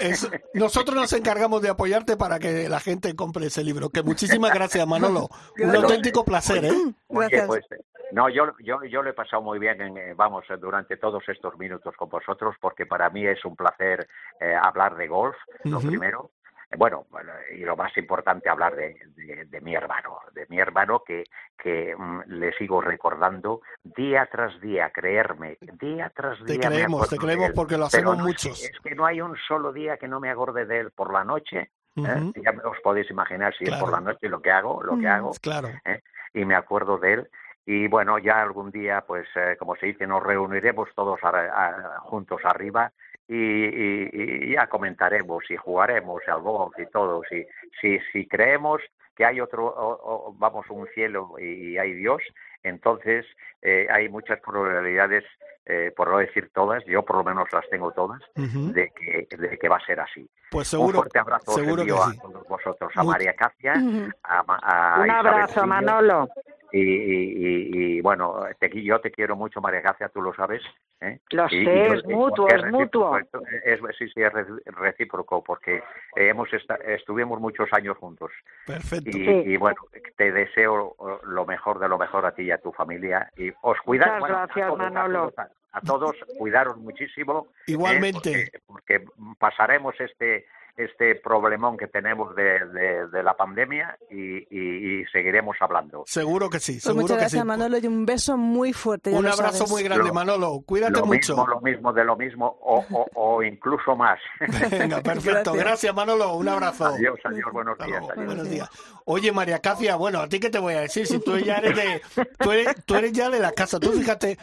nosotros 0.54 0.94
nos 0.94 1.12
encargamos 1.14 1.62
de 1.62 1.70
apoyarte 1.70 2.16
para 2.16 2.38
que 2.38 2.68
la 2.68 2.78
gente 2.86 3.14
compre 3.16 3.46
ese 3.46 3.64
libro. 3.64 3.90
Que 3.90 4.02
muchísimas 4.02 4.54
gracias, 4.54 4.86
Manolo. 4.86 5.28
Un 5.58 5.76
auténtico 5.76 6.24
placer, 6.24 6.64
¿eh? 6.64 6.72
Oye, 7.08 7.42
pues, 7.46 7.64
no, 8.12 8.28
yo, 8.28 8.54
yo, 8.60 8.84
yo 8.84 9.02
lo 9.02 9.10
he 9.10 9.12
pasado 9.12 9.42
muy 9.42 9.58
bien, 9.58 9.80
en, 9.80 9.96
eh, 9.96 10.14
vamos, 10.14 10.44
durante 10.60 10.96
todos 10.96 11.28
estos 11.28 11.58
minutos 11.58 11.94
con 11.96 12.08
vosotros, 12.08 12.54
porque 12.60 12.86
para 12.86 13.10
mí 13.10 13.26
es 13.26 13.44
un 13.44 13.56
placer 13.56 14.08
eh, 14.40 14.54
hablar 14.54 14.96
de 14.96 15.08
golf, 15.08 15.36
lo 15.64 15.80
primero. 15.80 16.30
Bueno, 16.76 17.06
y 17.54 17.60
lo 17.60 17.76
más 17.76 17.96
importante, 17.96 18.48
hablar 18.48 18.74
de, 18.74 18.96
de, 19.46 19.60
mi 19.60 19.74
hermano, 19.74 20.18
de 20.32 20.46
mi 20.48 20.58
hermano 20.58 21.02
que, 21.06 21.24
que 21.56 21.94
mm, 21.96 22.22
le 22.26 22.52
sigo 22.54 22.80
recordando 22.80 23.60
día 23.84 24.28
tras 24.30 24.60
día, 24.60 24.90
creerme, 24.90 25.58
día 25.60 26.12
tras 26.14 26.44
día. 26.44 26.58
Te 26.60 26.66
creemos, 26.66 27.08
te 27.08 27.16
creemos 27.16 27.50
porque 27.54 27.78
lo 27.78 27.86
hacemos 27.86 28.18
muchos. 28.18 28.64
Es 28.64 28.80
que 28.80 28.94
no 28.96 29.06
hay 29.06 29.20
un 29.20 29.36
solo 29.46 29.72
día 29.72 29.96
que 29.96 30.08
no 30.08 30.18
me 30.18 30.28
acorde 30.28 30.66
de 30.66 30.80
él 30.80 30.90
por 30.90 31.12
la 31.12 31.24
noche. 31.24 31.70
¿Eh? 31.96 32.32
Ya 32.42 32.54
os 32.64 32.78
podéis 32.82 33.10
imaginar 33.10 33.54
si 33.54 33.64
es 33.64 33.74
por 33.76 33.90
la 33.90 34.00
noche 34.00 34.28
lo 34.28 34.40
que 34.40 34.50
hago, 34.50 34.82
lo 34.82 34.98
que 34.98 35.08
hago. 35.08 35.32
Claro. 35.40 35.68
¿eh? 35.84 36.00
Y 36.34 36.44
me 36.44 36.54
acuerdo 36.54 36.98
de 36.98 37.12
él. 37.14 37.28
Y 37.64 37.88
bueno, 37.88 38.18
ya 38.18 38.42
algún 38.42 38.70
día, 38.70 39.04
pues, 39.06 39.26
eh, 39.34 39.56
como 39.58 39.74
se 39.76 39.86
dice, 39.86 40.06
nos 40.06 40.22
reuniremos 40.22 40.88
todos 40.94 41.18
juntos 42.02 42.40
arriba 42.44 42.92
y, 43.26 44.52
ya 44.52 44.68
comentaremos 44.68 45.50
y 45.50 45.56
jugaremos 45.56 46.22
al 46.28 46.42
golf 46.42 46.78
y 46.78 46.86
todo. 46.86 47.22
Si, 47.28 47.44
si, 47.80 47.98
si 48.12 48.28
creemos 48.28 48.80
que 49.16 49.24
hay 49.24 49.40
otro, 49.40 50.34
vamos, 50.38 50.66
un 50.70 50.86
cielo 50.94 51.34
y 51.38 51.76
hay 51.78 51.94
Dios, 51.94 52.22
entonces 52.68 53.26
eh, 53.62 53.86
hay 53.90 54.08
muchas 54.08 54.40
probabilidades, 54.40 55.24
eh, 55.64 55.92
por 55.96 56.10
no 56.10 56.18
decir 56.18 56.50
todas, 56.54 56.84
yo 56.86 57.04
por 57.04 57.16
lo 57.16 57.24
menos 57.24 57.48
las 57.52 57.68
tengo 57.68 57.92
todas, 57.92 58.20
de, 58.34 58.90
que, 58.90 59.26
de 59.36 59.58
que 59.58 59.68
va 59.68 59.76
a 59.76 59.86
ser 59.86 60.00
así. 60.00 60.28
Pues 60.50 60.68
seguro, 60.68 60.98
un 60.98 61.04
fuerte 61.04 61.18
abrazo 61.18 61.52
seguro 61.52 61.84
que 61.84 61.92
a 61.92 62.20
todos 62.20 62.46
vosotros, 62.48 62.92
a 62.94 63.02
María 63.02 63.34
Cacia, 63.34 63.74
a, 64.22 65.00
Un 65.00 65.10
abrazo, 65.10 65.66
Manolo. 65.66 66.28
Y, 66.76 66.82
y, 66.82 67.96
y, 67.96 68.00
bueno, 68.00 68.44
te, 68.58 68.70
yo 68.82 69.00
te 69.00 69.10
quiero 69.10 69.34
mucho, 69.34 69.60
María 69.60 69.80
Gracia, 69.80 70.08
tú 70.08 70.20
lo 70.20 70.34
sabes. 70.34 70.62
¿eh? 71.00 71.18
Lo 71.30 71.48
sé, 71.48 71.86
es 71.86 72.04
mutuo, 72.04 72.48
es, 72.48 72.64
mutuo. 72.70 73.18
Es, 73.64 73.80
sí, 73.98 74.08
sí, 74.08 74.20
es 74.22 74.32
recíproco, 74.66 75.42
porque 75.42 75.82
hemos 76.14 76.48
estuvimos 76.86 77.40
muchos 77.40 77.68
años 77.72 77.96
juntos. 77.96 78.30
Perfecto. 78.66 79.16
Y, 79.16 79.56
bueno, 79.56 79.76
te 80.16 80.32
deseo 80.32 80.96
lo 81.24 81.46
mejor 81.46 81.78
de 81.78 81.88
lo 81.88 81.98
mejor 81.98 82.26
a 82.26 82.32
ti 82.32 82.42
y 82.42 82.50
a 82.50 82.58
tu 82.58 82.72
familia. 82.72 83.30
Y 83.36 83.50
os 83.62 83.78
cuidáis. 83.80 84.20
Muchas 84.20 84.48
gracias, 84.48 84.76
Manolo. 84.76 85.32
A 85.72 85.80
todos, 85.80 86.16
cuidaros 86.38 86.76
muchísimo. 86.78 87.48
¿eh? 87.50 87.72
Igualmente. 87.72 88.50
porque 88.66 89.04
pasaremos 89.38 89.94
este 90.00 90.46
este 90.76 91.14
problemón 91.16 91.76
que 91.76 91.86
tenemos 91.86 92.34
de, 92.36 92.58
de, 93.10 93.22
la 93.22 93.34
pandemia 93.34 93.98
y, 94.10 95.00
y, 95.00 95.04
seguiremos 95.06 95.56
hablando. 95.60 96.04
Seguro 96.06 96.50
que 96.50 96.60
sí, 96.60 96.72
pues 96.72 96.82
seguro 96.82 97.02
muchas 97.02 97.16
que 97.16 97.20
gracias, 97.22 97.44
Manolo, 97.44 97.78
y 97.78 97.86
un 97.86 98.04
beso 98.04 98.36
muy 98.36 98.72
fuerte. 98.72 99.10
Un 99.10 99.26
abrazo 99.26 99.66
muy 99.68 99.82
grande, 99.82 100.12
Manolo. 100.12 100.62
Cuídate 100.66 101.00
lo 101.00 101.06
mucho. 101.06 101.34
Mismo, 101.34 101.46
lo 101.46 101.60
mismo, 101.60 101.92
de 101.92 102.04
lo 102.04 102.16
mismo, 102.16 102.58
o, 102.60 102.84
o, 102.90 103.06
o 103.14 103.42
incluso 103.42 103.96
más. 103.96 104.18
Venga, 104.70 105.00
perfecto. 105.00 105.52
Gracias. 105.54 105.94
Manolo. 105.94 106.34
Un 106.34 106.48
abrazo. 106.48 106.86
Adiós, 106.86 107.18
adiós, 107.24 107.52
buenos 107.52 107.78
días. 107.78 108.02
Buenos 108.14 108.50
días. 108.50 108.68
Oye, 109.06 109.32
María 109.32 109.60
Cacia, 109.60 109.96
bueno, 109.96 110.20
¿a 110.20 110.28
ti 110.28 110.38
qué 110.38 110.50
te 110.50 110.58
voy 110.58 110.74
a 110.74 110.80
decir? 110.80 111.06
Si 111.06 111.18
tú 111.20 111.38
ya 111.38 111.56
eres 111.56 111.76
de, 111.76 112.02
tú 112.38 112.52
eres, 112.52 112.84
tú 112.84 112.96
eres 112.96 113.12
ya 113.12 113.30
de 113.30 113.40
la 113.40 113.52
casa, 113.52 113.80
tú 113.80 113.92
fíjate 113.92 114.36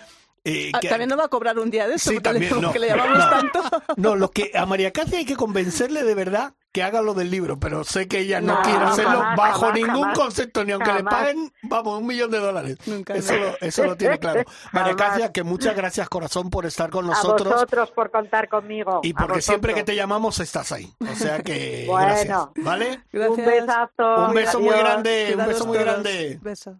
eh, 0.45 0.71
ah, 0.73 0.79
también 0.81 1.09
no 1.09 1.15
va 1.15 1.25
a 1.25 1.29
cobrar 1.29 1.57
un 1.57 1.69
día 1.69 1.87
de 1.87 1.95
eso, 1.95 2.11
sí, 2.11 2.19
también, 2.19 2.59
no, 2.59 2.73
que 2.73 2.79
le 2.79 2.87
llamamos 2.87 3.17
tanto. 3.29 3.61
No, 3.95 4.15
lo 4.15 4.29
que 4.31 4.51
a 4.53 4.65
María 4.65 4.91
Cáceres 4.91 5.19
hay 5.19 5.25
que 5.25 5.37
convencerle 5.37 6.03
de 6.03 6.15
verdad 6.15 6.53
que 6.73 6.83
haga 6.83 7.01
lo 7.01 7.13
del 7.13 7.29
libro, 7.29 7.59
pero 7.59 7.83
sé 7.83 8.07
que 8.07 8.19
ella 8.19 8.41
no, 8.41 8.59
quiere 8.63 8.83
hacerlo 8.83 9.19
bajo 9.37 9.71
ningún 9.71 10.11
concepto, 10.13 10.65
ni 10.65 10.71
aunque 10.71 10.91
le 10.91 11.03
paguen, 11.03 11.53
vamos, 11.61 12.01
un 12.01 12.07
millón 12.07 12.31
de 12.31 12.39
dólares. 12.39 12.77
eso, 13.07 13.37
lo, 13.37 13.57
eso 13.61 13.83
lo 13.85 13.95
tiene 13.95 14.17
claro. 14.17 14.43
María 14.73 14.95
Cáceres, 14.95 15.29
que 15.29 15.43
muchas 15.43 15.75
gracias, 15.75 16.09
corazón, 16.09 16.49
por 16.49 16.65
estar 16.65 16.89
con 16.89 17.05
nosotros. 17.05 17.47
A 17.47 17.55
vosotros 17.55 17.91
por 17.91 18.11
contar 18.11 18.49
conmigo. 18.49 18.99
Y 19.03 19.13
porque 19.13 19.41
siempre 19.41 19.73
que 19.73 19.83
te 19.83 19.95
llamamos 19.95 20.39
estás 20.39 20.71
ahí. 20.71 20.91
O 20.99 21.15
sea 21.15 21.39
que, 21.39 21.85
bueno, 21.87 22.07
gracias. 22.07 22.39
¿Vale? 22.55 23.03
Un 23.13 23.37
besazo. 23.37 24.27
Un 24.27 24.33
beso 24.33 24.59
muy 24.59 24.75
grande, 24.75 25.35
un 25.37 25.45
beso 25.45 25.65
muy 25.67 25.77
grande. 25.77 26.39
Beso. 26.41 26.79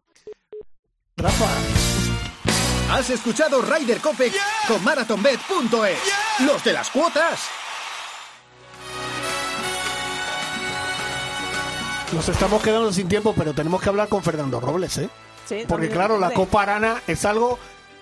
Rafa. 1.15 1.92
Has 2.93 3.09
escuchado 3.09 3.59
Ryder 3.59 3.99
Cope 4.01 4.31
con 4.67 4.83
MarathonBet.es. 4.83 5.97
Los 6.45 6.63
de 6.63 6.73
las 6.73 6.91
cuotas. 6.91 7.41
Nos 12.13 12.29
estamos 12.29 12.61
quedando 12.61 12.93
sin 12.93 13.07
tiempo, 13.07 13.33
pero 13.35 13.53
tenemos 13.53 13.81
que 13.81 13.89
hablar 13.89 14.09
con 14.09 14.21
Fernando 14.21 14.59
Robles, 14.59 14.99
¿eh? 14.99 15.09
Sí, 15.49 15.63
Porque 15.67 15.89
claro, 15.89 16.19
la 16.19 16.33
Copa 16.33 16.61
Arana 16.61 17.01
es 17.07 17.25
algo 17.25 17.57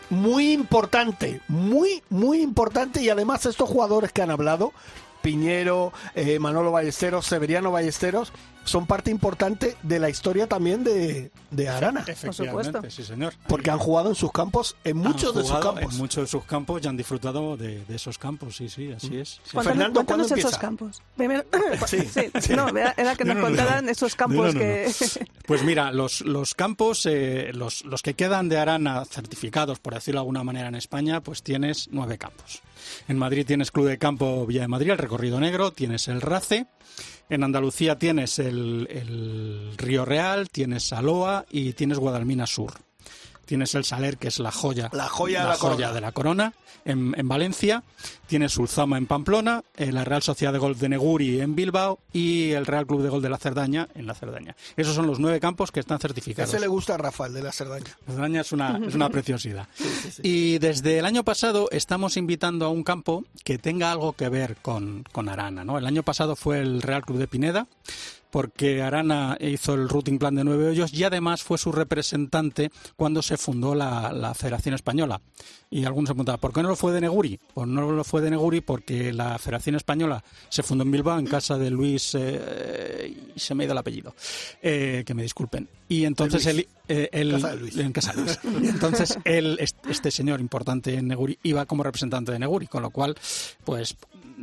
muy 0.09 0.51
importante, 0.51 1.39
muy, 1.47 2.03
muy 2.09 2.41
importante 2.41 3.01
y 3.01 3.09
además 3.09 3.45
estos 3.45 3.69
jugadores 3.69 4.11
que 4.11 4.23
han 4.23 4.29
hablado, 4.29 4.73
Piñero, 5.22 5.93
eh, 6.15 6.39
Manolo 6.39 6.72
Ballesteros, 6.72 7.26
Severiano 7.26 7.72
Ballesteros, 7.72 8.34
son 8.63 8.86
parte 8.86 9.09
importante 9.09 9.76
de 9.82 9.99
la 9.99 10.09
historia 10.09 10.47
también 10.47 10.84
de, 10.84 11.32
de 11.49 11.69
Arana. 11.69 12.03
Efectivamente, 12.05 12.91
sí, 12.91 13.03
señor. 13.03 13.34
Porque 13.47 13.72
han 13.72 13.80
jugado 13.80 14.09
en 14.09 14.15
sus 14.15 14.32
campos, 14.32 14.76
en 14.84 14.97
muchos 14.97 15.34
de 15.36 15.43
sus 15.43 15.57
campos. 15.57 15.93
En 15.93 15.97
muchos 15.97 16.24
de 16.24 16.28
sus 16.28 16.43
campos 16.45 16.82
y 16.84 16.88
han 16.88 16.97
disfrutado 16.97 17.57
de, 17.57 17.84
esos 17.89 18.17
campos, 18.17 18.55
sí, 18.55 18.69
sí, 18.69 18.91
así 18.91 19.17
es. 19.17 19.41
Fernando, 19.45 20.05
¿cuándo 20.05 20.26
empieza? 20.26 20.49
esos 20.49 20.59
campos? 20.59 21.01
sí, 21.88 22.07
sí, 22.39 22.53
No, 22.53 22.67
era 22.69 23.15
que 23.15 23.26
nos 23.26 23.38
contaran 23.38 23.89
esos 23.89 24.15
campos 24.15 24.53
que... 24.53 24.91
Pues 25.45 25.63
mira, 25.63 25.91
los, 25.91 26.22
los 26.22 26.53
campos, 26.53 27.05
eh, 27.05 27.51
los, 27.53 27.84
los 27.86 28.01
que 28.01 28.13
quedan 28.13 28.47
de 28.47 28.57
Arana 28.57 29.03
certificados, 29.05 29.80
por 29.80 29.95
decirlo 29.95 30.19
de 30.19 30.22
alguna 30.22 30.43
manera, 30.43 30.67
en 30.67 30.76
España, 30.76 31.22
pues 31.22 31.43
tienes 31.43 31.89
nueve 31.91 32.17
campos. 32.17 32.61
En 33.07 33.17
Madrid 33.17 33.45
tienes 33.45 33.71
Club 33.71 33.87
de 33.87 33.97
Campo 33.97 34.45
Villa 34.45 34.61
de 34.61 34.67
Madrid, 34.67 34.91
el 34.91 34.97
Recorrido 34.97 35.39
Negro, 35.39 35.71
tienes 35.71 36.07
el 36.07 36.21
RACE, 36.21 36.67
en 37.29 37.43
Andalucía 37.43 37.97
tienes 37.97 38.39
el, 38.39 39.73
Río 39.77 40.05
Real, 40.05 40.49
tienes 40.49 40.83
Saloa 40.83 41.45
y 41.49 41.73
tienes 41.73 41.97
Guadalmina 41.97 42.45
Sur. 42.45 42.73
Tienes 43.52 43.76
el 43.76 43.84
Saler, 43.84 44.18
que 44.18 44.30
es 44.30 44.39
la 44.39 44.49
joya, 44.49 44.89
La 44.93 45.10
joya 45.10 45.41
de 45.41 45.49
la 45.49 45.56
joya 45.56 45.70
corona. 45.76 45.93
de 45.93 45.99
la 45.99 46.12
corona 46.14 46.54
en, 46.86 47.14
en 47.18 47.28
Valencia, 47.28 47.84
tienes 48.28 48.56
Ulzama 48.56 48.97
en 48.97 49.08
Pamplona, 49.08 49.62
eh, 49.76 49.91
la 49.91 50.06
Real 50.06 50.22
Sociedad 50.24 50.54
de 50.54 50.60
Golf 50.60 50.80
de 50.80 50.88
Neguri 50.88 51.41
en 51.41 51.54
Bilbao 51.54 51.99
y 52.14 52.52
el 52.52 52.66
Real 52.66 52.88
Club 52.88 53.02
de 53.04 53.10
Golf 53.10 53.22
de 53.22 53.30
la 53.30 53.38
Cerdaña 53.38 53.89
en 53.93 54.08
la 54.08 54.16
Cerdaña. 54.16 54.56
Esos 54.78 54.95
son 54.95 55.06
los 55.06 55.20
nueve 55.20 55.41
campos 55.41 55.70
que 55.70 55.82
están 55.82 55.99
certificados. 55.99 56.49
Ese 56.49 56.62
le 56.62 56.68
gusta 56.68 56.93
a 56.95 56.97
Rafael 56.97 57.34
de 57.34 57.43
la 57.43 57.52
Cerdaña. 57.52 57.97
La 58.08 58.14
Cerdaña 58.14 58.39
es 58.39 58.54
una, 58.54 58.80
es 58.88 58.95
una 58.95 59.10
preciosidad. 59.16 59.68
Y 60.24 60.58
desde 60.60 60.99
el 60.99 61.06
año 61.06 61.26
pasado 61.26 61.68
estamos 61.72 62.16
invitando 62.16 62.66
a 62.66 62.70
un 62.70 62.84
campo 62.86 63.26
que 63.43 63.58
tenga 63.58 63.91
algo 63.91 64.14
que 64.14 64.30
ver 64.30 64.56
con, 64.62 65.04
con 65.12 65.28
Arana. 65.28 65.66
¿no? 65.66 65.78
El 65.78 65.86
año 65.86 66.04
pasado 66.04 66.38
fue 66.38 66.62
el 66.62 66.82
Real 66.82 67.04
Club 67.04 67.18
de 67.18 67.28
Pineda, 67.28 67.68
porque 68.32 68.82
Arana 68.82 69.38
hizo 69.39 69.73
el 69.75 69.88
routing 69.89 70.17
plan 70.17 70.34
de 70.36 70.43
nueve 70.43 70.67
hoyos 70.69 70.93
y 70.93 71.03
además 71.03 71.43
fue 71.43 71.57
su 71.57 71.71
representante 71.71 72.71
cuando 72.95 73.21
se 73.21 73.38
fundó 73.38 73.75
la, 73.75 74.11
la 74.13 74.34
Federación 74.34 74.73
Española. 74.75 75.21
Y 75.69 75.86
algunos 75.86 76.09
se 76.09 76.13
preguntaban, 76.13 76.39
¿por 76.41 76.51
qué 76.51 76.61
no 76.63 76.69
lo 76.69 76.75
fue 76.75 76.91
de 76.91 76.99
Neguri? 77.01 77.39
Pues 77.53 77.67
no 77.67 77.89
lo 77.91 78.03
fue 78.03 78.21
de 78.21 78.29
Neguri 78.32 78.59
porque 78.61 79.13
la 79.13 79.38
Federación 79.39 79.75
Española 79.75 80.21
se 80.49 80.63
fundó 80.63 80.84
en 80.84 80.91
Bilbao 80.91 81.17
en 81.17 81.25
casa 81.27 81.57
de 81.57 81.69
Luis, 81.69 82.13
eh, 82.19 83.15
y 83.36 83.39
se 83.39 83.55
me 83.55 83.63
ha 83.63 83.65
ido 83.65 83.71
el 83.71 83.77
apellido, 83.77 84.13
eh, 84.61 85.03
que 85.05 85.13
me 85.13 85.23
disculpen. 85.23 85.69
Y 85.88 86.03
entonces 86.05 86.45
él, 86.45 86.67
eh, 86.89 87.09
él- 87.13 87.32
Casa 87.32 87.49
de 87.55 87.57
Luis. 87.61 87.77
en 87.77 87.93
casa 87.93 88.13
de 88.13 88.21
Luis. 88.21 88.39
Y 88.63 88.67
entonces 88.67 89.17
él, 89.23 89.57
este 89.59 90.11
señor 90.11 90.41
importante 90.41 90.93
en 90.95 91.07
Neguri, 91.07 91.39
iba 91.43 91.65
como 91.65 91.84
representante 91.84 92.34
de 92.34 92.39
Neguri, 92.39 92.67
con 92.67 92.82
lo 92.82 92.89
cual, 92.89 93.15
pues 93.63 93.95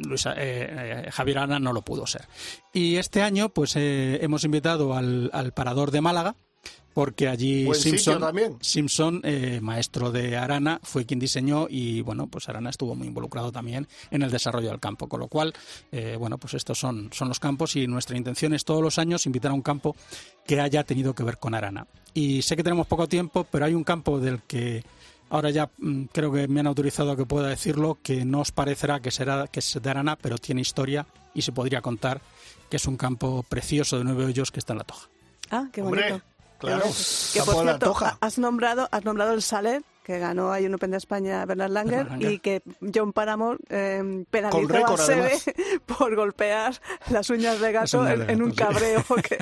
Luis, 0.07 0.27
eh, 0.27 0.33
eh, 0.37 1.11
Javier 1.11 1.39
Arana 1.39 1.59
no 1.59 1.73
lo 1.73 1.83
pudo 1.83 2.07
ser. 2.07 2.29
Y 2.73 2.97
este 2.97 3.23
año, 3.23 3.49
pues 3.49 3.77
eh, 3.77 4.19
hemos 4.23 4.45
invitado 4.45 4.95
al, 4.95 5.31
al 5.33 5.53
parador 5.53 5.91
de 5.91 6.01
Málaga, 6.01 6.37
porque 6.95 7.29
allí 7.29 7.69
Simpson. 7.75 8.59
Simpson 8.61 9.21
eh, 9.23 9.61
maestro 9.63 10.11
de 10.11 10.37
Arana, 10.37 10.81
fue 10.83 11.07
quien 11.07 11.21
diseñó 11.21 11.67
y 11.71 12.01
bueno, 12.01 12.27
pues 12.27 12.49
Arana 12.49 12.71
estuvo 12.71 12.97
muy 12.97 13.07
involucrado 13.07 13.53
también 13.53 13.87
en 14.11 14.23
el 14.23 14.31
desarrollo 14.33 14.71
del 14.71 14.81
campo, 14.81 15.09
con 15.09 15.21
lo 15.21 15.29
cual, 15.29 15.55
bueno, 16.19 16.39
pues 16.39 16.55
estos 16.55 16.79
son, 16.79 17.11
son 17.13 17.29
los 17.29 17.39
campos 17.39 17.77
y 17.77 17.87
nuestra 17.87 18.17
intención 18.17 18.53
es 18.53 18.65
todos 18.65 18.83
los 18.83 18.99
años 18.99 19.27
invitar 19.27 19.53
a 19.53 19.55
un 19.55 19.63
campo 19.63 19.95
que 20.45 20.61
haya 20.61 20.83
tenido 20.83 21.15
que 21.15 21.23
ver 21.23 21.39
con 21.39 21.55
Arana. 21.55 21.87
Y 22.15 22.43
sé 22.43 22.57
que 22.57 22.65
tenemos 22.65 22.89
poco 22.89 23.07
tiempo, 23.07 23.47
pero 23.49 23.67
hay 23.67 23.75
un 23.75 23.85
campo 23.85 24.19
del 24.19 24.43
que 24.43 24.83
ahora 25.31 25.51
ya 25.51 25.71
mm, 25.79 26.05
creo 26.13 26.33
que 26.33 26.49
me 26.49 26.61
han 26.61 26.67
autorizado 26.67 27.13
a 27.13 27.17
que 27.17 27.27
pueda 27.27 27.49
decirlo, 27.49 27.99
que 28.03 28.25
no 28.25 28.41
os 28.41 28.53
parecerá 28.53 29.01
que 29.01 29.11
será 29.11 29.47
que 29.49 29.61
es 29.61 29.79
de 29.81 29.91
Arana, 29.91 30.17
pero 30.17 30.39
tiene 30.39 30.61
historia 30.61 31.07
y 31.35 31.43
se 31.43 31.53
podría 31.53 31.81
contar 31.83 32.21
que 32.71 32.77
es 32.77 32.87
un 32.87 32.97
campo 32.97 33.43
precioso 33.49 33.99
de 33.99 34.05
nueve 34.05 34.25
hoyos 34.27 34.51
que 34.51 34.59
está 34.61 34.73
en 34.75 34.79
la 34.79 34.85
Toja. 34.85 35.09
Ah, 35.51 35.67
qué 35.73 35.81
Hombre, 35.83 36.03
bonito. 36.11 36.25
claro. 36.59 36.83
Que 36.83 37.43
por 37.43 37.63
cierto, 37.63 37.79
Toja. 37.87 38.19
has 38.21 38.39
nombrado, 38.39 38.89
has 38.91 39.05
nombrado 39.05 39.33
el 39.33 39.43
Saler, 39.43 39.83
que 40.09 40.19
ganó 40.19 40.51
ahí 40.51 40.65
un 40.65 40.73
Open 40.75 40.91
de 40.91 40.97
España 40.97 41.45
Bernard 41.45 41.71
Langer, 41.71 41.99
Bernard 42.05 42.13
Langer. 42.13 42.33
y 42.33 42.39
que 42.39 42.63
John 42.95 43.13
Paramore 43.13 43.59
eh, 43.69 44.25
penalizó 44.31 44.59
Con 44.59 44.69
récord, 44.71 44.99
a 44.99 45.05
Seve 45.05 45.33
por 45.87 46.17
golpear 46.17 46.75
las 47.11 47.29
uñas 47.29 47.61
de 47.61 47.73
gato 47.73 48.01
uñas 48.01 48.13
en, 48.21 48.27
de 48.27 48.33
en 48.33 48.43
un 48.43 48.53
cabreo. 48.53 49.05
que- 49.29 49.37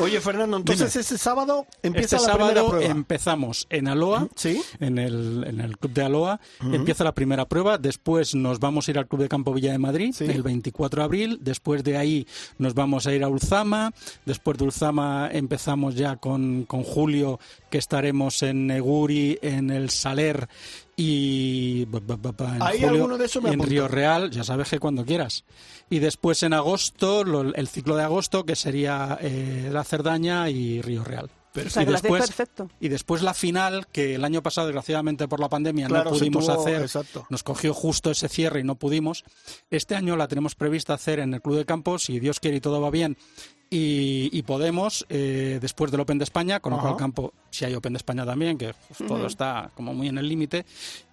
Oye, 0.00 0.20
Fernando, 0.20 0.58
entonces 0.58 0.92
Dime. 0.92 1.00
ese 1.00 1.16
sábado 1.16 1.66
empieza 1.82 2.16
este 2.16 2.28
la 2.28 2.34
primera 2.34 2.54
sábado 2.56 2.70
prueba. 2.72 2.90
empezamos 2.92 3.66
en 3.70 3.88
Aloa, 3.88 4.28
¿Sí? 4.36 4.62
en 4.80 4.98
el, 4.98 5.44
en 5.46 5.60
el 5.60 5.78
club 5.78 5.92
de 5.94 6.02
Aloa. 6.02 6.40
Empieza 6.60 7.04
la 7.04 7.12
primera 7.14 7.46
prueba. 7.48 7.78
Después 7.78 8.34
nos 8.34 8.60
vamos 8.60 8.86
a 8.86 8.90
ir 8.90 8.98
al 8.98 9.06
Club 9.08 9.22
de 9.22 9.28
Campo 9.30 9.54
Villa 9.54 9.72
de 9.72 9.78
Madrid 9.78 10.12
Sí. 10.14 10.24
el 10.26 10.42
24 10.42 11.00
de 11.00 11.04
abril. 11.04 11.38
Después 11.40 11.82
de 11.84 11.96
ahí 11.96 12.26
nos 12.58 12.74
vamos 12.74 13.06
a 13.06 13.14
ir 13.14 13.24
a 13.24 13.28
Ulzama. 13.28 13.94
Después 14.26 14.58
de 14.58 14.64
Ulzama 14.64 15.30
empezamos 15.32 15.94
ya 15.94 16.16
con, 16.16 16.64
con 16.64 16.82
Julio, 16.82 17.40
que 17.70 17.78
estaremos 17.78 18.42
en 18.42 18.66
Neguri, 18.66 19.38
en 19.40 19.70
el 19.70 19.88
Saler 20.02 20.48
y 20.96 21.86
en 21.86 21.90
julio, 21.90 23.18
de 23.18 23.24
eso 23.24 23.40
me 23.40 23.48
y 23.50 23.52
en 23.52 23.60
apunto. 23.60 23.70
Río 23.70 23.88
Real, 23.88 24.30
ya 24.30 24.44
sabes 24.44 24.68
que 24.68 24.78
cuando 24.78 25.04
quieras. 25.04 25.44
Y 25.90 25.98
después 25.98 26.42
en 26.42 26.52
agosto, 26.52 27.24
lo- 27.24 27.54
el 27.54 27.68
ciclo 27.68 27.96
de 27.96 28.02
agosto, 28.04 28.44
que 28.44 28.56
sería 28.56 29.18
eh, 29.20 29.68
La 29.72 29.84
Cerdaña 29.84 30.48
y 30.50 30.80
Río 30.80 31.04
Real. 31.04 31.30
o 31.54 31.68
sea, 31.68 31.82
y 31.82 31.86
después, 31.86 32.22
perfecto. 32.26 32.70
y 32.80 32.88
después 32.88 33.20
la 33.22 33.34
final, 33.34 33.86
que 33.92 34.14
el 34.14 34.24
año 34.24 34.42
pasado, 34.42 34.68
desgraciadamente 34.68 35.28
por 35.28 35.38
la 35.40 35.48
pandemia, 35.50 35.86
Claro, 35.88 36.10
no 36.10 36.16
pudimos 36.16 36.46
tuvo- 36.46 36.60
hacer. 36.60 36.80
exacto. 36.82 37.26
Nos 37.28 37.42
cogió 37.42 37.74
justo 37.74 38.10
ese 38.10 38.28
cierre 38.28 38.60
y 38.60 38.64
no 38.64 38.76
pudimos. 38.76 39.24
Este 39.70 39.94
año 39.94 40.16
la 40.16 40.28
tenemos 40.28 40.54
prevista 40.54 40.94
hacer 40.94 41.18
en 41.18 41.34
el 41.34 41.42
Club 41.42 41.56
de 41.58 41.64
Campo, 41.66 41.98
si 41.98 42.20
Dios 42.20 42.40
quiere 42.40 42.56
y 42.56 42.60
todo 42.60 42.80
va 42.80 42.90
bien. 42.90 43.16
Y, 43.74 44.28
y 44.30 44.42
podemos, 44.42 45.06
eh, 45.08 45.58
después 45.58 45.90
del 45.90 46.00
Open 46.00 46.18
de 46.18 46.24
España, 46.24 46.60
con 46.60 46.74
lo 46.74 46.78
cual 46.78 46.94
campo, 46.94 47.32
si 47.48 47.64
hay 47.64 47.74
Open 47.74 47.94
de 47.94 47.96
España 47.96 48.26
también, 48.26 48.58
que 48.58 48.74
pues, 48.74 49.08
todo 49.08 49.26
está 49.26 49.70
como 49.74 49.94
muy 49.94 50.08
en 50.08 50.18
el 50.18 50.28
límite, 50.28 50.66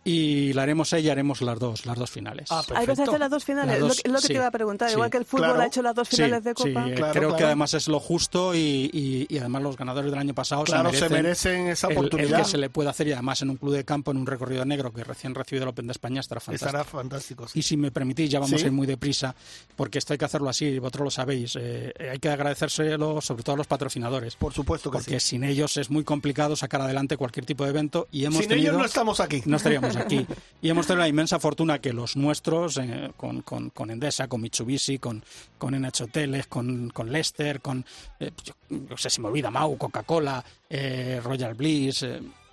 y 0.09 0.53
la 0.53 0.63
haremos 0.63 0.91
ella, 0.93 1.11
haremos 1.11 1.41
las 1.41 1.59
dos, 1.59 1.85
las 1.85 1.97
dos 1.97 2.09
finales. 2.09 2.47
Ah, 2.49 2.59
Hay 2.59 2.65
que 2.65 2.73
perfecto. 2.87 3.11
hacer 3.11 3.19
las 3.19 3.29
dos 3.31 3.43
finales, 3.45 3.67
Las 3.67 3.75
es 3.75 3.81
lo 3.81 3.87
dos, 3.87 3.95
que- 3.97 4.01
es 4.07 4.11
lo 4.11 4.17
que 4.17 4.21
sí, 4.21 4.27
te 4.27 4.33
iba 4.33 4.47
a 4.47 4.51
preguntar. 4.51 4.89
sí. 4.89 4.93
Igual 4.95 5.09
que 5.09 5.17
el 5.17 5.25
fútbol 5.25 5.45
Claro. 5.47 5.61
ha 5.61 5.65
hecho 5.67 5.81
las 5.81 5.95
dos 5.95 6.07
Sí, 6.07 6.15
finales 6.15 6.43
de 6.43 6.49
sí, 6.51 6.55
Copa. 6.55 6.67
eh, 6.89 6.93
Claro, 6.95 7.11
creo 7.13 7.23
claro. 7.29 7.35
que 7.37 7.43
además 7.43 7.73
es 7.73 7.87
lo 7.87 7.99
justo 7.99 8.55
y, 8.55 8.89
y- 8.93 9.27
y 9.29 9.37
además 9.37 9.61
los 9.61 9.77
ganadores 9.77 10.09
del 10.11 10.19
año 10.19 10.33
pasado 10.33 10.63
Claro, 10.63 10.89
se 10.91 10.97
se 10.99 11.09
merecen, 11.09 11.51
merecen 11.53 11.67
esa 11.67 11.87
el- 11.87 11.91
el, 11.93 11.97
oportunidad. 11.99 12.39
que 12.39 12.45
se 12.45 12.57
le 12.57 12.69
puede 12.69 12.89
hacer 12.89 13.07
y 13.07 13.13
además 13.13 13.41
en 13.41 13.49
un 13.51 13.57
club 13.57 13.73
de 13.73 13.83
campo, 13.85 14.11
en 14.11 14.17
un 14.17 14.25
recorrido 14.25 14.65
negro 14.65 14.91
que 14.91 15.03
recién 15.03 15.35
recibido 15.35 15.63
el 15.63 15.69
Open 15.69 15.87
de 15.87 15.91
España 15.91 16.21
estará 16.21 16.39
fantástico. 16.41 16.67
Estará 16.69 16.83
fantástico. 16.83 17.47
sí. 17.47 17.59
Y 17.59 17.61
si 17.61 17.77
me 17.77 17.91
permitís, 17.91 18.29
ya 18.29 18.39
vamos 18.39 18.59
Sí. 18.59 18.65
a 18.65 18.67
ir 18.67 18.73
muy 18.73 18.87
deprisa, 18.87 19.35
porque 19.75 19.99
esto 19.99 20.13
hay 20.13 20.17
que 20.19 20.25
hacerlo 20.25 20.49
así, 20.49 20.79
vosotros 20.79 21.05
lo 21.05 21.11
sabéis. 21.11 21.55
eh, 21.59 21.93
hay 22.11 22.19
que 22.19 22.29
agradecérselo 22.29 23.21
sobre 23.21 23.43
todo 23.43 23.53
a 23.55 23.57
los 23.57 23.67
patrocinadores, 23.67 24.35
Por 24.35 24.53
supuesto 24.53 24.89
que 24.91 24.97
porque 24.97 25.19
sí. 25.19 25.29
sin 25.29 25.43
ellos 25.43 25.77
es 25.77 25.89
muy 25.89 26.03
complicado 26.03 26.55
sacar 26.55 26.81
adelante 26.81 27.17
cualquier 27.17 27.45
tipo 27.45 27.63
de 27.63 27.69
evento 27.71 28.07
y 28.11 28.25
hemos 28.25 28.39
Sin 28.39 28.49
tenido... 28.49 28.69
ellos 28.71 28.79
no 28.79 28.85
estamos 28.85 29.19
aquí. 29.19 29.41
no 29.45 29.57
estaríamos 29.57 29.95
aquí. 29.99 30.25
Y 30.61 30.69
hemos 30.69 30.87
tenido 30.87 31.01
la 31.01 31.07
inmensa 31.07 31.39
fortuna 31.39 31.79
que 31.79 31.93
los 31.93 32.15
nuestros, 32.15 32.77
eh, 32.77 33.11
con, 33.15 33.41
con, 33.41 33.69
con 33.69 33.91
Endesa, 33.91 34.27
con 34.27 34.41
Mitsubishi, 34.41 34.99
con, 34.99 35.23
con 35.57 35.79
NH 35.79 36.03
Hoteles, 36.03 36.47
con, 36.47 36.89
con 36.89 37.11
Lester, 37.11 37.61
con, 37.61 37.85
eh, 38.19 38.31
yo, 38.43 38.53
no 38.69 38.97
sé 38.97 39.09
si 39.09 39.21
me 39.21 39.27
olvida, 39.27 39.49
Mau, 39.51 39.77
Coca-Cola, 39.77 40.43
eh, 40.69 41.21
Royal 41.23 41.53
Bliss, 41.53 42.05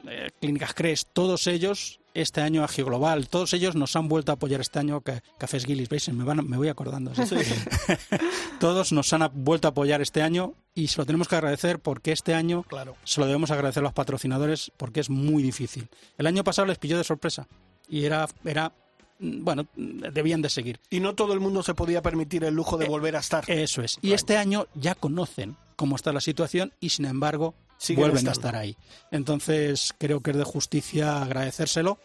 eh, 0.09 0.31
Clínicas 0.41 0.75
Crest, 0.75 1.09
todos 1.13 1.47
ellos, 1.47 2.01
este 2.15 2.41
año 2.41 2.65
Agio 2.65 2.87
Global, 2.87 3.29
todos 3.29 3.53
ellos 3.53 3.75
nos 3.77 3.95
han 3.97 4.09
vuelto 4.09 4.33
a 4.33 4.35
apoyar 4.37 4.61
este 4.61 4.79
año, 4.79 5.01
Ca- 5.03 5.23
Cafés 5.39 5.67
Guilis, 5.67 5.89
¿veis? 5.89 6.09
Me, 6.11 6.25
van, 6.25 6.49
me 6.49 6.57
voy 6.57 6.69
acordando. 6.69 7.15
¿sí? 7.15 7.23
todos 8.61 8.93
nos 8.93 9.13
han 9.13 9.31
vuelto 9.35 9.69
a 9.69 9.71
apoyar 9.71 10.01
este 10.03 10.23
año 10.23 10.55
y 10.75 10.89
se 10.89 10.99
lo 10.99 11.07
tenemos 11.07 11.29
que 11.29 11.37
agradecer 11.37 11.79
porque 11.79 12.13
este 12.13 12.35
año 12.35 12.63
Claro. 12.65 12.97
se 13.05 13.21
lo 13.21 13.27
debemos 13.27 13.51
agradecer 13.51 13.81
a 13.83 13.85
los 13.85 13.93
patrocinadores 13.93 14.73
porque 14.77 15.01
es 15.01 15.11
muy 15.11 15.43
difícil. 15.43 15.89
El 16.19 16.27
año 16.27 16.45
pasado 16.45 16.67
les 16.67 16.79
pilló 16.79 16.97
de 16.99 17.05
sorpresa 17.05 17.47
y 17.89 18.05
era, 18.05 18.27
era 18.45 18.73
mm, 19.19 19.45
bueno, 19.45 19.67
mm, 19.77 20.01
debían 20.13 20.43
de 20.43 20.49
seguir. 20.49 20.81
Y 20.91 21.01
no 21.01 21.15
todo 21.15 21.33
el 21.35 21.41
mundo 21.41 21.63
se 21.63 21.75
podía 21.75 22.03
permitir 22.03 22.45
el 22.45 22.55
lujo 22.55 22.77
de 22.79 22.87
Eh, 22.87 22.89
volver 22.89 23.17
a 23.17 23.21
estar. 23.21 23.45
Eso 23.51 23.83
es. 23.83 23.99
Y 24.03 24.13
este 24.13 24.37
año 24.37 24.67
ya 24.75 24.95
conocen 24.95 25.57
cómo 25.77 25.97
está 25.97 26.13
la 26.13 26.21
situación 26.21 26.73
y 26.81 26.89
sin 26.91 27.05
embargo 27.05 27.55
Vuelven 27.95 28.29
a 28.29 28.33
estar 28.33 28.57
ahí. 28.57 28.77
Entonces 29.11 29.95
creo 29.99 30.20
que 30.20 30.31
es 30.33 30.37
de 30.37 30.45
justicia 30.45 31.22
agradecérselo 31.22 31.99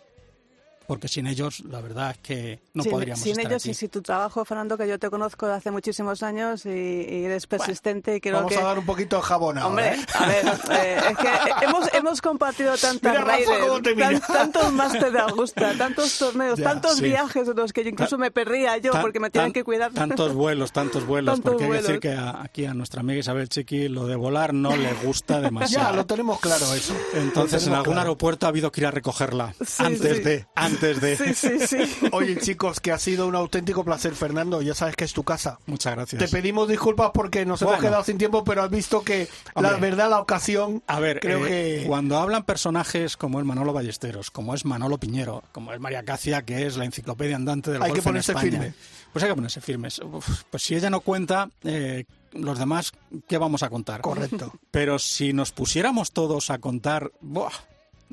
porque 0.88 1.08
sin 1.08 1.28
ellos 1.28 1.62
la 1.62 1.80
verdad 1.82 2.12
es 2.12 2.18
que 2.18 2.60
no 2.74 2.84
sin, 2.84 2.92
podríamos 2.92 3.22
sin 3.22 3.32
estar 3.32 3.46
ellos 3.52 3.64
aquí. 3.64 3.72
y 3.72 3.74
si 3.74 3.88
tu 3.88 4.02
trabajo, 4.02 4.44
Fernando, 4.46 4.78
que 4.78 4.88
yo 4.88 5.00
te 5.00 5.10
conozco 5.10 5.48
de 5.48 5.54
hace 5.54 5.72
muchísimos 5.72 6.22
años 6.24 6.66
y, 6.66 6.70
y 6.70 7.24
eres 7.26 7.48
persistente 7.48 8.16
y 8.16 8.22
creo 8.22 8.36
Vamos 8.36 8.52
que... 8.52 8.58
a 8.60 8.64
dar 8.64 8.80
un 8.80 8.86
poquito 8.86 9.16
de 9.18 9.22
jabón 9.22 9.58
ahora. 9.58 9.68
Hombre, 9.70 9.96
¿eh? 9.96 10.06
a 10.16 10.26
ver, 10.28 10.46
eh, 10.72 10.98
es 11.12 11.18
que 11.18 11.30
hemos, 11.66 11.94
hemos 11.94 12.22
compartido 12.22 12.76
tantas 12.78 13.16
tan- 13.16 14.20
tantos 14.22 14.74
máster 14.74 15.12
de 15.12 15.20
Augusta, 15.20 15.74
tantos 15.78 16.18
torneos, 16.18 16.58
Ya, 16.60 16.66
tantos 16.66 16.98
sí. 16.98 17.04
viajes 17.06 17.48
en 17.48 17.56
los 17.56 17.74
que 17.74 17.84
yo 17.84 17.90
incluso 17.90 18.18
me 18.18 18.32
perdía 18.32 18.78
yo 18.78 18.92
Tan- 18.92 19.02
porque 19.02 19.20
me 19.20 19.30
tienen 19.30 19.50
tan- 19.50 19.54
que 19.54 19.64
cuidar. 19.64 19.92
Tantos 19.94 20.34
vuelos, 20.34 20.72
tantos 20.72 21.06
vuelos, 21.06 21.36
Tantos 21.36 21.52
porque 21.52 21.66
hay 21.66 21.70
que 21.72 21.78
decir 21.78 22.00
vuelos. 22.00 22.02
que 22.02 22.14
a- 22.14 22.42
aquí 22.44 22.66
a 22.66 22.74
nuestra 22.74 23.02
amiga 23.02 23.20
Isabel 23.20 23.50
Chiqui 23.50 23.88
lo 23.88 24.08
de 24.08 24.16
volar 24.16 24.54
no 24.54 24.76
le 24.76 24.94
gusta 24.94 25.36
Ya, 25.36 25.42
demasiado. 25.42 25.96
lo 25.96 26.06
tenemos 26.06 26.40
claro 26.40 26.74
eso. 26.74 26.96
Entonces 27.14 27.66
en 27.68 27.74
algún 27.74 27.94
claro. 27.94 28.02
aeropuerto 28.02 28.46
ha 28.46 28.50
habido 28.50 28.72
que 28.72 28.82
ir 28.82 28.88
a 28.88 28.92
recogerla 28.92 29.54
Sí, 29.66 29.84
antes 29.84 30.18
sí. 30.18 30.24
de, 30.24 30.48
antes 30.56 30.71
de. 30.80 31.18
Sí, 31.18 31.34
sí, 31.34 31.68
sí. 31.68 32.08
Oye, 32.12 32.38
chicos, 32.38 32.80
que 32.80 32.92
ha 32.92 32.98
sido 32.98 33.28
un 33.28 33.36
auténtico 33.36 33.84
placer, 33.84 34.14
Fernando. 34.16 34.62
Ya 34.62 34.74
sabes 34.74 34.96
que 34.96 35.04
es 35.04 35.14
tu 35.14 35.24
casa. 35.24 35.60
Muchas 35.66 35.96
gracias. 35.96 36.20
Te 36.22 36.28
pedimos 36.28 36.68
disculpas 36.68 37.12
porque 37.14 37.46
nos 37.46 37.62
hemos 37.62 37.80
quedado 37.80 38.04
sin 38.04 38.18
tiempo, 38.18 38.44
pero 38.44 38.64
has 38.64 38.70
visto 38.70 39.04
que 39.04 39.28
la 39.56 39.74
verdad, 39.78 40.10
la 40.10 40.20
ocasión. 40.20 40.84
A 40.88 41.00
ver, 41.00 41.20
creo 41.20 41.46
eh, 41.46 41.82
que. 41.82 41.88
cuando 41.88 42.18
hablan 42.18 42.44
personajes 42.44 43.18
como 43.18 43.40
es 43.40 43.46
Manolo 43.46 43.74
Ballesteros, 43.74 44.32
como 44.32 44.54
es 44.54 44.66
Manolo 44.66 44.98
Piñero, 44.98 45.44
como 45.52 45.74
es 45.74 45.80
María 45.80 46.04
Cacia, 46.04 46.44
que 46.44 46.66
es 46.66 46.78
la 46.78 46.86
enciclopedia 46.86 47.36
andante 47.36 47.72
del 47.72 47.82
Hay 47.82 47.90
golf 47.90 48.00
que 48.00 48.04
ponerse 48.04 48.32
en 48.32 48.38
España, 48.38 48.60
firme. 48.60 48.74
pues 49.12 49.24
hay 49.24 49.30
que 49.30 49.36
ponerse 49.36 49.62
firmes. 49.62 50.00
Uf, 50.00 50.44
Pues 50.50 50.64
si 50.64 50.76
ella 50.76 50.90
no 50.90 51.02
cuenta, 51.02 51.50
eh, 51.64 52.06
los 52.34 52.60
demás, 52.60 52.92
¿qué 53.28 53.38
vamos 53.38 53.64
a 53.64 53.70
contar? 53.70 54.02
Correcto. 54.02 54.54
Pero 54.72 55.00
si 55.00 55.34
nos 55.34 55.52
pusiéramos 55.52 56.12
todos 56.12 56.50
a 56.50 56.60
contar, 56.60 57.12
¡buah! 57.22 57.52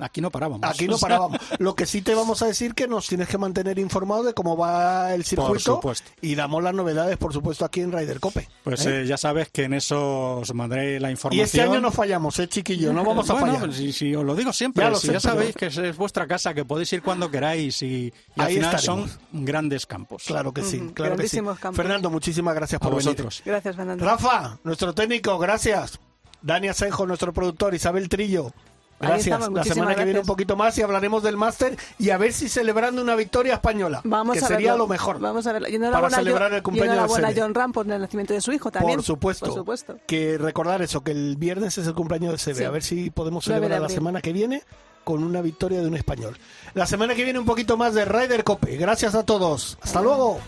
Aquí 0.00 0.20
no 0.20 0.30
parábamos. 0.30 0.68
Aquí 0.68 0.86
no 0.86 0.98
parábamos. 0.98 1.38
Lo 1.58 1.74
que 1.74 1.86
sí 1.86 2.02
te 2.02 2.14
vamos 2.14 2.42
a 2.42 2.46
decir 2.46 2.74
que 2.74 2.86
nos 2.88 3.06
tienes 3.08 3.28
que 3.28 3.38
mantener 3.38 3.78
informado 3.78 4.22
de 4.22 4.34
cómo 4.34 4.56
va 4.56 5.14
el 5.14 5.24
circuito. 5.24 5.76
supuesto. 5.76 6.10
Y 6.20 6.34
damos 6.34 6.62
las 6.62 6.74
novedades, 6.74 7.16
por 7.16 7.32
supuesto, 7.32 7.64
aquí 7.64 7.80
en 7.80 7.92
Ryder 7.92 8.20
Cope. 8.20 8.48
Pues 8.64 8.86
¿eh? 8.86 9.02
eh, 9.02 9.06
ya 9.06 9.16
sabes 9.16 9.48
que 9.50 9.64
en 9.64 9.74
eso 9.74 10.38
os 10.38 10.54
mandaré 10.54 11.00
la 11.00 11.10
información. 11.10 11.40
Y 11.40 11.44
este 11.44 11.60
año 11.62 11.80
no 11.80 11.90
fallamos, 11.90 12.38
¿eh, 12.38 12.48
chiquillo? 12.48 12.92
No 12.92 13.04
vamos 13.04 13.28
a 13.30 13.34
Bueno, 13.34 13.54
fallar. 13.56 13.72
Si, 13.72 13.92
si 13.92 14.14
os 14.14 14.24
lo 14.24 14.34
digo 14.34 14.52
siempre, 14.52 14.84
Ya 14.84 14.90
lo 14.90 14.96
si 14.96 15.08
sé, 15.08 15.12
ya 15.14 15.20
pero- 15.20 15.34
sabéis 15.34 15.54
que 15.56 15.66
es, 15.66 15.76
es 15.78 15.96
vuestra 15.96 16.26
casa, 16.26 16.54
que 16.54 16.64
podéis 16.64 16.92
ir 16.92 17.02
cuando 17.02 17.30
queráis 17.30 17.82
y, 17.82 17.86
y 17.86 18.40
al 18.40 18.46
Ahí 18.46 18.54
final 18.56 18.74
estaremos. 18.76 19.10
son 19.10 19.44
grandes 19.44 19.86
campos. 19.86 20.22
Claro 20.26 20.52
que 20.52 20.62
sí, 20.62 20.78
Ujú, 20.78 20.94
claro 20.94 21.16
que 21.16 21.28
sí. 21.28 21.36
grandísimos 21.38 21.58
campos. 21.58 21.76
Fernando, 21.76 22.10
muchísimas 22.10 22.54
gracias 22.54 22.80
A 22.80 22.84
por 22.84 22.92
venir. 22.92 23.04
vosotros. 23.06 23.42
Gracias, 23.44 23.76
Fernando. 23.76 24.04
Rafa, 24.04 24.58
nuestro 24.64 24.94
técnico, 24.94 25.38
gracias. 25.38 25.98
Dani 26.40 26.68
Asenjo, 26.68 27.04
nuestro 27.06 27.32
productor, 27.32 27.74
Isabel 27.74 28.08
Trillo. 28.08 28.52
Gracias. 29.00 29.26
estamos, 29.38 29.52
La 29.56 29.64
semana 29.64 29.94
que 29.94 30.04
viene 30.04 30.20
un 30.20 30.26
poquito 30.26 30.56
más 30.56 30.76
y 30.78 30.82
hablaremos 30.82 31.22
del 31.22 31.36
máster 31.36 31.76
y 31.98 32.10
a 32.10 32.18
ver 32.18 32.32
si 32.32 32.48
celebrando 32.48 33.00
una 33.00 33.14
victoria 33.14 33.54
española, 33.54 34.00
Vamos 34.04 34.38
que 34.38 34.44
a 34.44 34.48
sería 34.48 34.72
verlo. 34.72 34.84
lo 34.84 34.88
mejor. 34.88 35.20
Vamos 35.20 35.46
a 35.46 35.52
verlo. 35.52 35.68
Y 35.68 35.72
para 35.78 35.86
enhorabuena 35.88 36.16
a 36.16 36.20
celebrar 36.20 36.50
Jo- 36.50 36.56
el 36.56 36.62
cumpleaños 36.62 36.94
y 36.94 36.96
enhorabuena 36.98 37.28
de. 37.32 37.40
John 37.40 37.54
Ram 37.54 37.72
por 37.72 37.90
el 37.90 38.00
nacimiento 38.00 38.34
de 38.34 38.40
su 38.40 38.52
hijo 38.52 38.70
también. 38.72 38.96
Por 38.96 39.04
supuesto. 39.04 39.46
Por 39.46 39.54
supuesto. 39.54 39.98
Que 40.06 40.36
recordar 40.38 40.82
eso, 40.82 41.02
que 41.02 41.12
el 41.12 41.36
viernes 41.36 41.78
es 41.78 41.86
el 41.86 41.94
cumpleaños 41.94 42.32
de 42.32 42.38
Sebe. 42.38 42.58
Sí. 42.58 42.64
A 42.64 42.70
ver 42.70 42.82
si 42.82 43.10
podemos 43.10 43.46
9 43.46 43.60
de 43.60 43.66
celebrar 43.66 43.82
la 43.90 43.94
semana 43.94 44.20
que 44.20 44.32
viene 44.32 44.62
con 45.04 45.22
una 45.24 45.40
victoria 45.42 45.80
de 45.80 45.86
un 45.86 45.94
español. 45.94 46.36
La 46.74 46.86
semana 46.86 47.14
que 47.14 47.24
viene 47.24 47.38
un 47.38 47.46
poquito 47.46 47.76
más 47.76 47.94
de 47.94 48.04
Ryder 48.04 48.44
Cope. 48.44 48.76
Gracias 48.76 49.14
a 49.14 49.22
todos. 49.24 49.78
Hasta 49.80 50.02
luego. 50.02 50.40